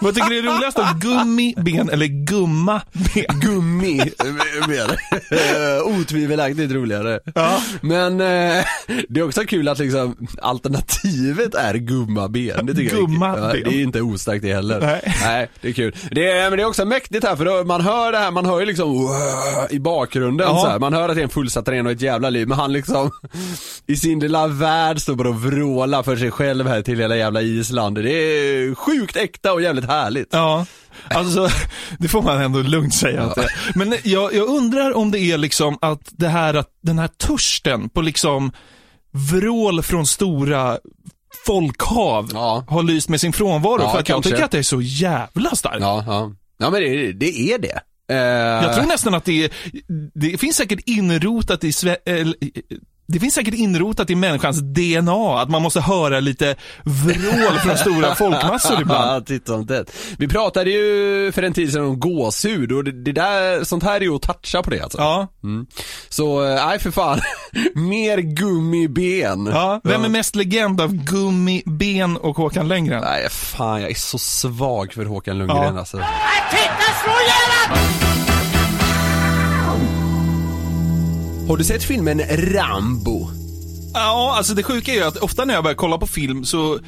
Vad 0.00 0.14
tycker 0.14 0.30
du 0.30 0.38
är 0.38 0.42
roligast 0.42 0.76
då? 0.76 0.86
Gummiben 1.00 1.90
eller 1.90 2.06
gummaben? 2.06 2.82
Gummi, 3.40 4.10
mer. 4.68 4.98
Otvivelaktigt 5.82 6.72
roligare. 6.72 7.20
Ja. 7.34 7.60
Men 7.80 8.20
eh, 8.20 8.64
det 9.08 9.20
är 9.20 9.22
också 9.22 9.40
kul 9.44 9.68
att 9.68 9.78
liksom 9.78 10.26
alternativet 10.42 11.54
är 11.54 11.74
gummaben. 11.74 12.66
Det 12.66 12.74
tycker 12.90 13.26
jag 13.26 13.38
är, 13.38 13.46
ja, 13.46 13.52
det 13.70 13.76
är 13.76 13.82
inte 13.82 14.00
ostarkt 14.00 14.42
det 14.42 14.54
heller. 14.54 15.02
Nej. 15.24 15.48
det 15.60 15.68
är 15.68 15.72
kul. 15.72 15.96
Det 16.10 16.30
är, 16.30 16.50
men 16.50 16.56
det 16.56 16.62
är 16.62 16.66
också 16.66 16.84
mäktigt 16.84 17.24
här 17.24 17.36
för 17.36 17.44
då, 17.44 17.64
man 17.64 17.80
hör 17.80 18.12
det 18.12 18.18
här, 18.18 18.30
man 18.30 18.46
hör 18.46 18.60
ju 18.60 18.66
liksom 18.66 18.92
"Wow" 18.92 19.10
i 19.70 19.78
bakgrunden 19.78 20.46
Ja. 20.48 20.60
så 20.62 20.68
här. 20.68 20.78
Man 20.78 20.92
hör 20.92 21.08
att 21.08 21.14
det 21.14 21.20
är 21.20 21.24
en 21.24 21.28
fullsatt 21.28 21.68
arena 21.68 21.88
och 21.88 21.94
ett 21.94 22.00
jävla 22.00 22.30
liv, 22.30 22.48
men 22.48 22.58
han 22.58 22.72
liksom 22.72 23.10
i 23.86 23.96
sin 23.96 24.20
lilla 24.20 24.46
värld 24.46 25.00
står 25.00 25.14
bara 25.14 25.28
och 25.28 25.42
vrålar 25.42 26.02
för 26.02 26.16
sig 26.16 26.30
själv 26.30 26.68
här 26.68 26.82
till 26.82 26.98
hela 26.98 27.16
jävla 27.16 27.42
Island. 27.42 27.96
Det 27.96 28.10
är 28.12 28.74
sjukt 28.74 29.16
äkta 29.16 29.52
och 29.52 29.62
jävligt 29.62 29.84
härligt. 29.86 30.28
Ja, 30.30 30.66
alltså 31.10 31.48
det 31.98 32.08
får 32.08 32.22
man 32.22 32.40
ändå 32.42 32.62
lugnt 32.62 32.94
säga 32.94 33.22
att 33.22 33.34
det. 33.34 33.48
Men 33.74 33.94
jag, 34.04 34.34
jag 34.34 34.48
undrar 34.48 34.96
om 34.96 35.10
det 35.10 35.18
är 35.18 35.38
liksom 35.38 35.78
att 35.80 36.00
det 36.10 36.28
här, 36.28 36.54
att 36.54 36.68
den 36.82 36.98
här 36.98 37.08
törsten 37.08 37.88
på 37.88 38.00
liksom 38.02 38.52
vrål 39.32 39.82
från 39.82 40.06
stora 40.06 40.78
folkhav 41.46 42.30
Ja. 42.32 42.64
har 42.68 42.82
lyst 42.82 43.08
med 43.08 43.20
sin 43.20 43.32
frånvaro. 43.32 43.82
Ja, 43.82 43.90
för 43.90 43.98
att 43.98 44.08
jag 44.08 44.22
tycker 44.22 44.42
att 44.44 44.50
det 44.50 44.58
är 44.58 44.62
så 44.62 44.80
jävla 44.82 45.50
starkt. 45.54 45.80
Ja, 45.80 46.04
ja. 46.06 46.32
Ja 46.58 46.70
men 46.70 46.80
det, 46.82 47.12
det 47.12 47.52
är 47.52 47.58
det. 47.58 47.80
Eh, 48.10 48.16
Jag 48.66 48.74
tror 48.74 48.86
nästan 48.86 49.14
att 49.14 49.24
det 49.24 49.44
är, 49.44 49.50
det 50.14 50.38
finns 50.38 50.56
säkert 50.56 50.80
inrotat 50.86 51.64
i 51.64 51.70
Sve- 51.70 51.96
eller, 52.06 52.34
det 53.06 53.20
finns 53.20 53.34
säkert 53.34 53.54
inrotat 53.54 54.10
i 54.10 54.14
människans 54.14 54.60
DNA 54.60 55.40
att 55.40 55.50
man 55.50 55.62
måste 55.62 55.80
höra 55.80 56.20
lite 56.20 56.56
vrål 56.82 57.58
från 57.62 57.76
stora 57.78 58.14
folkmassor 58.18 58.80
ibland. 58.82 59.30
Ja. 59.68 59.84
Vi 60.18 60.28
pratade 60.28 60.70
ju 60.70 61.32
för 61.32 61.42
en 61.42 61.52
tid 61.52 61.72
sedan 61.72 61.84
om 61.84 62.00
gåshud 62.00 62.72
och 62.72 62.84
det, 62.84 62.92
det 63.04 63.12
där, 63.12 63.64
sånt 63.64 63.82
här 63.82 63.96
är 63.96 64.00
ju 64.00 64.14
att 64.14 64.22
toucha 64.22 64.62
på 64.62 64.70
det 64.70 64.80
alltså. 64.80 64.98
Ja, 64.98 65.28
Mm. 65.44 65.66
Så, 66.08 66.44
eh, 66.44 66.66
nej 66.66 66.78
för 66.78 66.90
fan. 66.90 67.20
Mer 67.74 68.18
gummiben. 68.18 69.46
ja. 69.46 69.80
Vem 69.84 70.04
är 70.04 70.08
mest 70.08 70.36
legend 70.36 70.80
av 70.80 70.92
Gummiben 70.92 72.16
och 72.16 72.36
Håkan 72.36 72.68
Länggren? 72.68 73.02
Nej 73.02 73.28
fan 73.30 73.80
jag 73.82 73.90
är 73.90 73.94
så 73.94 74.18
svag 74.18 74.92
för 74.92 75.04
Håkan 75.04 75.38
Lundgren 75.38 75.74
Ja. 75.74 75.78
alltså. 75.78 75.96
Titta, 76.50 76.94
slå 77.04 77.12
ihjäl 77.12 78.03
Har 81.48 81.56
du 81.56 81.64
sett 81.64 81.84
filmen 81.84 82.22
Rambo? 82.28 83.30
Ja, 83.94 84.34
alltså 84.36 84.54
det 84.54 84.62
sjuka 84.62 84.92
är 84.92 84.96
ju 84.96 85.02
att 85.02 85.16
ofta 85.16 85.44
när 85.44 85.54
jag 85.54 85.64
börjar 85.64 85.76
kolla 85.76 85.98
på 85.98 86.06
film 86.06 86.44
så 86.44 86.78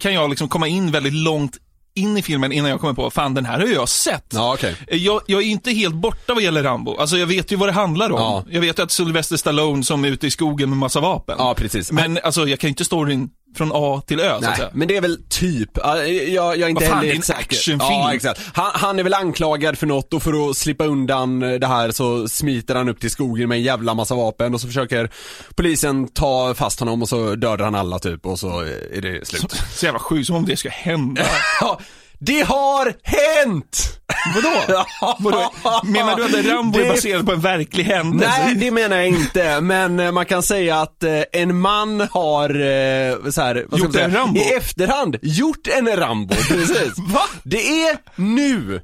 kan 0.00 0.14
jag 0.14 0.30
liksom 0.30 0.48
komma 0.48 0.68
in 0.68 0.90
väldigt 0.90 1.12
långt 1.12 1.56
in 1.94 2.16
i 2.16 2.22
filmen 2.22 2.52
innan 2.52 2.70
jag 2.70 2.80
kommer 2.80 2.94
på, 2.94 3.10
fan 3.10 3.34
den 3.34 3.44
här 3.44 3.58
har 3.58 3.66
jag 3.66 3.88
sett. 3.88 4.26
Ja 4.30 4.54
okej. 4.54 4.76
Jag, 4.88 5.22
jag 5.26 5.42
är 5.42 5.46
inte 5.46 5.70
helt 5.70 5.94
borta 5.94 6.34
vad 6.34 6.42
gäller 6.42 6.62
Rambo. 6.62 6.96
Alltså 6.96 7.16
jag 7.16 7.26
vet 7.26 7.52
ju 7.52 7.56
vad 7.56 7.68
det 7.68 7.72
handlar 7.72 8.12
om. 8.12 8.20
Ja. 8.20 8.44
Jag 8.50 8.60
vet 8.60 8.78
ju 8.78 8.82
att 8.82 8.90
Sylvester 8.90 9.36
Stallone 9.36 9.84
som 9.84 10.04
är 10.04 10.08
ute 10.08 10.26
i 10.26 10.30
skogen 10.30 10.68
med 10.68 10.78
massa 10.78 11.00
vapen. 11.00 11.36
Ja 11.38 11.54
precis. 11.54 11.92
Men 11.92 12.18
alltså 12.22 12.48
jag 12.48 12.58
kan 12.58 12.68
ju 12.68 12.72
inte 12.72 12.84
storyn 12.84 13.30
från 13.56 13.70
A 13.74 14.02
till 14.06 14.20
Ö 14.20 14.28
så 14.30 14.34
att 14.36 14.42
Nej, 14.42 14.56
säga. 14.56 14.70
men 14.72 14.88
det 14.88 14.96
är 14.96 15.00
väl 15.00 15.18
typ, 15.28 15.70
ja, 15.74 16.04
jag, 16.04 16.56
jag 16.58 16.60
är 16.62 16.68
inte 16.68 16.80
Vad 16.84 16.88
fan, 16.90 16.96
heller 16.98 17.08
det 17.08 17.14
är 17.14 17.16
en 17.16 17.22
säker. 17.22 17.40
actionfilm. 17.40 17.78
Ja 17.80 18.14
exakt. 18.14 18.40
Han, 18.54 18.70
han 18.74 18.98
är 18.98 19.02
väl 19.02 19.14
anklagad 19.14 19.78
för 19.78 19.86
något 19.86 20.14
och 20.14 20.22
för 20.22 20.50
att 20.50 20.56
slippa 20.56 20.84
undan 20.84 21.40
det 21.40 21.66
här 21.66 21.90
så 21.90 22.28
smiter 22.28 22.74
han 22.74 22.88
upp 22.88 23.00
till 23.00 23.10
skogen 23.10 23.48
med 23.48 23.56
en 23.56 23.62
jävla 23.62 23.94
massa 23.94 24.14
vapen 24.14 24.54
och 24.54 24.60
så 24.60 24.66
försöker 24.66 25.10
polisen 25.54 26.08
ta 26.08 26.54
fast 26.54 26.80
honom 26.80 27.02
och 27.02 27.08
så 27.08 27.34
dödar 27.34 27.64
han 27.64 27.74
alla 27.74 27.98
typ 27.98 28.26
och 28.26 28.38
så 28.38 28.60
är 28.94 29.00
det 29.00 29.26
slut. 29.26 29.52
Så 29.74 29.84
jävla 29.86 30.00
sjukt, 30.00 30.26
som 30.26 30.36
om 30.36 30.44
det 30.44 30.56
ska 30.56 30.68
hända. 30.68 31.22
Ja, 31.60 31.80
det 32.20 32.40
har 32.42 32.94
hänt! 33.02 33.96
Vadå? 34.34 34.84
Vadå? 35.18 35.50
Menar 35.84 36.16
du 36.16 36.24
att 36.24 36.46
Rambo 36.46 36.78
är 36.78 36.82
Det- 36.82 36.88
baserad 36.88 37.26
på 37.26 37.32
en 37.32 37.40
verklig 37.40 37.84
händelse? 37.84 38.34
Nej, 38.44 38.54
det 38.54 38.70
menar 38.70 38.96
jag 38.96 39.06
inte, 39.08 39.60
men 39.60 40.00
eh, 40.00 40.12
man 40.12 40.26
kan 40.26 40.42
säga 40.42 40.80
att 40.80 41.02
eh, 41.02 41.22
en 41.32 41.60
man 41.60 42.00
har, 42.10 42.50
eh, 42.50 43.30
så 43.30 43.40
här, 43.42 43.66
vad 43.68 43.78
ska 43.78 43.78
Gjort 43.78 43.82
man 43.82 43.92
säga, 43.92 44.04
en 44.04 44.14
Rambo? 44.14 44.40
i 44.40 44.52
efterhand 44.54 45.16
gjort 45.22 45.66
en 45.78 45.96
Rambo, 45.96 46.34
precis. 46.34 46.92
Va? 46.98 47.20
Det 47.44 47.82
är 47.84 47.96
nu, 48.16 48.80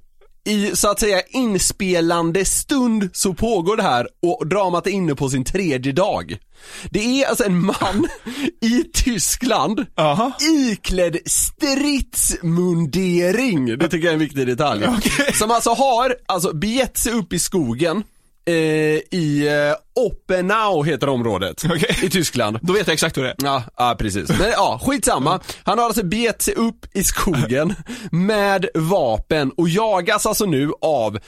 i 0.46 0.76
så 0.76 0.90
att 0.90 1.00
säga 1.00 1.22
inspelande 1.28 2.44
stund 2.44 3.10
så 3.12 3.34
pågår 3.34 3.76
det 3.76 3.82
här 3.82 4.08
och 4.22 4.46
dramat 4.46 4.86
är 4.86 4.90
inne 4.90 5.14
på 5.14 5.28
sin 5.28 5.44
tredje 5.44 5.92
dag. 5.92 6.38
Det 6.90 7.22
är 7.22 7.28
alltså 7.28 7.44
en 7.44 7.66
man 7.66 8.08
i 8.60 8.84
Tyskland 8.94 9.86
Aha. 9.96 10.32
iklädd 10.40 11.16
stridsmundering, 11.26 13.78
det 13.78 13.88
tycker 13.88 14.04
jag 14.04 14.10
är 14.10 14.12
en 14.12 14.18
viktig 14.18 14.46
detalj. 14.46 14.86
Som 15.34 15.50
alltså 15.50 15.70
har, 15.70 16.16
alltså 16.26 16.56
begett 16.56 16.98
sig 16.98 17.12
upp 17.12 17.32
i 17.32 17.38
skogen 17.38 18.02
eh, 18.46 18.54
i 19.10 19.48
eh, 19.48 20.02
Oppenau 20.04 20.84
heter 20.84 21.08
området 21.08 21.64
Okej. 21.70 21.98
i 22.02 22.10
Tyskland. 22.10 22.58
Då 22.62 22.72
vet 22.72 22.86
jag 22.86 22.94
exakt 22.94 23.16
hur 23.16 23.22
det 23.22 23.28
är. 23.28 23.34
Ja, 23.38 23.62
ja 23.76 23.96
precis. 23.98 24.28
Men 24.28 24.50
ja, 24.50 24.80
skitsamma. 24.82 25.40
Han 25.64 25.78
har 25.78 25.84
alltså 25.86 26.04
begett 26.04 26.42
sig 26.42 26.54
upp 26.54 26.86
i 26.96 27.04
skogen 27.04 27.74
med 28.10 28.66
vapen 28.74 29.50
och 29.50 29.68
jagas 29.68 30.26
alltså 30.26 30.44
nu 30.44 30.72
av 30.80 31.18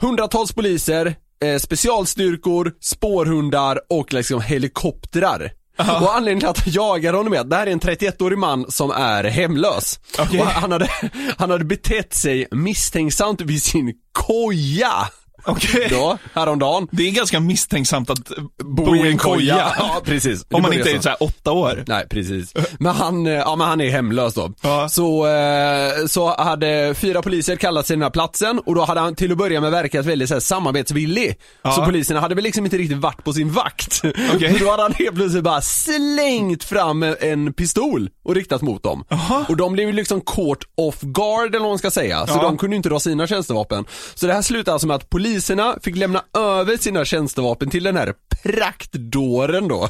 hundratals 0.00 0.52
poliser, 0.52 1.14
eh, 1.44 1.58
specialstyrkor, 1.58 2.72
spårhundar 2.80 3.80
och 3.90 4.12
liksom 4.12 4.40
helikoptrar. 4.40 5.52
Och 5.78 6.16
anledningen 6.16 6.40
till 6.40 6.48
att 6.48 6.58
han 6.58 6.72
jagar 6.72 7.12
honom 7.12 7.32
är 7.32 7.40
att 7.40 7.50
det 7.50 7.56
här 7.56 7.66
är 7.66 7.70
en 7.72 7.80
31-årig 7.80 8.38
man 8.38 8.70
som 8.70 8.90
är 8.90 9.24
hemlös. 9.24 10.00
Okej. 10.18 10.40
Och 10.40 10.46
han 10.46 10.72
hade, 10.72 10.90
han 11.38 11.50
hade 11.50 11.64
betett 11.64 12.14
sig 12.14 12.46
misstänksamt 12.50 13.40
vid 13.40 13.62
sin 13.62 13.94
koja. 14.12 15.08
Okej. 15.44 15.86
Då, 15.90 16.18
häromdagen. 16.34 16.88
Det 16.90 17.08
är 17.08 17.10
ganska 17.10 17.40
misstänksamt 17.40 18.10
att 18.10 18.18
bo, 18.64 18.96
i 18.96 19.08
en 19.10 19.18
koja. 19.18 19.72
Ja, 19.78 20.00
precis. 20.04 20.46
Om 20.52 20.62
man 20.62 20.72
inte 20.72 20.90
är 20.90 21.00
så 21.00 21.08
här 21.08 21.22
åtta 21.22 21.52
år. 21.52 21.84
Nej 21.86 22.06
precis. 22.10 22.52
Men 22.78 22.94
han, 22.94 23.26
eh, 23.26 23.32
ja 23.32 23.56
men 23.56 23.66
han 23.68 23.80
är 23.80 23.90
hemlös 23.90 24.34
då. 24.34 24.52
Ja. 24.62 24.88
Så, 24.88 25.26
eh, 25.26 26.06
så 26.06 26.34
hade 26.42 26.94
fyra 26.94 27.22
poliser 27.22 27.56
kallat 27.56 27.86
sig 27.86 27.96
den 27.96 28.02
här 28.02 28.10
platsen 28.10 28.58
och 28.66 28.74
då 28.74 28.84
hade 28.84 29.00
han 29.00 29.14
till 29.14 29.32
att 29.32 29.38
börja 29.38 29.60
med 29.60 29.70
verkat 29.70 30.06
väldigt 30.06 30.28
så 30.28 30.34
här, 30.34 30.40
samarbetsvillig. 30.40 31.34
Ja. 31.62 31.72
Så 31.72 31.84
poliserna 31.84 32.20
hade 32.20 32.34
väl 32.34 32.44
liksom 32.44 32.64
inte 32.64 32.76
riktigt 32.78 32.98
varit 32.98 33.24
på 33.24 33.32
sin 33.32 33.52
vakt. 33.52 34.00
Okej. 34.34 34.50
Men 34.52 34.58
då 34.60 34.70
hade 34.70 34.82
han 34.82 34.92
helt 34.92 35.14
plötsligt 35.14 35.44
bara 35.44 35.60
slängt 35.60 36.64
fram 36.64 37.02
en 37.20 37.52
pistol 37.52 38.10
och 38.24 38.34
riktat 38.34 38.62
mot 38.62 38.82
dem. 38.82 39.04
Och 39.48 39.56
de 39.56 39.72
blev 39.72 39.86
ju 39.86 39.92
liksom 39.92 40.20
caught 40.20 40.62
off 40.76 41.00
guard 41.00 41.48
eller 41.48 41.60
vad 41.60 41.68
man 41.68 41.78
ska 41.78 41.90
säga. 41.90 42.26
Så 42.26 42.32
Ja. 42.34 42.42
de 42.42 42.58
kunde 42.58 42.76
inte 42.76 42.88
dra 42.88 43.00
sina 43.00 43.26
tjänstevapen. 43.26 43.84
Så 44.14 44.26
det 44.26 44.32
här 44.34 44.42
slutade 44.42 44.72
alltså 44.72 44.86
med 44.86 44.94
att 44.96 45.10
poliserna 45.34 45.76
fick 45.82 45.96
lämna 45.96 46.24
över 46.36 46.76
sina 46.76 47.04
tjänstevapen 47.04 47.70
till 47.70 47.82
den 47.82 47.96
här 47.96 48.14
praktdåren 48.42 49.68
då. 49.68 49.88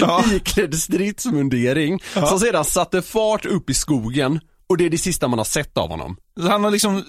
Ja. 0.00 0.24
Iklädd 0.32 0.74
stridsmundering. 0.74 2.00
Som 2.12 2.40
sedan 2.40 2.64
satte 2.64 3.02
fart 3.02 3.46
upp 3.46 3.70
i 3.70 3.74
skogen. 3.74 4.40
Och 4.68 4.76
det 4.76 4.86
är 4.86 4.90
det 4.90 4.98
sista 4.98 5.28
man 5.28 5.38
har 5.38 5.44
sett 5.44 5.76
av 5.76 5.90
honom. 5.90 6.16
Han 6.40 6.64
har 6.64 6.70
liksom 6.70 6.96
eh, 6.96 7.02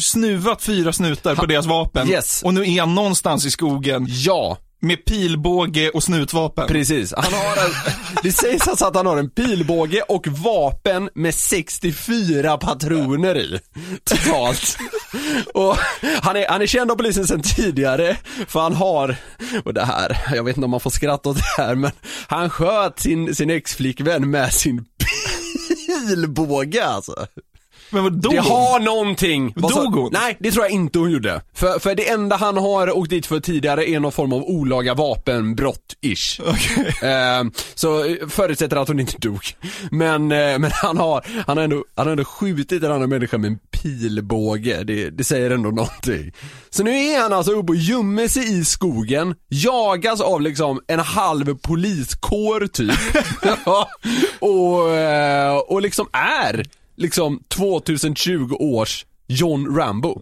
snuvat 0.00 0.62
fyra 0.62 0.92
snutar 0.92 1.34
på 1.34 1.46
deras 1.46 1.66
vapen. 1.66 2.10
Yes. 2.10 2.42
Och 2.42 2.54
nu 2.54 2.62
är 2.62 2.80
han 2.80 2.94
någonstans 2.94 3.46
i 3.46 3.50
skogen 3.50 4.06
Ja, 4.08 4.58
med 4.84 5.04
pilbåge 5.04 5.90
och 5.90 6.02
snutvapen. 6.02 6.68
precis. 6.68 7.14
Han 7.16 7.32
har 7.32 7.64
en, 7.64 7.70
det 8.22 8.32
sägs 8.32 8.68
alltså 8.68 8.84
att 8.84 8.96
han 8.96 9.06
har 9.06 9.16
en 9.16 9.30
pilbåge 9.30 10.02
och 10.02 10.26
vapen 10.26 11.10
med 11.14 11.34
64 11.34 12.58
patroner 12.58 13.36
i. 13.36 13.60
Totalt. 14.04 14.78
Och 15.54 15.76
han 16.22 16.36
är, 16.36 16.48
han 16.48 16.62
är 16.62 16.66
känd 16.66 16.90
av 16.90 16.96
polisen 16.96 17.26
sedan 17.26 17.42
tidigare, 17.42 18.16
för 18.48 18.60
han 18.60 18.74
har, 18.74 19.16
och 19.64 19.74
det 19.74 19.84
här, 19.84 20.18
jag 20.34 20.44
vet 20.44 20.56
inte 20.56 20.64
om 20.64 20.70
man 20.70 20.80
får 20.80 20.90
skratta 20.90 21.28
åt 21.30 21.36
det 21.36 21.62
här, 21.62 21.74
men 21.74 21.90
han 22.28 22.50
sköt 22.50 23.00
sin, 23.00 23.34
sin 23.34 23.50
ex-flickvän 23.50 24.30
med 24.30 24.52
sin 24.52 24.84
pilbåge 26.08 26.84
alltså. 26.86 27.26
Men 27.90 28.02
vad, 28.02 28.12
dog 28.12 28.32
det 28.32 28.40
hon? 28.40 28.50
har 28.50 28.80
någonting. 28.80 29.52
Vad 29.56 29.72
sa- 29.72 29.82
Dog 29.82 29.94
hon? 29.94 30.10
Nej, 30.12 30.36
det 30.40 30.50
tror 30.50 30.64
jag 30.64 30.72
inte 30.72 30.98
hon 30.98 31.10
gjorde. 31.10 31.42
För, 31.54 31.78
för 31.78 31.94
det 31.94 32.08
enda 32.08 32.36
han 32.36 32.56
har 32.56 32.96
åkt 32.98 33.10
dit 33.10 33.26
för 33.26 33.40
tidigare 33.40 33.90
är 33.90 34.00
någon 34.00 34.12
form 34.12 34.32
av 34.32 34.42
olaga 34.42 34.94
vapenbrott-ish. 34.94 36.40
Eh, 37.04 37.44
så 37.74 38.04
eh, 38.04 38.28
förutsätter 38.28 38.76
att 38.76 38.88
hon 38.88 39.00
inte 39.00 39.18
dog. 39.18 39.44
Men, 39.90 40.32
eh, 40.32 40.58
men 40.58 40.70
han 40.72 40.98
har, 40.98 41.24
han 41.46 41.56
har 41.56 41.64
ändå, 41.64 41.84
han 41.94 42.06
har 42.06 42.12
ändå 42.12 42.24
skjutit 42.24 42.82
en 42.82 42.92
annan 42.92 43.08
människa 43.08 43.38
med 43.38 43.48
en 43.50 43.58
pilbåge. 43.58 44.82
Det, 44.84 45.10
det 45.10 45.24
säger 45.24 45.50
ändå 45.50 45.70
någonting. 45.70 46.32
Så 46.70 46.82
nu 46.82 46.90
är 46.90 47.20
han 47.20 47.32
alltså 47.32 47.52
uppe 47.52 47.72
och 47.72 47.76
gömmer 47.76 48.28
sig 48.28 48.58
i 48.60 48.64
skogen, 48.64 49.34
jagas 49.48 50.20
av 50.20 50.40
liksom 50.40 50.80
en 50.86 50.98
halv 51.00 51.58
poliskår 51.58 52.66
typ. 52.66 52.94
Ja, 53.66 53.88
och, 54.38 54.90
eh, 54.96 55.56
och 55.56 55.82
liksom 55.82 56.06
är 56.12 56.64
liksom 56.96 57.42
2020 57.54 58.54
års 58.58 59.06
John 59.28 59.76
Rambo. 59.76 60.20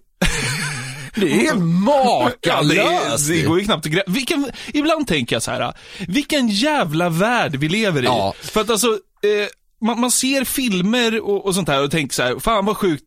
Det 1.14 1.26
är 1.32 1.36
helt 1.36 1.48
Ja, 1.48 1.54
det, 1.54 1.62
makalöst. 1.62 3.30
är, 3.30 3.34
det 3.34 3.42
går 3.42 3.58
ju 3.58 3.64
knappt 3.64 3.86
att 3.86 3.92
Vilken, 4.06 4.50
Ibland 4.66 5.06
tänker 5.06 5.36
jag 5.36 5.42
så 5.42 5.50
här, 5.50 5.72
vilken 6.08 6.48
jävla 6.48 7.08
värld 7.08 7.56
vi 7.56 7.68
lever 7.68 8.02
i. 8.02 8.04
Ja. 8.04 8.34
För 8.42 8.60
att 8.60 8.70
alltså, 8.70 8.86
eh, 9.22 9.48
man, 9.80 10.00
man 10.00 10.10
ser 10.10 10.44
filmer 10.44 11.20
och, 11.20 11.46
och 11.46 11.54
sånt 11.54 11.68
här 11.68 11.84
och 11.84 11.90
tänker 11.90 12.14
så 12.14 12.22
här, 12.22 12.38
fan 12.38 12.64
vad 12.66 12.76
sjukt 12.76 13.04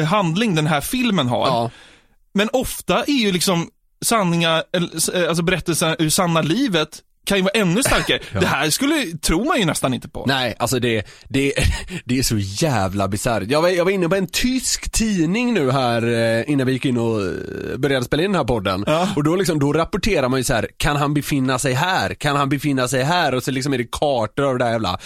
eh, 0.00 0.04
handling 0.04 0.54
den 0.54 0.66
här 0.66 0.80
filmen 0.80 1.28
har. 1.28 1.46
Ja. 1.46 1.70
Men 2.34 2.48
ofta 2.52 3.04
är 3.04 3.12
ju 3.22 3.32
liksom 3.32 3.70
sanningar, 4.04 4.64
eh, 4.72 5.28
alltså 5.28 5.42
berättelser 5.42 5.96
ur 5.98 6.10
sanna 6.10 6.42
livet 6.42 7.02
kan 7.26 7.38
ju 7.38 7.42
vara 7.42 7.52
ännu 7.54 7.82
starkare. 7.82 8.18
Det 8.40 8.46
här 8.46 8.70
skulle, 8.70 9.04
tror 9.22 9.44
man 9.44 9.58
ju 9.58 9.64
nästan 9.64 9.94
inte 9.94 10.08
på. 10.08 10.24
Nej, 10.26 10.54
alltså 10.58 10.78
det, 10.78 11.06
det, 11.28 11.52
det 12.04 12.18
är 12.18 12.22
så 12.22 12.38
jävla 12.38 13.08
bisarrt. 13.08 13.42
Jag 13.48 13.62
var, 13.62 13.68
jag 13.68 13.84
var 13.84 13.92
inne 13.92 14.08
på 14.08 14.14
en 14.14 14.26
tysk 14.26 14.92
tidning 14.92 15.54
nu 15.54 15.70
här 15.70 16.02
eh, 16.02 16.50
innan 16.50 16.66
vi 16.66 16.72
gick 16.72 16.84
in 16.84 16.98
och 16.98 17.22
eh, 17.22 17.76
började 17.76 18.04
spela 18.04 18.22
in 18.22 18.32
den 18.32 18.38
här 18.38 18.44
podden. 18.44 18.84
Ja. 18.86 19.08
Och 19.16 19.24
då 19.24 19.36
liksom, 19.36 19.58
då 19.58 19.72
rapporterar 19.72 20.28
man 20.28 20.40
ju 20.40 20.44
så 20.44 20.54
här: 20.54 20.68
kan 20.76 20.96
han 20.96 21.14
befinna 21.14 21.58
sig 21.58 21.72
här? 21.72 22.14
Kan 22.14 22.36
han 22.36 22.48
befinna 22.48 22.88
sig 22.88 23.02
här? 23.02 23.34
Och 23.34 23.42
så 23.42 23.50
liksom 23.50 23.72
är 23.72 23.78
det 23.78 23.90
kartor 23.92 24.44
av 24.44 24.58
det 24.58 24.64
där 24.64 24.72
jävla 24.72 24.98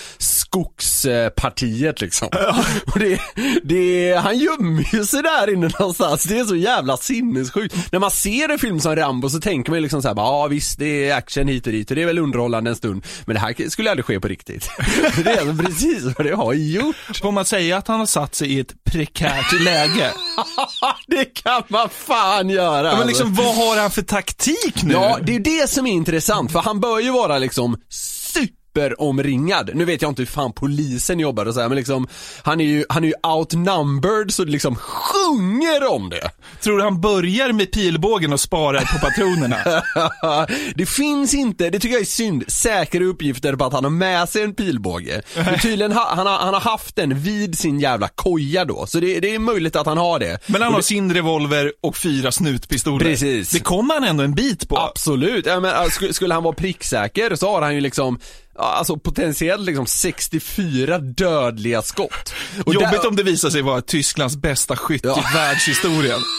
skogspartiet 0.50 2.00
liksom. 2.00 2.28
Och 2.86 2.98
det, 2.98 3.20
det, 3.62 4.14
han 4.22 4.38
gömmer 4.38 4.94
ju 4.94 5.04
sig 5.04 5.22
där 5.22 5.52
inne 5.52 5.70
någonstans. 5.78 6.24
Det 6.24 6.38
är 6.38 6.44
så 6.44 6.56
jävla 6.56 6.96
sinnessjukt. 6.96 7.92
När 7.92 7.98
man 7.98 8.10
ser 8.10 8.48
en 8.48 8.58
film 8.58 8.80
som 8.80 8.96
Rambo 8.96 9.30
så 9.30 9.40
tänker 9.40 9.70
man 9.70 9.78
ju 9.78 9.82
liksom 9.82 10.02
såhär, 10.02 10.14
ja 10.16 10.46
visst 10.46 10.78
det 10.78 11.08
är 11.08 11.16
action 11.16 11.48
hit 11.48 11.66
och 11.66 11.72
dit 11.72 11.90
och 11.90 11.96
det 11.96 12.02
är 12.02 12.06
väl 12.06 12.18
underhållande 12.18 12.70
en 12.70 12.76
stund. 12.76 13.06
Men 13.24 13.34
det 13.34 13.40
här 13.40 13.68
skulle 13.68 13.90
aldrig 13.90 14.04
ske 14.04 14.20
på 14.20 14.28
riktigt. 14.28 14.70
Det 15.24 15.30
är 15.30 15.40
alltså 15.40 15.64
precis 15.64 16.04
vad 16.04 16.26
det 16.26 16.34
har 16.34 16.52
gjort. 16.52 16.96
Får 17.22 17.32
man 17.32 17.44
säga 17.44 17.76
att 17.76 17.88
han 17.88 17.98
har 17.98 18.06
satt 18.06 18.34
sig 18.34 18.52
i 18.52 18.60
ett 18.60 18.84
prekärt 18.84 19.60
läge? 19.60 20.10
det 21.06 21.24
kan 21.24 21.62
man 21.68 21.88
fan 21.88 22.50
göra. 22.50 22.88
Ja, 22.88 22.98
men 22.98 23.06
liksom, 23.06 23.34
vad 23.34 23.56
har 23.56 23.80
han 23.80 23.90
för 23.90 24.02
taktik 24.02 24.82
nu? 24.82 24.92
Ja, 24.92 25.18
det 25.22 25.34
är 25.34 25.40
det 25.40 25.70
som 25.70 25.86
är 25.86 25.92
intressant, 25.92 26.52
för 26.52 26.58
han 26.58 26.80
bör 26.80 27.00
ju 27.00 27.10
vara 27.10 27.38
liksom 27.38 27.76
superomringad. 28.74 29.70
Nu 29.74 29.84
vet 29.84 30.02
jag 30.02 30.10
inte 30.10 30.22
hur 30.22 30.26
fan 30.26 30.52
polisen 30.52 31.20
jobbar 31.20 31.46
och 31.46 31.54
så 31.54 31.60
här, 31.60 31.68
men 31.68 31.76
liksom, 31.76 32.08
han 32.42 32.60
är 32.60 32.64
ju, 32.64 32.84
han 32.88 33.04
är 33.04 33.08
ju 33.08 33.14
outnumbered 33.22 34.32
så 34.32 34.44
det 34.44 34.50
liksom 34.50 34.76
sjunger 34.76 35.88
om 35.88 36.10
det. 36.10 36.30
Tror 36.60 36.76
du 36.76 36.82
han 36.82 37.00
börjar 37.00 37.52
med 37.52 37.72
pilbågen 37.72 38.32
och 38.32 38.40
sparar 38.40 38.80
på 38.80 38.98
patronerna? 38.98 39.56
det 40.74 40.86
finns 40.86 41.34
inte, 41.34 41.70
det 41.70 41.78
tycker 41.78 41.94
jag 41.94 42.00
är 42.00 42.06
synd, 42.06 42.44
säkra 42.48 43.04
uppgifter 43.04 43.56
på 43.56 43.64
att 43.64 43.72
han 43.72 43.84
har 43.84 43.90
med 43.90 44.28
sig 44.28 44.42
en 44.42 44.54
pilbåge. 44.54 45.22
Men 45.34 45.58
tydligen, 45.58 45.92
ha, 45.92 46.14
han, 46.14 46.26
har, 46.26 46.38
han 46.38 46.54
har 46.54 46.60
haft 46.60 46.96
den 46.96 47.20
vid 47.20 47.58
sin 47.58 47.80
jävla 47.80 48.08
koja 48.08 48.64
då, 48.64 48.86
så 48.86 49.00
det, 49.00 49.20
det 49.20 49.34
är 49.34 49.38
möjligt 49.38 49.76
att 49.76 49.86
han 49.86 49.98
har 49.98 50.18
det. 50.18 50.38
Men 50.46 50.62
han 50.62 50.72
har 50.72 50.78
det, 50.78 50.84
sin 50.84 51.14
revolver 51.14 51.72
och 51.82 51.96
fyra 51.96 52.32
snutpistoler. 52.32 53.04
Precis. 53.04 53.50
Det 53.50 53.60
kommer 53.60 53.94
han 53.94 54.04
ändå 54.04 54.24
en 54.24 54.34
bit 54.34 54.68
på. 54.68 54.78
Absolut, 54.78 55.46
ja, 55.46 55.60
men, 55.60 55.90
skulle, 56.12 56.34
han 56.34 56.42
vara 56.42 56.54
pricksäker 56.54 57.36
så 57.36 57.50
har 57.50 57.62
han 57.62 57.74
ju 57.74 57.80
liksom 57.80 58.18
Alltså 58.58 58.96
potentiellt 58.96 59.62
liksom 59.62 59.86
64 59.86 60.98
dödliga 60.98 61.82
skott. 61.82 62.32
Och 62.64 62.74
Jobbigt 62.74 62.90
där- 62.90 63.08
om 63.08 63.16
det 63.16 63.22
visar 63.22 63.50
sig 63.50 63.62
vara 63.62 63.82
Tysklands 63.82 64.36
bästa 64.36 64.76
skytt 64.76 65.04
Ja. 65.04 65.18
i 65.18 65.22
världshistorien. 65.34 66.20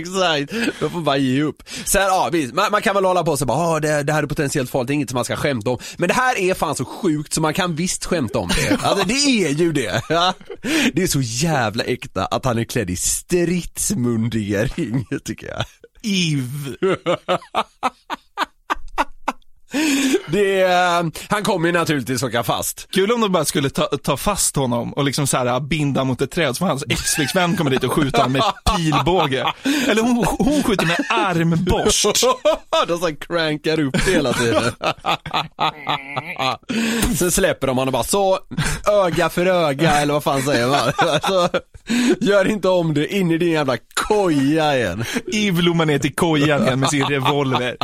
Exakt. 0.00 0.52
Då 0.80 0.90
får 0.90 1.00
bara 1.00 1.16
ge 1.16 1.42
upp. 1.42 1.62
Sen, 1.84 2.02
ja 2.02 2.28
visst, 2.32 2.54
man, 2.54 2.72
man 2.72 2.82
kan 2.82 2.94
väl 2.94 3.04
hålla 3.04 3.24
på 3.24 3.30
och 3.32 3.38
säga 3.38 3.46
bara, 3.46 3.58
ah, 3.58 3.80
det, 3.80 4.02
det 4.02 4.12
här 4.12 4.22
är 4.22 4.26
potentiellt 4.26 4.70
farligt, 4.70 4.86
det 4.86 4.92
är 4.92 4.94
inget 4.94 5.10
som 5.10 5.14
man 5.14 5.24
ska 5.24 5.36
skämta 5.36 5.70
om. 5.70 5.78
Men 5.96 6.08
det 6.08 6.14
här 6.14 6.38
är 6.38 6.54
fan 6.54 6.74
så 6.76 6.84
sjukt 6.84 7.32
så 7.32 7.40
man 7.40 7.54
kan 7.54 7.74
visst 7.74 8.04
skämta 8.04 8.38
om 8.38 8.48
det. 8.48 8.78
Alltså 8.82 9.06
det 9.06 9.14
är 9.44 9.50
ju 9.50 9.72
det. 9.72 10.02
Det 10.94 11.02
är 11.02 11.06
så 11.06 11.20
jävla 11.20 11.84
äkta 11.84 12.24
att 12.26 12.44
han 12.44 12.58
är 12.58 12.64
klädd 12.64 12.90
i 12.90 12.96
stridsmundering, 12.96 15.06
tycker 15.24 15.46
jag. 15.46 15.64
Iv. 16.02 16.76
Det, 20.26 20.62
eh, 20.62 21.02
han 21.28 21.42
kommer 21.42 21.68
ju 21.68 21.72
naturligtvis 21.72 22.22
åka 22.22 22.42
fast. 22.42 22.88
Kul 22.90 23.12
om 23.12 23.20
de 23.20 23.32
bara 23.32 23.44
skulle 23.44 23.70
ta, 23.70 23.86
ta 23.86 24.16
fast 24.16 24.56
honom 24.56 24.92
och 24.92 25.04
liksom 25.04 25.26
så 25.26 25.36
här 25.36 25.60
binda 25.60 26.04
mot 26.04 26.22
ett 26.22 26.30
träd 26.30 26.56
så 26.56 26.58
får 26.58 26.66
hans 26.66 26.84
ex-flickvän 26.88 27.56
komma 27.56 27.70
dit 27.70 27.84
och 27.84 27.92
skjuta 27.92 28.18
honom 28.18 28.32
med 28.32 28.42
pilbåge. 28.76 29.46
Eller 29.88 30.02
hon, 30.02 30.24
hon 30.38 30.62
skjuter 30.62 30.86
med 30.86 30.96
armborst. 31.10 32.06
de 32.88 32.98
så 32.98 33.14
crankar 33.16 33.80
upp 33.80 34.04
det 34.04 34.10
hela 34.10 34.32
tiden. 34.32 34.72
Sen 37.16 37.30
släpper 37.30 37.66
de 37.66 37.78
honom 37.78 37.92
bara 37.92 38.04
så, 38.04 38.38
öga 39.06 39.28
för 39.28 39.46
öga 39.46 39.92
eller 39.92 40.12
vad 40.12 40.24
fan 40.24 40.42
säger 40.42 40.66
man? 40.68 40.92
Alltså, 40.96 41.48
gör 42.20 42.46
inte 42.46 42.68
om 42.68 42.94
det, 42.94 43.14
in 43.14 43.30
i 43.30 43.38
din 43.38 43.52
jävla 43.52 43.76
koja 43.94 44.76
igen. 44.76 45.04
Iv 45.26 45.60
lommar 45.60 45.86
ner 45.86 45.98
till 45.98 46.14
kojan 46.14 46.62
igen 46.62 46.80
med 46.80 46.88
sin 46.88 47.04
revolver. 47.04 47.76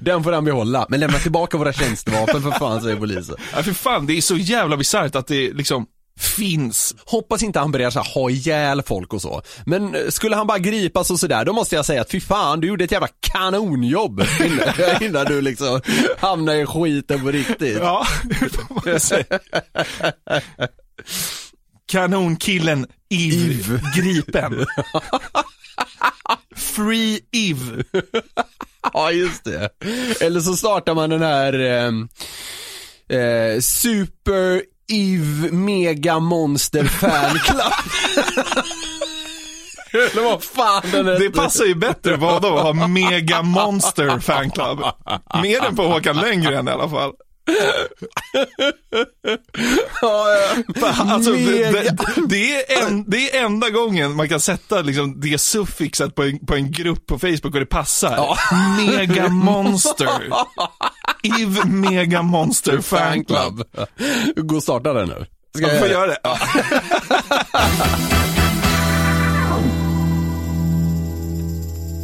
Den 0.00 0.24
får 0.24 0.32
han 0.32 0.44
behålla, 0.44 0.86
men 0.88 1.00
lämna 1.00 1.18
tillbaka 1.18 1.58
våra 1.58 1.72
tjänstevapen 1.72 2.42
för 2.42 2.50
fan 2.50 2.82
säger 2.82 2.96
polisen. 2.96 3.36
Ja, 3.52 3.62
för 3.62 3.72
fan, 3.72 4.06
det 4.06 4.16
är 4.16 4.20
så 4.20 4.36
jävla 4.36 4.76
bisarrt 4.76 5.14
att 5.14 5.26
det 5.26 5.52
liksom 5.52 5.86
finns. 6.18 6.94
Hoppas 7.06 7.42
inte 7.42 7.58
han 7.58 7.72
börjar 7.72 7.90
så 7.90 7.98
här, 8.00 8.14
ha 8.14 8.30
ihjäl 8.30 8.82
folk 8.82 9.14
och 9.14 9.22
så. 9.22 9.42
Men 9.66 9.94
eh, 9.94 10.00
skulle 10.08 10.36
han 10.36 10.46
bara 10.46 10.58
gripas 10.58 11.10
och 11.10 11.20
sådär, 11.20 11.44
då 11.44 11.52
måste 11.52 11.76
jag 11.76 11.84
säga 11.84 12.00
att 12.00 12.10
fy 12.10 12.20
fan, 12.20 12.60
du 12.60 12.68
gjorde 12.68 12.84
ett 12.84 12.92
jävla 12.92 13.08
kanonjobb 13.20 14.22
innan, 14.44 14.68
innan 15.02 15.24
du 15.24 15.40
liksom 15.40 15.80
hamnade 16.18 16.60
i 16.60 16.66
skiten 16.66 17.20
på 17.20 17.30
riktigt. 17.30 17.78
Ja, 17.80 18.06
det 18.24 18.34
får 18.34 18.90
man 18.90 19.00
säga. 19.00 19.38
Kanonkillen 21.92 22.86
Iv, 23.10 23.80
gripen. 23.96 24.66
Free 26.56 27.20
Iv. 27.32 27.84
Ja, 28.98 29.10
just 29.12 29.44
det. 29.44 29.68
Eller 30.20 30.40
så 30.40 30.56
startar 30.56 30.94
man 30.94 31.10
den 31.10 31.22
här 31.22 31.52
ehm, 31.52 32.08
eh, 33.08 33.60
Super 33.60 34.62
Eve 34.92 35.50
Mega 35.52 36.18
Monster 36.18 36.84
Fan 36.84 37.38
Club. 37.38 37.72
Eller 39.92 40.22
vad 40.22 40.42
fan 40.42 40.82
den 40.92 41.06
Det 41.06 41.12
heter. 41.12 41.28
passar 41.30 41.64
ju 41.64 41.74
bättre 41.74 42.16
vad 42.16 42.42
då, 42.42 42.48
ha 42.48 42.72
Mega 42.72 43.42
Monster 43.42 44.18
fanclub. 44.20 44.78
Mer 45.42 45.64
än 45.64 45.76
på 45.76 45.82
Håkan 45.82 46.16
Lönngren 46.16 46.68
i 46.68 46.70
alla 46.70 46.88
fall. 46.88 47.12
Ja, 50.02 50.26
ja. 50.32 50.62
Alltså, 50.98 51.32
det, 51.32 51.70
det, 51.70 51.96
det, 52.28 52.72
är 52.72 52.86
en, 52.86 53.10
det 53.10 53.36
är 53.36 53.44
enda 53.44 53.70
gången 53.70 54.16
man 54.16 54.28
kan 54.28 54.40
sätta 54.40 54.82
liksom, 54.82 55.20
det 55.20 55.38
suffixet 55.38 56.14
på 56.14 56.22
en, 56.22 56.46
på 56.46 56.54
en 56.54 56.72
grupp 56.72 57.06
på 57.06 57.18
Facebook 57.18 57.54
och 57.54 57.60
det 57.60 57.66
passar. 57.66 58.38
Mega 58.76 59.28
Monster. 59.28 60.08
Iv 61.22 61.66
Mega 61.66 62.22
Monster 62.22 62.80
fanclub. 62.80 63.66
Fanclub. 63.74 64.46
Gå 64.48 64.56
och 64.56 64.62
starta 64.62 64.92
den 64.92 65.08
nu. 65.08 65.26
Ska 65.56 65.66
Jag 65.66 65.72
jag 65.74 65.80
får 65.80 65.88
göra 65.88 66.06
det. 66.06 66.18
Ja. 66.22 66.38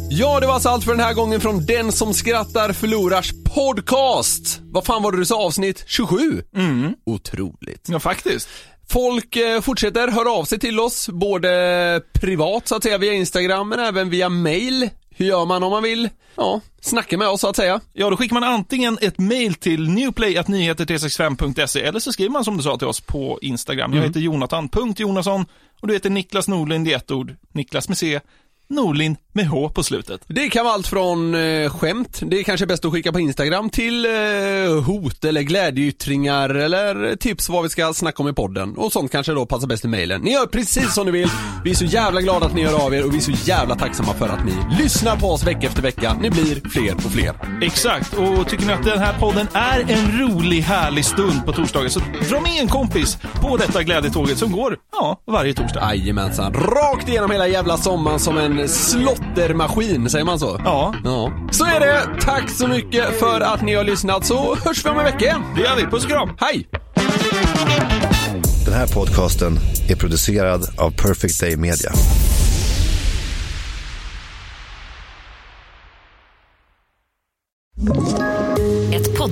Ja, 0.09 0.39
det 0.39 0.47
var 0.47 0.53
alltså 0.53 0.69
allt 0.69 0.83
för 0.83 0.91
den 0.91 0.99
här 1.05 1.13
gången 1.13 1.41
från 1.41 1.65
Den 1.65 1.91
som 1.91 2.13
skrattar 2.13 2.73
förlorars 2.73 3.31
podcast. 3.55 4.59
Vad 4.63 4.85
fan 4.85 5.03
var 5.03 5.11
det 5.11 5.17
du 5.17 5.25
sa, 5.25 5.45
avsnitt 5.45 5.83
27? 5.87 6.43
Mm. 6.55 6.93
Otroligt. 7.05 7.87
ja, 7.89 7.99
faktiskt. 7.99 8.49
Folk 8.89 9.35
eh, 9.35 9.61
fortsätter 9.61 10.07
höra 10.07 10.31
av 10.31 10.43
sig 10.45 10.59
till 10.59 10.79
oss, 10.79 11.09
både 11.09 12.01
privat 12.13 12.67
så 12.67 12.75
att 12.75 12.83
säga 12.83 12.97
via 12.97 13.13
Instagram, 13.13 13.69
men 13.69 13.79
även 13.79 14.09
via 14.09 14.29
mail. 14.29 14.89
Hur 15.17 15.25
gör 15.25 15.45
man 15.45 15.63
om 15.63 15.71
man 15.71 15.83
vill, 15.83 16.09
ja, 16.35 16.61
snacka 16.81 17.17
med 17.17 17.27
oss 17.27 17.41
så 17.41 17.47
att 17.47 17.55
säga. 17.55 17.79
Ja, 17.93 18.09
då 18.09 18.17
skickar 18.17 18.33
man 18.33 18.43
antingen 18.43 18.97
ett 19.01 19.17
mail 19.19 19.53
till 19.55 19.89
newplay.nyheter365.se 19.89 21.81
eller 21.81 21.99
så 21.99 22.13
skriver 22.13 22.31
man 22.31 22.45
som 22.45 22.57
du 22.57 22.63
sa 22.63 22.77
till 22.77 22.87
oss 22.87 23.01
på 23.01 23.39
Instagram. 23.41 23.93
Jag 23.93 24.03
heter 24.03 24.19
Jonathan.Jonasson 24.19 25.45
och 25.81 25.87
du 25.87 25.93
heter 25.93 26.09
Niklas 26.09 26.47
Norlind 26.47 26.87
i 26.87 26.93
ett 26.93 27.11
ord. 27.11 27.35
Niklas 27.51 27.87
med 27.87 27.97
C. 27.97 28.19
Norlin 28.67 29.17
med 29.33 29.47
H 29.47 29.69
på 29.69 29.83
slutet. 29.83 30.21
Det 30.27 30.49
kan 30.49 30.65
vara 30.65 30.73
allt 30.73 30.87
från 30.87 31.35
eh, 31.35 31.69
skämt, 31.69 32.19
det 32.21 32.39
är 32.39 32.43
kanske 32.43 32.65
bäst 32.65 32.85
att 32.85 32.91
skicka 32.91 33.11
på 33.11 33.19
Instagram, 33.19 33.69
till 33.69 34.05
eh, 34.05 34.11
hot 34.85 35.25
eller 35.25 35.41
glädjeyttringar 35.41 36.49
eller 36.49 37.15
tips 37.15 37.49
vad 37.49 37.63
vi 37.63 37.69
ska 37.69 37.93
snacka 37.93 38.23
om 38.23 38.29
i 38.29 38.33
podden. 38.33 38.77
Och 38.77 38.91
sånt 38.91 39.11
kanske 39.11 39.33
då 39.33 39.45
passar 39.45 39.67
bäst 39.67 39.85
i 39.85 39.87
mailen. 39.87 40.21
Ni 40.21 40.31
gör 40.31 40.45
precis 40.45 40.93
som 40.93 41.05
ni 41.05 41.11
vill. 41.11 41.29
Vi 41.63 41.71
är 41.71 41.75
så 41.75 41.85
jävla 41.85 42.21
glada 42.21 42.45
att 42.45 42.53
ni 42.55 42.65
hör 42.65 42.85
av 42.85 42.93
er 42.93 43.05
och 43.05 43.13
vi 43.13 43.17
är 43.17 43.21
så 43.21 43.31
jävla 43.31 43.75
tacksamma 43.75 44.13
för 44.13 44.29
att 44.29 44.45
ni 44.45 44.53
lyssnar 44.83 45.15
på 45.15 45.27
oss 45.27 45.43
vecka 45.43 45.67
efter 45.67 45.81
vecka. 45.81 46.17
Ni 46.21 46.29
blir 46.29 46.69
fler 46.69 46.95
och 46.95 47.01
fler. 47.01 47.33
Exakt, 47.61 48.13
och 48.13 48.49
tycker 48.49 48.65
ni 48.65 48.73
att 48.73 48.83
den 48.83 48.99
här 48.99 49.19
podden 49.19 49.47
är 49.53 49.79
en 49.91 50.19
rolig, 50.19 50.61
härlig 50.61 51.05
stund 51.05 51.45
på 51.45 51.53
torsdagar 51.53 51.89
så 51.89 51.99
dra 52.29 52.41
med 52.41 52.61
en 52.61 52.67
kompis 52.67 53.17
på 53.41 53.57
detta 53.57 53.83
glädjetåget 53.83 54.37
som 54.37 54.51
går, 54.51 54.77
ja, 54.91 55.21
varje 55.27 55.53
torsdag. 55.53 55.95
Jajamensan, 55.95 56.53
rakt 56.53 57.09
igenom 57.09 57.31
hela 57.31 57.47
jävla 57.47 57.77
sommaren 57.77 58.19
som 58.19 58.37
en 58.37 58.54
slottermaskin, 58.67 60.09
säger 60.09 60.25
man 60.25 60.39
så? 60.39 60.61
Ja. 60.63 60.93
Ja. 61.03 61.31
Så 61.51 61.65
är 61.65 61.79
det. 61.79 62.21
Tack 62.21 62.49
så 62.49 62.67
mycket 62.67 63.19
för 63.19 63.41
att 63.41 63.61
ni 63.61 63.73
har 63.75 63.83
lyssnat 63.83 64.25
så 64.25 64.55
hörs 64.55 64.85
vi 64.85 64.89
om 64.89 64.97
en 64.99 65.05
vecka 65.05 65.25
igen. 65.25 65.41
Det 65.55 65.61
gör 65.61 65.75
vi, 65.75 65.83
puss 65.83 66.03
och 66.03 66.09
kram. 66.09 66.29
Hej! 66.39 66.67
Den 68.65 68.73
här 68.73 68.87
podcasten 68.87 69.59
är 69.89 69.95
producerad 69.95 70.67
av 70.77 70.91
Perfect 70.91 71.39
Day 71.39 71.57
Media. 71.57 71.91